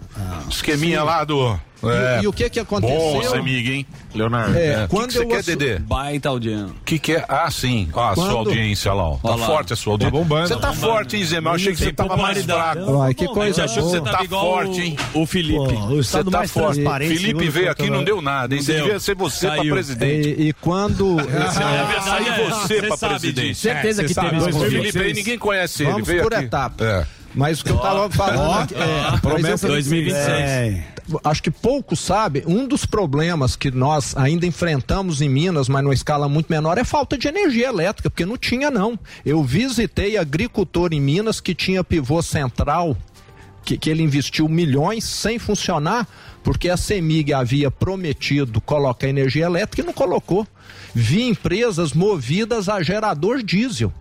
[0.48, 1.05] esqueminha Sim.
[1.07, 1.59] lá do.
[1.82, 2.94] E- e o que que aconteceu?
[2.98, 3.86] Bom, Semig, hein?
[4.15, 4.55] Leonardo.
[4.55, 5.78] É, O que quando que você eu quer, assu- Dedê?
[5.78, 6.66] Baita audiência.
[6.66, 7.24] O que, que é?
[7.27, 7.89] Ah, sim.
[7.94, 9.15] Ó, a sua Quando- audiência lá, ó.
[9.16, 9.47] Tá Olha lá.
[9.47, 10.12] forte a sua audiência.
[10.12, 10.48] Tá bombando.
[10.48, 11.40] Você tá forte, hein, Zé?
[11.40, 13.01] Mas eu achei que você Tem tava mais fraco.
[13.02, 14.97] Ai, que coisa Você achou que você tava Tá forte, hein?
[15.15, 15.74] o, Felipe.
[15.97, 16.82] Você tá mais forte.
[17.09, 18.61] Felipe veio aqui e não deu nada, hein?
[18.61, 20.28] Você devia ser você pra presidente.
[20.39, 21.16] E, e quando.
[21.31, 22.51] É Aí é.
[22.51, 23.55] você pra presidente.
[23.55, 24.93] Certeza É, que você teve sabe, esse dois O mil convite.
[24.93, 25.93] Felipe aí ninguém conhece ele.
[25.93, 27.09] Vamos por etapa.
[27.31, 27.39] É.
[27.39, 28.74] Mas o que eu tava falando.
[28.74, 30.28] Ó, promessa mas eu- 2026.
[30.28, 30.85] É,
[31.24, 35.94] acho que poucos sabem, um dos problemas que nós ainda enfrentamos em Minas, mas numa
[35.94, 38.98] escala muito menor, é falta de energia elétrica, porque não tinha não.
[39.24, 42.97] Eu visitei agricultor em Minas que tinha pivô central,
[43.65, 46.07] que, que ele investiu milhões sem funcionar,
[46.43, 50.47] porque a CEMIG havia prometido colocar energia elétrica e não colocou.
[50.94, 53.93] Vi empresas movidas a gerador diesel.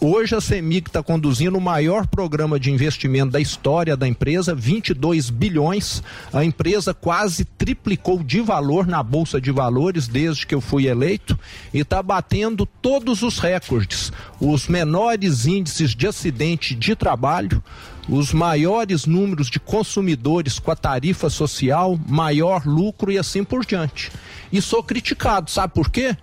[0.00, 5.28] Hoje a CEMIG está conduzindo o maior programa de investimento da história da empresa, 22
[5.28, 6.02] bilhões.
[6.32, 11.38] A empresa quase triplicou de valor na Bolsa de Valores desde que eu fui eleito
[11.74, 14.12] e está batendo todos os recordes.
[14.40, 17.62] Os menores índices de acidente de trabalho,
[18.08, 24.10] os maiores números de consumidores com a tarifa social, maior lucro e assim por diante.
[24.52, 26.16] E sou criticado, sabe por quê?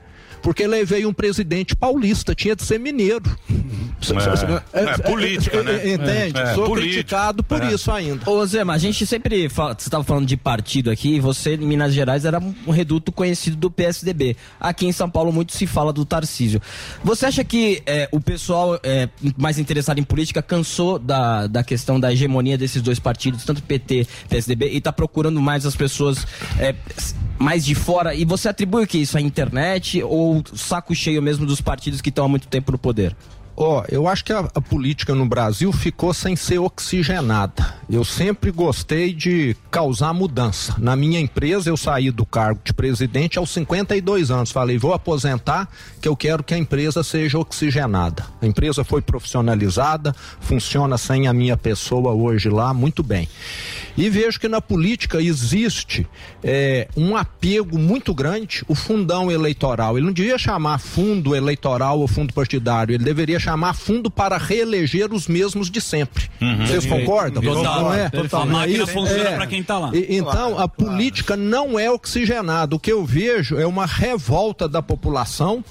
[0.44, 3.24] Porque levei um presidente paulista, tinha de ser mineiro.
[4.74, 5.94] É, é política, né?
[5.94, 6.38] Entende?
[6.38, 6.94] É, Sou política.
[6.94, 7.72] criticado por É.
[7.74, 8.30] isso ainda.
[8.30, 11.60] Ô Zema, a gente sempre fala, você estava falando de partido aqui, e você em
[11.60, 14.36] Minas Gerais era um reduto conhecido do PSDB.
[14.60, 16.62] Aqui em São Paulo muito se fala do Tarcísio.
[17.04, 19.08] Você acha que é, o pessoal é,
[19.38, 24.06] mais interessado em política cansou da, da questão da hegemonia desses dois partidos, tanto PT,
[24.28, 26.28] PSDB, e está procurando mais as pessoas
[26.60, 26.76] é,
[27.44, 28.16] mais de fora?
[28.16, 29.18] E você atribui o que isso?
[29.18, 33.16] A internet ou saco cheio mesmo dos partidos que estão há muito tempo no poder?
[33.56, 37.76] Ó, eu acho que a, a política no Brasil ficou sem ser oxigenada.
[37.88, 40.74] Eu sempre gostei de causar mudança.
[40.80, 44.52] Na minha empresa, eu saí do cargo de presidente aos 52 anos.
[44.52, 45.70] Falei, vou aposentar,
[46.02, 48.26] que eu quero que a empresa seja oxigenada.
[48.42, 53.30] A empresa foi profissionalizada, funciona sem a minha pessoa hoje lá, muito bem.
[53.98, 56.08] E vejo que na política existe
[56.44, 59.98] é, um apego muito grande, o fundão eleitoral.
[59.98, 65.14] Ele não devia chamar fundo eleitoral ou fundo partidário, ele deveria chamar fundo para reeleger
[65.14, 66.30] os mesmos de sempre.
[66.40, 67.06] Vocês Perfeito.
[67.06, 67.44] concordam?
[67.44, 67.82] Total.
[67.82, 68.10] Não é?
[68.10, 68.36] Perfeito.
[68.38, 68.88] A é máquina isso?
[68.94, 69.36] funciona É.
[69.36, 69.92] pra quem tá lá.
[69.94, 72.76] E- então, a política não é oxigenada.
[72.76, 75.64] O que eu vejo é uma revolta da população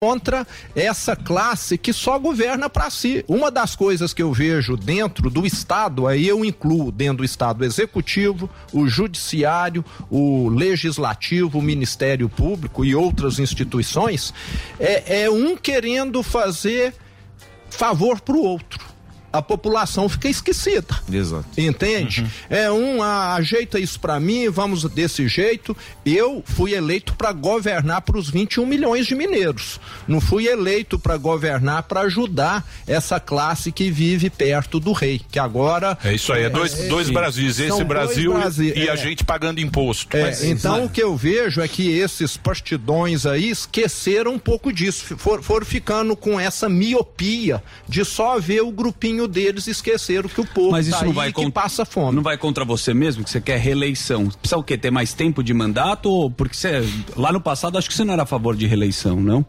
[0.00, 3.24] contra essa classe que só governa para si.
[3.28, 7.62] Uma das coisas que eu vejo dentro do Estado, aí eu incluo dentro do Estado
[7.62, 14.32] o executivo, o judiciário, o legislativo, o Ministério Público e outras instituições,
[14.78, 16.94] é, é um querendo fazer
[17.70, 18.95] favor para o outro.
[19.32, 20.96] A população fica esquecida.
[21.12, 21.46] Exato.
[21.58, 22.26] Entende?
[22.48, 25.76] É um, ah, ajeita isso pra mim, vamos desse jeito.
[26.04, 29.78] Eu fui eleito para governar para os 21 milhões de mineiros.
[30.08, 35.38] Não fui eleito para governar para ajudar essa classe que vive perto do rei, que
[35.38, 38.96] agora É isso aí, é dois, dois Brasis, esse Brasil e- e, a é.
[38.96, 40.16] gente pagando imposto.
[40.16, 45.16] É, então o que eu vejo é que esses partidões aí esqueceram um pouco disso,
[45.18, 50.40] for- foram ficando com essa miopia de só ver o grupinho deles e esqueceram que
[50.40, 52.16] o povo Mas isso tá não vai que passa fome.
[52.16, 54.28] Não vai contra você mesmo, que você quer reeleição.
[54.28, 54.76] Precisa o quê?
[54.76, 56.10] Ter mais tempo de mandato?
[56.10, 56.82] Ou porque você.
[57.16, 59.44] Lá no passado acho que você não era a favor de reeleição, não?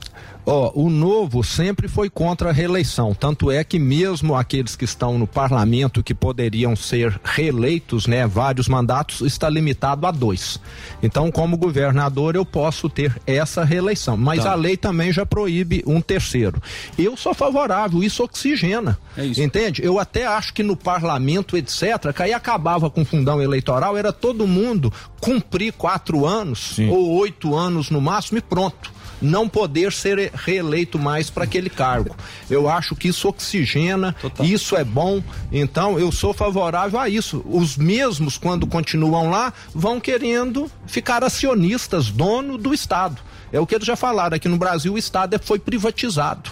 [0.50, 3.14] Ó, o novo sempre foi contra a reeleição.
[3.14, 8.70] Tanto é que mesmo aqueles que estão no parlamento que poderiam ser reeleitos, né, vários
[8.70, 10.58] mandatos, está limitado a dois.
[11.04, 14.16] Então, como governador, eu posso ter essa reeleição.
[14.16, 14.54] Mas Tá.
[14.54, 16.62] a lei também já proíbe um terceiro.
[16.98, 18.98] Eu sou favorável, isso oxigena.
[19.18, 19.42] É isso.
[19.42, 19.84] Entende?
[19.84, 24.48] Eu até acho que no parlamento, etc., que aí acabava com fundão eleitoral, era todo
[24.48, 28.96] mundo cumprir quatro anos ou oito anos no máximo e pronto.
[29.22, 32.16] Não poder ser reeleito mais para aquele cargo.
[32.50, 35.24] Eu acho que isso oxigena, isso é bom.
[35.52, 37.44] Então, eu sou favorável a isso.
[37.46, 43.22] Os mesmos, quando continuam lá, vão querendo ficar acionistas, dono do Estado.
[43.52, 46.50] É o que eles já falaram, aqui no Brasil o Estado é- foi privatizado.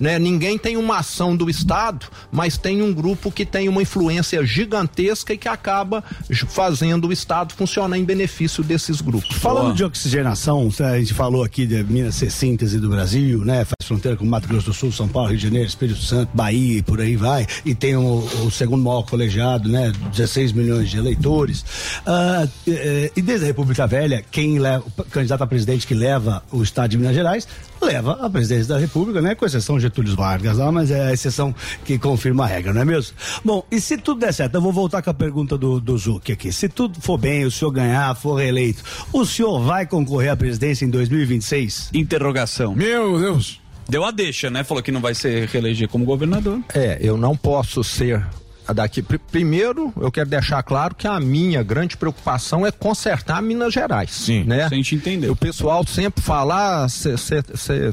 [0.00, 0.18] Né?
[0.18, 5.32] Ninguém tem uma ação do Estado, mas tem um grupo que tem uma influência gigantesca
[5.32, 6.02] e que acaba
[6.48, 9.36] fazendo o Estado funcionar em benefício desses grupos.
[9.36, 13.64] Falando de oxigenação, a gente falou aqui de Minas ser síntese do Brasil, né?
[13.64, 16.78] Faz fronteira com Mato Grosso do Sul, São Paulo, Rio de Janeiro, Espírito Santo, Bahia
[16.78, 17.46] e por aí vai.
[17.64, 19.92] E tem o, o segundo maior colegiado, né?
[20.10, 21.64] 16 milhões de eleitores.
[22.06, 26.31] Ah, eh, e desde a República Velha, quem leva, o candidato a presidente que leva
[26.52, 27.48] o estado de Minas Gerais,
[27.80, 29.34] leva a presidência da República, né?
[29.34, 31.54] Com exceção de Getúlio Vargas lá, mas é a exceção
[31.84, 33.16] que confirma a regra, não é mesmo?
[33.44, 36.30] Bom, e se tudo der certo, eu vou voltar com a pergunta do, do Zuc
[36.30, 36.52] aqui.
[36.52, 38.82] Se tudo for bem, o senhor ganhar, for reeleito,
[39.12, 41.90] o senhor vai concorrer à presidência em 2026?
[41.92, 42.74] Interrogação.
[42.74, 43.60] Meu Deus.
[43.88, 44.62] Deu a deixa, né?
[44.64, 46.60] Falou que não vai ser reeleger como governador.
[46.74, 48.24] É, eu não posso ser
[48.72, 49.02] daqui.
[49.02, 54.10] Pr- Primeiro, eu quero deixar claro que a minha grande preocupação é consertar Minas Gerais.
[54.10, 54.44] Sim.
[54.44, 54.64] Né?
[54.64, 55.32] A gente entendeu.
[55.32, 57.42] O pessoal sempre fala, você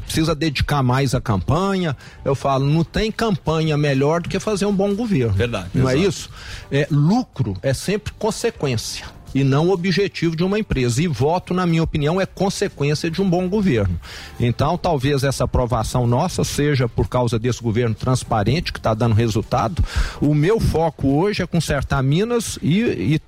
[0.00, 1.96] precisa dedicar mais à campanha.
[2.24, 5.32] Eu falo, não tem campanha melhor do que fazer um bom governo.
[5.32, 5.68] Verdade.
[5.74, 6.08] Não é Exato.
[6.08, 6.30] isso?
[6.70, 11.02] É, lucro é sempre consequência e não o objetivo de uma empresa.
[11.02, 13.98] E voto, na minha opinião, é consequência de um bom governo.
[14.38, 19.82] Então, talvez essa aprovação nossa seja por causa desse governo transparente que está dando resultado.
[20.20, 22.80] O meu foco hoje é consertar Minas e,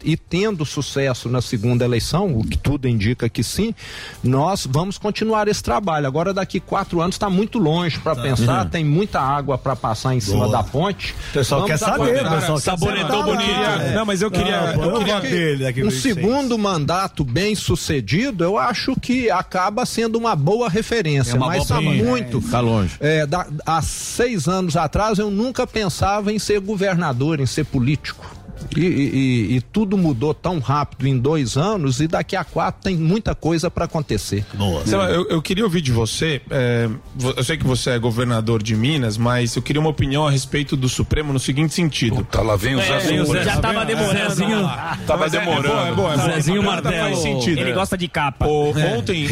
[0.05, 3.75] e- e tendo sucesso na segunda eleição, o que tudo indica que sim,
[4.23, 6.07] nós vamos continuar esse trabalho.
[6.07, 8.71] Agora, daqui quatro anos, está muito longe para pensar, Uhum.
[8.71, 10.53] tem muita água para passar em cima Boa.
[10.59, 11.15] da ponte.
[11.31, 13.37] O pessoal Vamos quer saber, pessoal quer Sabonetou saber.
[13.37, 13.61] bonito.
[13.61, 13.95] É.
[13.95, 14.73] Não, mas eu queria.
[14.75, 15.92] Não, eu eu queria dele daqui um 26.
[16.01, 21.33] Segundo mandato bem sucedido, eu acho que acaba sendo uma boa referência.
[21.33, 22.05] É uma mas boa está premissa.
[22.05, 22.41] muito.
[22.43, 22.95] Tá longe.
[23.01, 28.25] É, da- há seis anos atrás eu nunca pensava em ser governador, em ser político.
[28.77, 32.97] E, e- e- tudo mudou tão rápido em dois anos e daqui a quatro tem
[32.97, 34.45] muita coisa para acontecer.
[34.55, 34.85] Boa.
[34.87, 36.41] Sei lá, eu, eu queria ouvir de você.
[36.51, 36.89] é,
[37.37, 40.77] eu sei que você é governador de Minas, mas eu queria uma opinião a respeito
[40.77, 42.27] do Supremo no seguinte sentido.
[42.31, 44.29] Tá lá vem o Zé vem Zé- Já tava demorando.
[44.35, 44.71] Zezinho,
[45.07, 45.69] Tava é- demorando.
[45.89, 46.33] É boa, é é boa.
[46.35, 46.95] Zezinho Martelo.
[47.11, 47.59] Faz sentido.
[47.59, 47.75] Ele é.
[47.75, 48.47] gosta de capa.
[48.47, 48.97] O- É.
[48.97, 49.27] ontem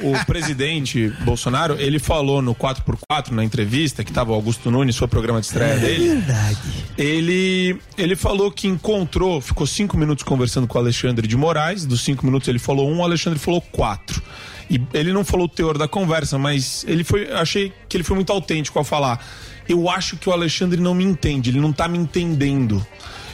[0.00, 4.96] o, o presidente Bolsonaro ele falou no 4x4 na entrevista que estava o Augusto Nunes,
[4.96, 6.08] foi o programa de estreia dele.
[6.08, 6.58] Verdade.
[6.96, 11.84] Ele, ele falou que encontrou, ficou cinco minutos conversando com o Alexandre de Moraes.
[11.84, 14.22] Dos cinco minutos ele falou um, o Alexandre falou quatro.
[14.70, 17.30] E ele não falou o teor da conversa, mas ele foi.
[17.32, 19.24] Achei que ele foi muito autêntico ao falar.
[19.68, 22.84] Eu acho que o Alexandre não me entende, ele não tá me entendendo.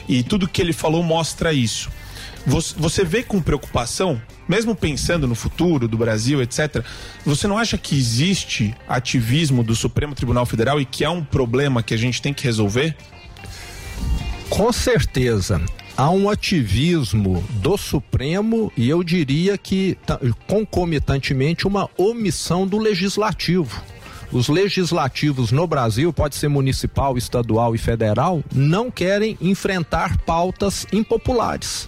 [0.09, 1.89] E tudo que ele falou mostra isso.
[2.77, 6.81] Você, vê com preocupação, mesmo pensando no futuro do Brasil, etc.,
[7.25, 11.83] você não acha que existe ativismo do Supremo Tribunal Federal e que é um problema
[11.83, 12.95] que a gente tem que resolver?
[14.49, 15.61] Com certeza.
[15.95, 23.81] Há um ativismo do Supremo e eu diria que, ta- concomitantemente, uma omissão do Legislativo.
[24.31, 31.87] Os legislativos no Brasil, pode ser municipal, estadual e federal, não querem enfrentar pautas impopulares.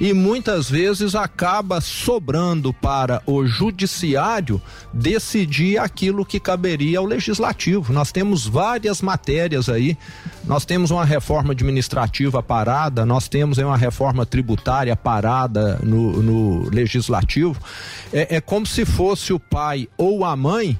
[0.00, 4.62] E muitas vezes acaba sobrando para o judiciário
[4.92, 7.92] decidir aquilo que caberia ao legislativo.
[7.92, 9.98] Nós temos várias matérias aí.
[10.44, 17.56] Nós temos uma reforma administrativa parada, nós temos uma reforma tributária parada no, no legislativo.
[18.12, 20.78] É, é como se fosse o pai ou a mãe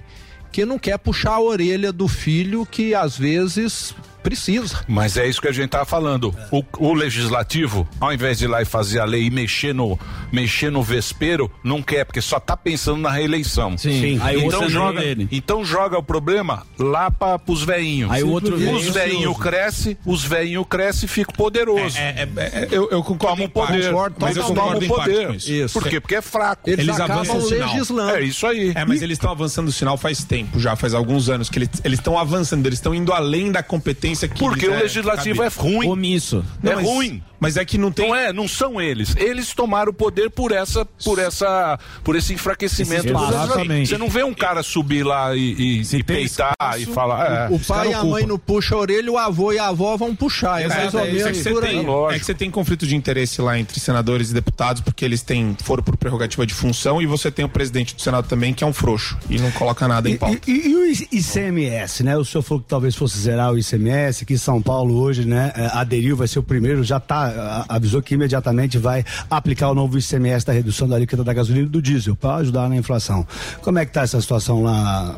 [0.52, 4.84] que não quer puxar a orelha do filho que às vezes precisa.
[4.86, 6.34] Mas é isso que a gente tava falando.
[6.50, 9.98] O, o legislativo, ao invés de ir lá e fazer a lei e mexer no,
[10.32, 13.76] mexer no vespeiro, não quer, porque só tá pensando na reeleição.
[13.76, 14.00] Sim.
[14.00, 14.20] Sim.
[14.22, 15.28] Aí então, joga, dele.
[15.30, 18.10] então joga o problema lá para os veinhos.
[18.10, 21.96] Aí o outro os veinho veinhos crescem, os veinhos crescem e ficam poderosos.
[21.96, 23.92] É, é, é, eu, eu concordo o poder.
[23.92, 25.34] parte, mas eu concordo o poder.
[25.34, 25.78] isso.
[25.78, 26.00] Por quê?
[26.00, 26.68] Porque é fraco.
[26.68, 27.68] Eles, Eles avançam acabam o sinal.
[27.68, 28.16] legislando.
[28.16, 28.72] É isso aí.
[28.74, 31.70] É, mas eles estão avançando o sinal faz tempo, já faz alguns anos que eles
[31.84, 35.88] estão avançando, eles estão indo além da competência que Porque lhes o legislativo é ruim.
[35.88, 36.44] Omisso.
[36.62, 37.22] é mas- ruim.
[37.40, 38.08] Mas é que não tem.
[38.08, 39.14] Não é, não são eles.
[39.16, 43.06] Eles tomaram o poder por essa, por essa, por esse enfraquecimento.
[43.06, 43.32] Espaço.
[43.32, 43.88] Exatamente.
[43.88, 47.48] Você não vê um cara subir lá e, e, e peitar e falar.
[47.50, 47.54] é.
[47.54, 50.14] O pai e a mãe não puxam a orelha, o avô e a avó vão
[50.16, 50.60] puxar.
[50.60, 53.78] É é, é, que você tem, é que você tem conflito de interesse lá entre
[53.80, 57.48] senadores e deputados, porque eles têm foram por prerrogativa de função, e você tem o
[57.48, 60.38] presidente do Senado também, que é um frouxo, e não coloca nada em pauta.
[60.46, 62.16] E, e- e o ICMS, né?
[62.16, 65.70] O senhor falou que talvez fosse zerar o ICMS, que São Paulo hoje, né, eh,
[65.72, 67.27] aderiu, vai ser o primeiro, já tá,
[67.68, 71.70] avisou que imediatamente vai aplicar o novo ICMS da redução da alíquota da gasolina e
[71.70, 73.26] do diesel, para ajudar na inflação.
[73.62, 75.16] Como é que tá essa situação lá,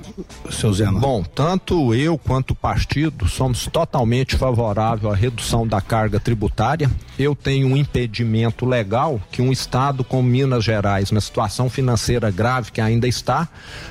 [0.50, 1.00] seu Zema?
[1.00, 6.90] Bom, tanto eu quanto o partido somos totalmente favoráveis à redução da carga tributária.
[7.18, 12.72] Eu tenho um impedimento legal que um estado como Minas Gerais, na situação financeira grave
[12.72, 13.48] que ainda está,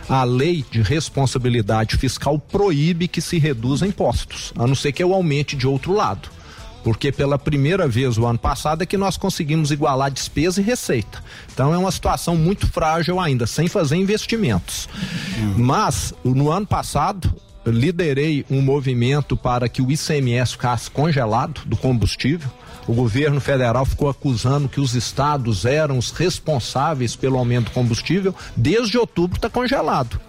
[0.07, 5.13] a lei de responsabilidade fiscal proíbe que se reduza impostos, a não ser que eu
[5.13, 6.38] aumente de outro lado.
[6.83, 11.21] Porque pela primeira vez o ano passado é que nós conseguimos igualar despesa e receita.
[11.53, 14.87] Então é uma situação muito frágil ainda, sem fazer investimentos.
[15.57, 17.33] Mas no ano passado
[17.65, 22.49] liderei um movimento para que o ICMS ficasse congelado do combustível.
[22.87, 28.33] O governo federal ficou acusando que os estados eram os responsáveis pelo aumento do combustível.
[28.55, 30.19] Desde outubro está congelado.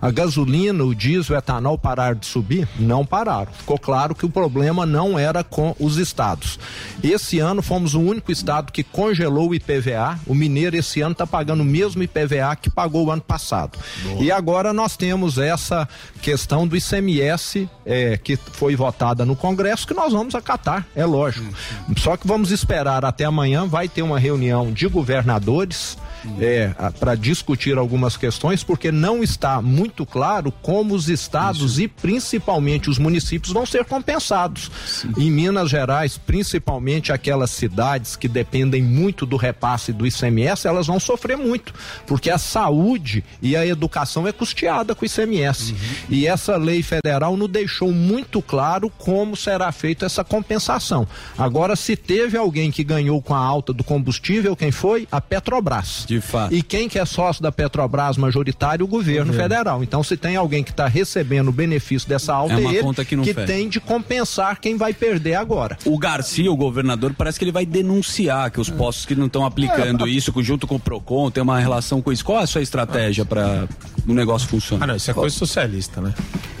[0.00, 2.68] A gasolina, o diesel, o etanol pararam de subir?
[2.78, 3.52] Não pararam.
[3.52, 6.58] Ficou claro que o problema não era com os estados.
[7.02, 10.18] Esse ano fomos o único estado que congelou o IPVA.
[10.26, 13.78] O mineiro esse ano está pagando o mesmo IPVA que pagou o ano passado.
[14.02, 14.22] Boa.
[14.22, 15.88] E agora nós temos essa
[16.22, 21.46] questão do ICMS é, que foi votada no Congresso que nós vamos acatar, é lógico.
[21.88, 21.96] Uhum.
[21.96, 25.98] Só que vamos esperar até amanhã, vai ter uma reunião de governadores
[26.40, 31.82] é, para discutir algumas questões, porque não está muito claro como os estados Isso.
[31.82, 34.70] e principalmente os municípios vão ser compensados.
[34.86, 35.12] Sim.
[35.16, 41.00] Em Minas Gerais, principalmente aquelas cidades que dependem muito do repasse do ICMS, elas vão
[41.00, 41.74] sofrer muito,
[42.06, 45.72] porque a saúde e a educação é custeada com o ICMS.
[45.72, 45.78] Uhum.
[46.10, 51.06] E essa lei federal não deixou muito claro como será feita essa compensação.
[51.36, 55.06] Agora, se teve alguém que ganhou com a alta do combustível, quem foi?
[55.10, 56.04] A Petrobras.
[56.06, 56.54] De fato.
[56.54, 58.84] E quem que é sócio da Petrobras majoritário?
[58.84, 59.79] O governo federal.
[59.82, 63.34] Então, se tem alguém que está recebendo o benefício dessa alta, é, ele que, que
[63.34, 65.78] tem de compensar quem vai perder agora.
[65.84, 69.44] O Garcia, o governador, parece que ele vai denunciar que os postos que não estão
[69.44, 72.24] aplicando é, isso, junto com o PROCON, tem uma relação com isso.
[72.24, 73.68] Qual é a sua estratégia para
[74.06, 74.84] o negócio funcionar?
[74.84, 76.14] Ah, não, isso é coisa socialista, né?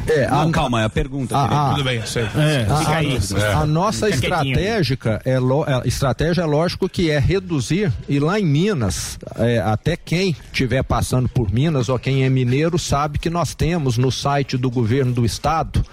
[0.06, 1.36] É, a, não, calma, é a pergunta.
[1.36, 2.22] A, a, Tudo bem, sei.
[2.22, 3.52] É, a, aí, é.
[3.52, 8.44] a, nossa estratégica é, lo, a estratégia é lógico que é reduzir e lá em
[8.44, 13.54] Minas é, até quem estiver passando por Minas ou quem é mineiro sabe que nós
[13.54, 15.84] temos no site do governo do estado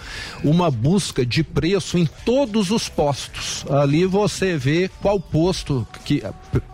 [0.44, 3.66] uma busca de preço em todos os postos.
[3.70, 6.24] Ali você vê qual posto que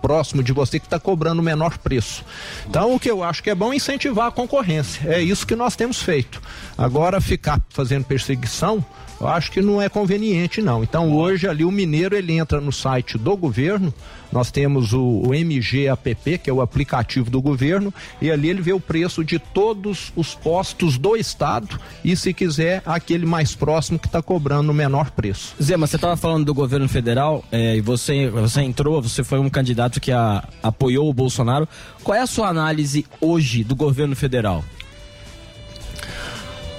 [0.01, 2.23] próximo de você que está cobrando o menor preço.
[2.67, 5.07] Então o que eu acho que é bom é incentivar a concorrência.
[5.09, 6.41] É isso que nós temos feito.
[6.77, 8.83] Agora ficar fazendo perseguição
[9.23, 10.83] eu acho que não é conveniente não.
[10.83, 13.93] Então hoje ali o mineiro ele entra no site do governo,
[14.33, 18.73] nós temos o, o MGAPP, que é o aplicativo do governo, e ali ele vê
[18.73, 24.07] o preço de todos os postos do estado e se quiser aquele mais próximo que
[24.07, 25.55] está cobrando o menor preço.
[25.61, 29.39] Zé, mas você estava falando do governo federal é, e você, você entrou, você foi
[29.39, 31.67] um candidato que a, apoiou o Bolsonaro.
[32.03, 34.63] Qual é a sua análise hoje do governo federal?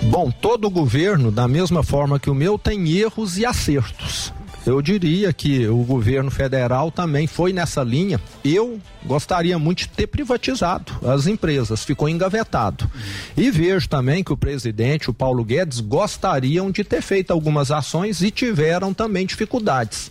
[0.02, 4.32] Bom, todo governo, da mesma forma que o meu, tem erros e acertos.
[4.66, 8.18] Eu diria que o governo federal também foi nessa linha.
[8.42, 12.90] Eu gostaria muito de ter privatizado as empresas, ficou engavetado.
[13.36, 18.22] E vejo também que o presidente, o Paulo Guedes, gostariam de ter feito algumas ações
[18.22, 20.10] e tiveram também dificuldades.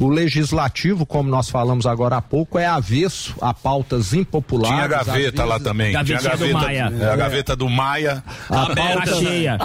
[0.00, 4.74] O legislativo, como nós falamos agora há pouco, é avesso a pautas impopulares.
[4.74, 5.90] Tinha gaveta lá também.
[6.04, 6.92] Tinha a gaveta, do Maia.
[6.98, 8.24] É, a gaveta do Maia.
[8.50, 9.58] A, a pauta, cheia.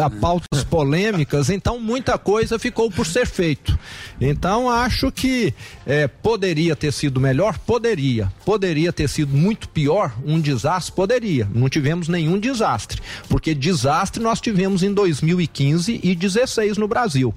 [0.00, 3.75] A, a pautas polêmicas, então muita coisa ficou por ser feito.
[4.20, 5.52] Então acho que
[5.84, 8.32] é, poderia ter sido melhor, poderia.
[8.44, 11.48] Poderia ter sido muito pior, um desastre, poderia.
[11.54, 17.34] Não tivemos nenhum desastre, porque desastre nós tivemos em 2015 e 16 no Brasil.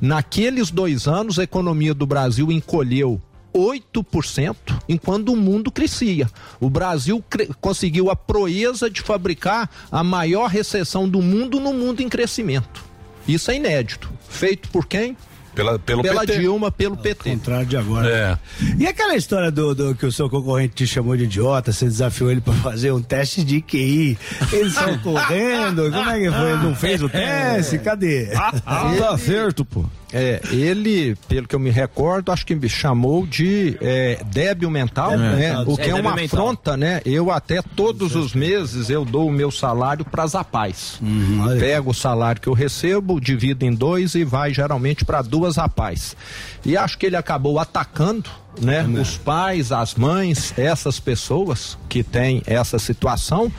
[0.00, 3.20] Naqueles dois anos, a economia do Brasil encolheu
[3.56, 4.56] 8%,
[4.86, 6.28] enquanto o mundo crescia.
[6.60, 7.24] O Brasil
[7.60, 12.84] conseguiu a proeza de fabricar a maior recessão do mundo no mundo em crescimento.
[13.26, 14.12] Isso é inédito.
[14.28, 15.16] Feito por quem?
[15.56, 16.38] Pela, pelo Pela PT.
[16.38, 17.30] Dilma, pelo PT.
[17.30, 18.08] contrário de agora.
[18.10, 18.38] É.
[18.78, 22.30] E aquela história do, do, que o seu concorrente te chamou de idiota, você desafiou
[22.30, 24.18] ele para fazer um teste de QI.
[24.52, 26.50] Eles estão correndo, como é que foi?
[26.52, 27.78] Ele não fez o teste?
[27.78, 28.30] Cadê?
[28.34, 28.52] Ah,
[28.98, 29.86] tá certo, pô.
[30.12, 35.14] É, ele, pelo que eu me recordo, acho que me chamou de é, débil mental,
[35.14, 35.64] é, né?
[35.66, 37.00] O que é, uma afronta, né?
[37.04, 40.98] Eu até todos os meses eu dou o meu salário para as apais.
[41.02, 45.58] Uhum, Pego o salário que eu recebo, divido em dois e vai geralmente para duas
[45.58, 46.16] apais.
[46.64, 48.30] E acho que ele acabou atacando
[48.60, 48.80] né?
[48.80, 53.42] É Os pais, as mães, essas pessoas que têm essa situação.
[53.42, 53.52] Uhum.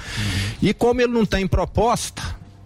[0.61, 2.22] E como ele não tem proposta,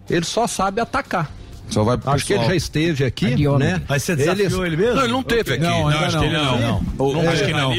[0.08, 1.30] ele só sabe atacar.
[1.72, 3.80] Só vai Acho que ele já esteve aqui, né?
[3.88, 4.96] Mas você desafiou ele, ele mesmo?
[4.96, 5.62] Não, ele não teve aqui.
[5.62, 6.60] Não, não acho que ele não.
[6.60, 6.82] não.
[6.98, 7.12] não.
[7.14, 7.30] não.
[7.30, 7.72] acho que não.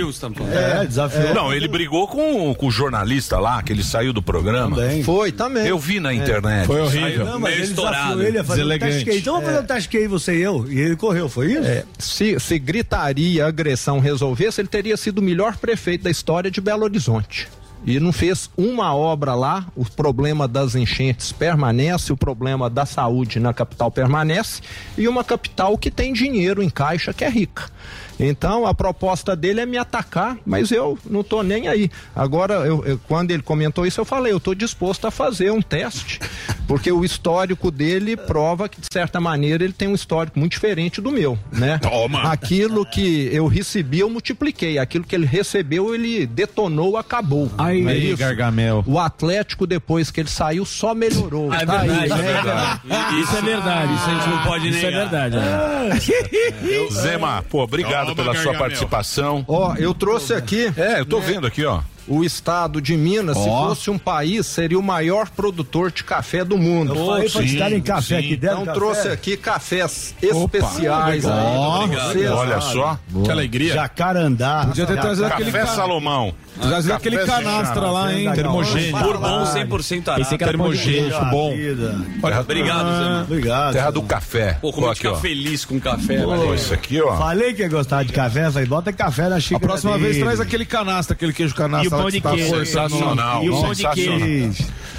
[0.52, 1.28] É, desafiou.
[1.28, 1.34] É.
[1.34, 4.76] Não, ele brigou com, com o jornalista lá, que ele saiu do programa.
[4.76, 5.04] Também.
[5.04, 5.68] Foi, também.
[5.68, 6.66] Eu vi na internet.
[6.66, 7.26] Foi horrível.
[7.26, 8.24] Não, mas ele estourado.
[8.24, 10.66] ele a fazer um teste Então vamos fazer um teste QI, você e eu.
[10.68, 11.68] E ele correu, foi isso?
[11.68, 11.84] É.
[12.00, 16.84] Se, se gritaria, agressão resolvesse, ele teria sido o melhor prefeito da história de Belo
[16.84, 17.48] Horizonte
[17.86, 23.40] e não fez uma obra lá, o problema das enchentes permanece, o problema da saúde
[23.40, 24.62] na capital permanece
[24.98, 27.70] e uma capital que tem dinheiro em caixa que é rica.
[28.26, 31.90] Então a proposta dele é me atacar, mas eu não estou nem aí.
[32.16, 35.62] Agora, eu, eu, quando ele comentou isso, eu falei, eu estou disposto a fazer um
[35.62, 36.20] teste,
[36.68, 41.02] porque o histórico dele prova que, de certa maneira, ele tem um histórico muito diferente
[41.02, 41.80] do meu, né?
[41.80, 42.32] Toma.
[42.32, 44.78] Aquilo que eu recebi, eu multipliquei.
[44.78, 47.52] Aquilo que ele recebeu, ele detonou, acabou.
[47.58, 48.84] Aí, isso, Gargamel.
[48.88, 51.52] o Atlético, depois que ele saiu, só melhorou.
[51.52, 52.20] Ah, é Tá aí, verdade, né?
[52.30, 52.82] é verdade.
[53.22, 55.00] Isso é verdade, isso a gente não pode Isso é negar.
[55.10, 55.36] verdade,
[56.94, 59.44] Zema, pô, obrigado Toma, pela sua participação.
[59.48, 60.72] Ó, eu trouxe aqui.
[60.78, 61.82] É, eu tô vendo aqui, ó.
[62.06, 63.70] O estado de Minas, se Ó.
[63.70, 66.94] fosse um país, seria o maior produtor de café do mundo.
[66.94, 68.26] Eu falei pra te darem café sim.
[68.26, 68.78] aqui, deram Então café?
[68.80, 71.82] trouxe aqui cafés especiais legal.
[72.12, 72.28] aí.
[72.28, 73.00] Olha só.
[73.24, 73.74] Que alegria.
[73.74, 74.66] Jacarandá.
[74.68, 76.34] Podia ter trazido Café aquele ca- Salomão.
[76.62, 78.20] Trazido Café aquele canastra lá, hein?
[78.20, 78.36] Legal.
[78.36, 79.00] Termogênico.
[79.00, 79.54] Bourbon 100%
[80.08, 80.16] arábico.
[80.16, 81.54] Pensei que era Puxa bom.
[82.22, 83.22] Olha, Obrigado, Zema.
[83.24, 83.74] Obrigado.
[83.74, 84.58] Terra do café.
[84.62, 85.22] Pô, como a Ó, gente aqui, fica ó.
[85.22, 86.56] feliz com café, Pô, velho.
[86.56, 87.18] isso aqui, ó.
[87.18, 90.26] Falei que ia gostar de café, falei, bota café na A xícara próxima vez dele.
[90.26, 91.86] traz aquele canastra, aquele queijo canastra.
[91.86, 92.66] E o pão de tá queijo.
[92.66, 93.44] Sensacional.
[93.44, 94.20] E o pão de sensacional.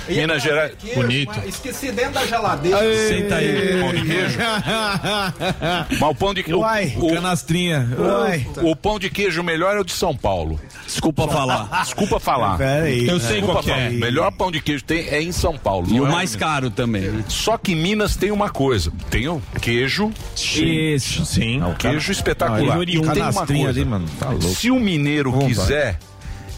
[0.08, 0.72] Minas Gerais.
[0.94, 1.32] Bonito.
[1.46, 2.78] Esqueci dentro da geladeira.
[3.08, 3.80] Senta aí.
[3.80, 4.38] Pão de queijo.
[6.00, 6.60] Mas o pão de queijo.
[6.60, 7.88] Uai, o, Canastrinha.
[7.98, 8.46] Uai.
[8.58, 10.60] o, o pão de queijo melhor é o de São Paulo.
[10.86, 11.82] Desculpa falar.
[11.82, 12.58] Desculpa falar.
[12.58, 13.06] Pera aí.
[13.08, 13.74] Eu sei qual que é.
[13.74, 13.90] falar.
[13.90, 15.86] O melhor pão de queijo tem é em São Paulo.
[15.88, 17.24] E não o é mais caro também, né?
[17.28, 18.92] Só que Minas tem uma coisa.
[19.10, 20.12] Tem o queijo.
[20.36, 21.24] Isso.
[21.24, 21.62] Sim.
[21.62, 22.76] O queijo espetacular.
[22.76, 23.80] Não, E tem uma Canastrinha coisa.
[23.80, 24.06] ali, mano.
[24.18, 24.44] Tá louco.
[24.44, 25.98] Se o mineiro Vamos, quiser,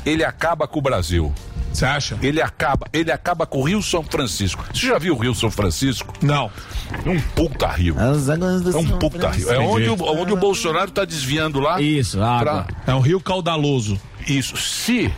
[0.05, 1.33] ele acaba com o Brasil.
[1.77, 2.19] Você acha?
[2.23, 4.65] Ele acaba, ele acaba com o Rio São Francisco.
[4.73, 6.15] Você já viu o Rio São Francisco?
[6.23, 6.51] Não.
[7.05, 7.97] É um puta rio.
[8.75, 9.51] É um puta rio.
[9.53, 11.81] É onde, o- onde o Bolsonaro tá desviando lá.
[11.81, 12.65] Isso, água.
[12.65, 14.01] pra- É um rio caudaloso.
[14.27, 14.57] Isso.
[14.57, 15.13] Se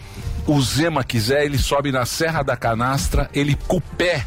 [0.49, 4.27] o Zema quiser, ele sobe na Serra da Canastra, ele com o pé.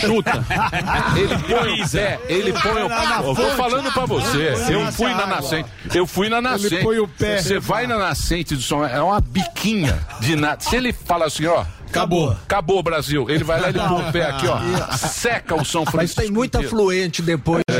[0.00, 0.44] Chuta.
[1.16, 3.18] Ele põe o pé, ele põe o pé.
[3.22, 4.54] Eu tô falando pra você.
[4.70, 5.70] Eu fui na nascente.
[5.94, 6.82] Eu fui na nascente.
[6.82, 7.38] põe o pé.
[7.38, 10.60] Você vai na nascente do São é uma biquinha de nada.
[10.60, 11.64] Se ele fala assim, ó.
[11.90, 12.30] Acabou.
[12.30, 13.28] Acabou, Brasil.
[13.28, 14.58] Ele vai lá e ele põe o pé aqui, ó.
[14.96, 16.22] Seca o São Mas Francisco.
[16.22, 17.62] tem muita fluente depois.
[17.68, 17.72] É.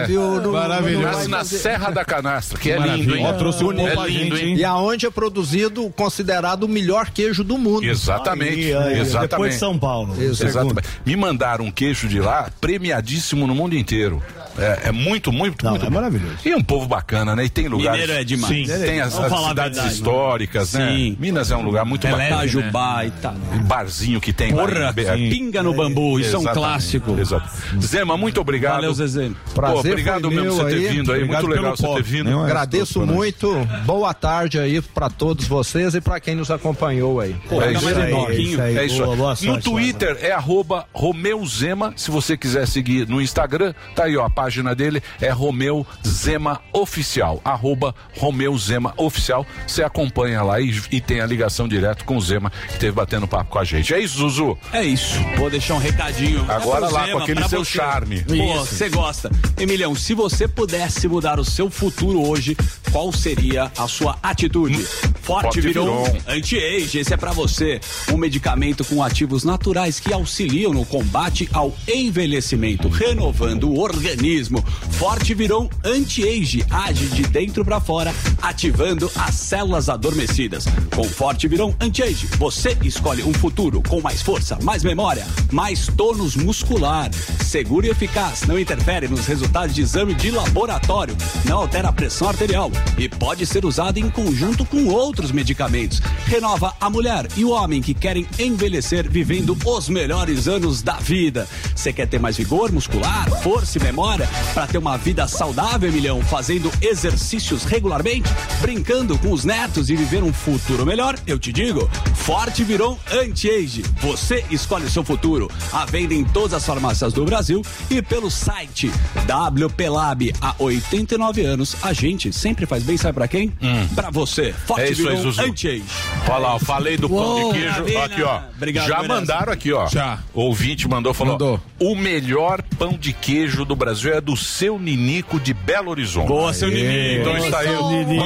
[0.00, 0.40] né, viu?
[0.40, 1.04] Não- Maravilhoso.
[1.06, 3.02] Nasce na Serra da Canastra, que é Maravilha.
[3.02, 3.26] lindo, hein?
[3.26, 4.56] Ó, trouxe um é lindo, gente, hein?
[4.56, 7.84] E aonde é produzido, considerado o melhor queijo do mundo.
[7.84, 8.52] Exatamente.
[8.54, 9.30] Aí, aí, exatamente.
[9.30, 10.14] Depois de São Paulo.
[10.22, 10.88] Exatamente.
[11.04, 14.22] Me mandaram um queijo de lá, premiadíssimo no mundo inteiro.
[14.58, 15.94] É, é muito, muito, Não, muito é bom.
[15.96, 16.36] maravilhoso.
[16.42, 17.44] E é um povo bacana, né?
[17.44, 18.00] E tem lugares.
[18.00, 18.54] Mineiro é demais.
[18.68, 18.78] Sim.
[18.86, 20.88] Tem as, as cidades verdade, históricas, né?
[20.88, 21.16] Sim.
[21.20, 22.36] Minas é um lugar muito É bacana.
[22.36, 23.34] leve, Itajubá e tal.
[23.60, 25.16] Barzinho que tem Porra, lá.
[25.18, 27.18] em- pinga no bambu, isso é um clássico.
[27.18, 27.48] Exato.
[27.80, 28.74] Zema, muito obrigado.
[28.76, 29.30] Valeu, Zezé.
[29.54, 30.96] Prazer Pô, obrigado mesmo você ter aí.
[30.96, 31.18] vindo aí.
[31.22, 32.30] Obrigado muito legal você ter vindo.
[32.30, 33.54] É Agradeço muito.
[33.84, 37.34] Boa tarde aí pra todos vocês e pra quem nos acompanhou aí.
[37.50, 38.12] É isso mais aí.
[38.12, 38.60] um pouquinho.
[38.62, 39.16] É isso Boa, aí.
[39.16, 41.92] boa No sorte, Twitter é arroba Romeu Zema.
[41.96, 44.24] Se você quiser seguir no Instagram, tá aí, ó.
[44.26, 47.40] A página dele é Romeu Zema Oficial.
[47.44, 49.46] Arroba Romeu Zema Oficial.
[49.66, 53.26] Você acompanha lá e, e tem a ligação direto com o Zema que esteve batendo
[53.28, 53.92] papo com a gente.
[53.94, 54.56] É isso, Zuzu.
[54.72, 55.14] É isso.
[55.36, 56.44] Vou deixar um recadinho.
[56.50, 57.70] Agora É lá, Zema, com aquele seu você.
[57.78, 58.22] charme.
[58.24, 59.30] Pô, você gosta.
[59.58, 62.56] Emilhão, se você pudesse mudar o seu futuro hoje,
[62.92, 64.82] qual seria a sua atitude?
[64.82, 66.18] Forte, Forte Viron Viron.
[66.28, 67.80] Anti-Age, esse é pra você.
[68.12, 74.64] Um medicamento com ativos naturais que auxiliam no combate ao envelhecimento, renovando o organismo.
[74.92, 80.64] Forte Viron Anti-Age age de dentro pra fora, ativando as células adormecidas.
[80.94, 86.34] Com Forte Viron Anti-Age, você escolhe um futuro com mais força, mais memória, mais tônus
[86.36, 87.10] muscular.
[87.44, 92.28] Seguro e eficaz, não interfere nos resultados de exame de laboratório, não altera a pressão
[92.28, 96.00] arterial e pode ser usado em conjunto com outros medicamentos.
[96.26, 101.48] Renova a mulher e o homem que querem envelhecer vivendo os melhores anos da vida.
[101.74, 106.22] Você quer ter mais vigor muscular, força e memória para ter uma vida saudável, milhão,
[106.22, 108.30] fazendo exercícios regularmente,
[108.60, 111.16] brincando com os netos e viver um futuro melhor?
[111.26, 113.82] Eu te digo, Forte Viron Anti-Age.
[114.00, 115.50] Você escolhe seu futuro.
[115.72, 118.90] À venda em todas as farmácias do Brasil e pelo site
[119.26, 120.32] WP Lab.
[120.40, 123.52] Há 89 anos, a gente sempre faz bem, sabe pra quem?
[123.94, 124.52] Pra você.
[124.52, 125.42] Forte É isso aí, Zuzu.
[125.42, 125.84] Anti-Age.
[126.28, 127.74] Olha lá, eu falei do pão Uou, de queijo.
[127.74, 128.04] maravilha.
[128.04, 128.40] Aqui, ó.
[128.56, 129.88] Obrigado, Já mandaram aqui, ó.
[129.88, 130.18] Já.
[130.32, 131.60] O ouvinte mandou, falou: Mandou.
[131.80, 136.28] o melhor pão de queijo do Brasil é do seu Ninico de Belo Horizonte.
[136.28, 137.20] Boa, seu Ninico.
[137.22, 137.68] Então está aí.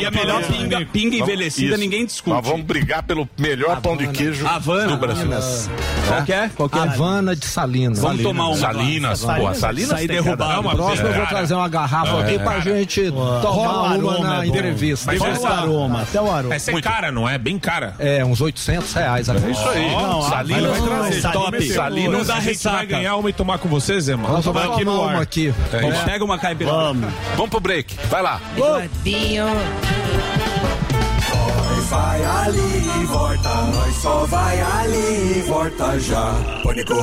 [0.01, 1.79] E a melhor pinga, pinga envelhecida, Isso.
[1.81, 2.37] ninguém discute.
[2.37, 4.90] Nós vamos brigar pelo melhor pão de queijo Havana.
[4.91, 5.31] Do Brasil.
[6.07, 6.51] Qual que é?
[6.55, 6.83] Qual que é?
[6.83, 7.99] Havana de Salinas.
[7.99, 8.57] Vamos tomar uma.
[8.57, 10.51] Salinas, pô, Salinas Sair tem derrubado.
[10.51, 14.45] cada- Uma Próximo eu vou trazer uma garrafa aqui pra gente Rola tomar uma na
[14.45, 15.07] é entrevista.
[15.13, 16.55] Mas Até essa- o aroma, até o aroma.
[16.55, 17.39] Essa é cara, não é?
[17.39, 17.95] Bem cara.
[17.99, 19.29] É, uns 800 reais.
[19.29, 19.91] É isso aí.
[19.91, 21.23] Não, Salinas vai trazer.
[21.33, 21.73] Top.
[21.73, 22.87] Salinas, Não dá a gente vai ressaca.
[22.87, 24.41] ganhar uma e tomar com você, Zé, mano.
[24.43, 25.15] Vamos aqui no tomar ar.
[25.17, 25.55] uma aqui.
[25.71, 26.71] Vamos, Pega uma caipira.
[26.71, 27.13] Vamos.
[27.37, 27.97] Vamos pro break.
[28.09, 28.41] Vai lá.
[28.57, 28.91] Nós
[31.91, 36.33] vai ali e volta, nós só vai ali e volta já.
[36.63, 36.95] Pânico.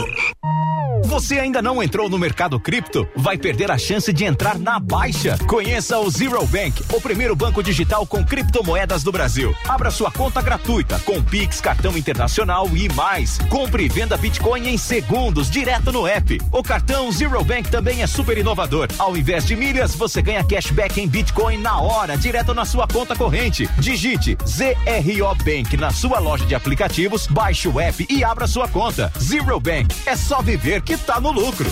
[1.04, 3.08] Você ainda não entrou no mercado cripto?
[3.16, 5.38] Vai perder a chance de entrar na baixa.
[5.48, 9.56] Conheça o Zero Bank, o primeiro banco digital com criptomoedas do Brasil.
[9.68, 13.38] Abra sua conta gratuita com Pix, cartão internacional e mais.
[13.50, 16.40] Compre e venda Bitcoin em segundos, direto no app.
[16.52, 18.88] O cartão Zero Bank também é super inovador.
[18.98, 23.16] Ao invés de milhas, você ganha cashback em Bitcoin na hora, direto na sua conta
[23.16, 23.70] corrente.
[23.80, 24.38] Digite
[24.86, 29.12] ZRO Bank na sua loja de aplicativos, baixe o app e abra sua conta.
[29.20, 31.70] Zero Bank, é só viver que tá no lucro.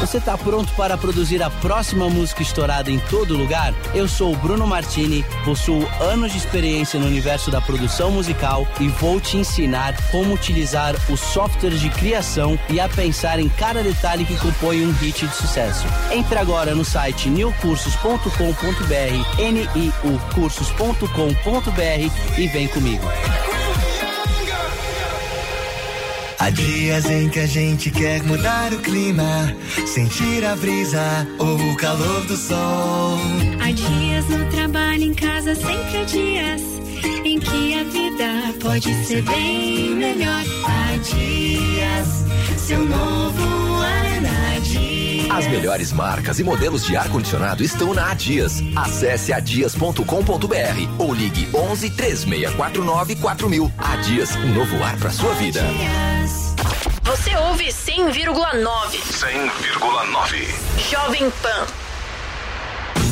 [0.00, 3.72] Você está pronto para produzir a próxima música estourada em todo lugar?
[3.94, 8.88] Eu sou o Bruno Martini, possuo anos de experiência no universo da produção musical e
[8.88, 14.24] vou te ensinar como utilizar os softwares de criação e a pensar em cada detalhe
[14.24, 15.86] que compõe um hit de sucesso.
[16.12, 23.04] Entre agora no site newcursos.com.br, niucursos.com.br e vem comigo.
[26.38, 29.54] Há dias em que a gente quer mudar o clima,
[29.86, 33.18] sentir a brisa ou o calor do sol.
[33.60, 36.62] Há dias no trabalho, em casa, sempre há dias
[37.24, 40.44] em que a vida pode ser bem melhor.
[40.64, 42.24] Há dias,
[42.58, 43.64] seu novo
[44.24, 44.53] dias.
[45.34, 48.62] As melhores marcas e modelos de ar-condicionado estão na Adias.
[48.76, 50.04] Acesse adias.com.br
[50.96, 53.72] ou ligue 11 3649 4000.
[53.76, 55.60] Adias, um novo ar para sua vida.
[57.02, 58.64] Você ouve 100,9.
[59.10, 60.88] 100,9.
[60.88, 61.83] Jovem Pan.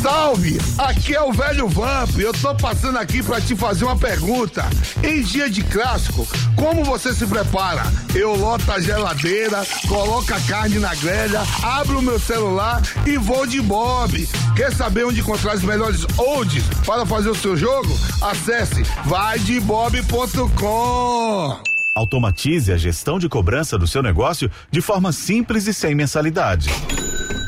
[0.02, 0.58] Salve!
[0.78, 2.18] Aqui é o velho Vamp.
[2.18, 4.68] Eu tô passando aqui pra te fazer uma pergunta.
[5.00, 6.26] Em dia de clássico,
[6.56, 7.84] como você se prepara?
[8.12, 13.46] Eu loto a geladeira, coloco a carne na grelha, abro o meu celular e vou
[13.46, 14.28] de Bob.
[14.56, 17.96] Quer saber onde encontrar os melhores olds para fazer o seu jogo?
[18.20, 21.62] Acesse vaidebob.com.
[21.94, 26.68] Automatize a gestão de cobrança do seu negócio de forma simples e sem mensalidade.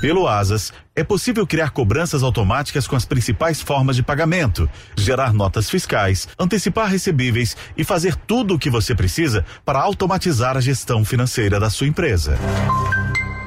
[0.04, 5.70] Pelo Asas, é possível criar cobranças automáticas com as principais formas de pagamento, gerar notas
[5.70, 11.58] fiscais, antecipar recebíveis e fazer tudo o que você precisa para automatizar a gestão financeira
[11.58, 12.38] da sua empresa.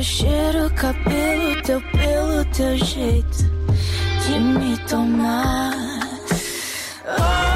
[0.00, 3.44] Teu cheiro, cabelo, teu pelo, teu jeito
[4.24, 5.74] de me tomar.
[7.04, 7.49] Hoje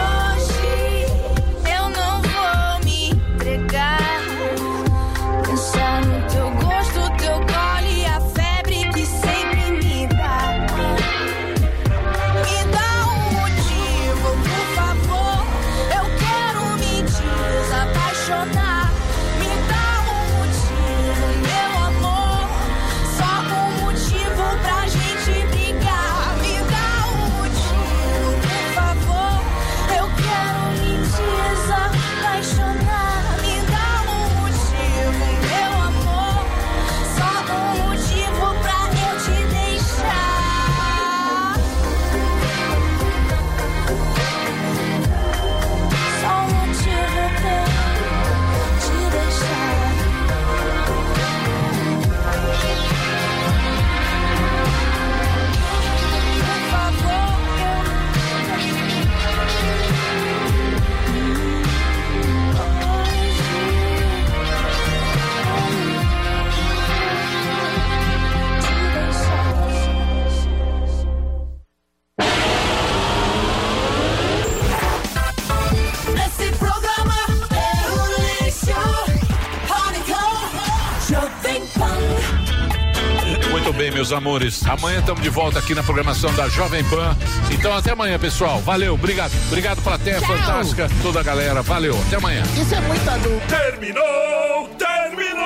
[83.74, 84.64] meus amores.
[84.66, 87.14] Amanhã estamos de volta aqui na programação da Jovem Pan.
[87.50, 88.58] Então até amanhã, pessoal.
[88.60, 89.32] Valeu, obrigado.
[89.48, 90.28] Obrigado plateia Tchau.
[90.36, 91.60] fantástica, toda a galera.
[91.62, 92.42] Valeu, até amanhã.
[92.60, 93.46] Isso é muito adulto.
[93.48, 94.68] Terminou!
[94.78, 95.44] Terminou!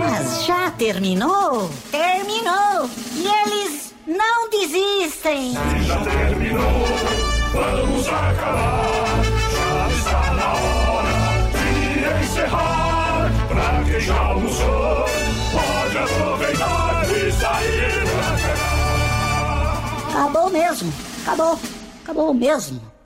[0.00, 1.70] Mas já terminou?
[1.90, 2.90] Terminou!
[3.14, 5.54] E eles não desistem!
[5.86, 6.86] Já terminou,
[7.52, 9.22] vamos acabar.
[9.54, 13.30] Já está na hora de encerrar.
[13.48, 15.06] Pra quem já almoçou,
[15.52, 16.59] pode aproveitar
[20.10, 20.92] Acabou mesmo!
[21.22, 21.58] Acabou!
[22.02, 22.99] Acabou mesmo!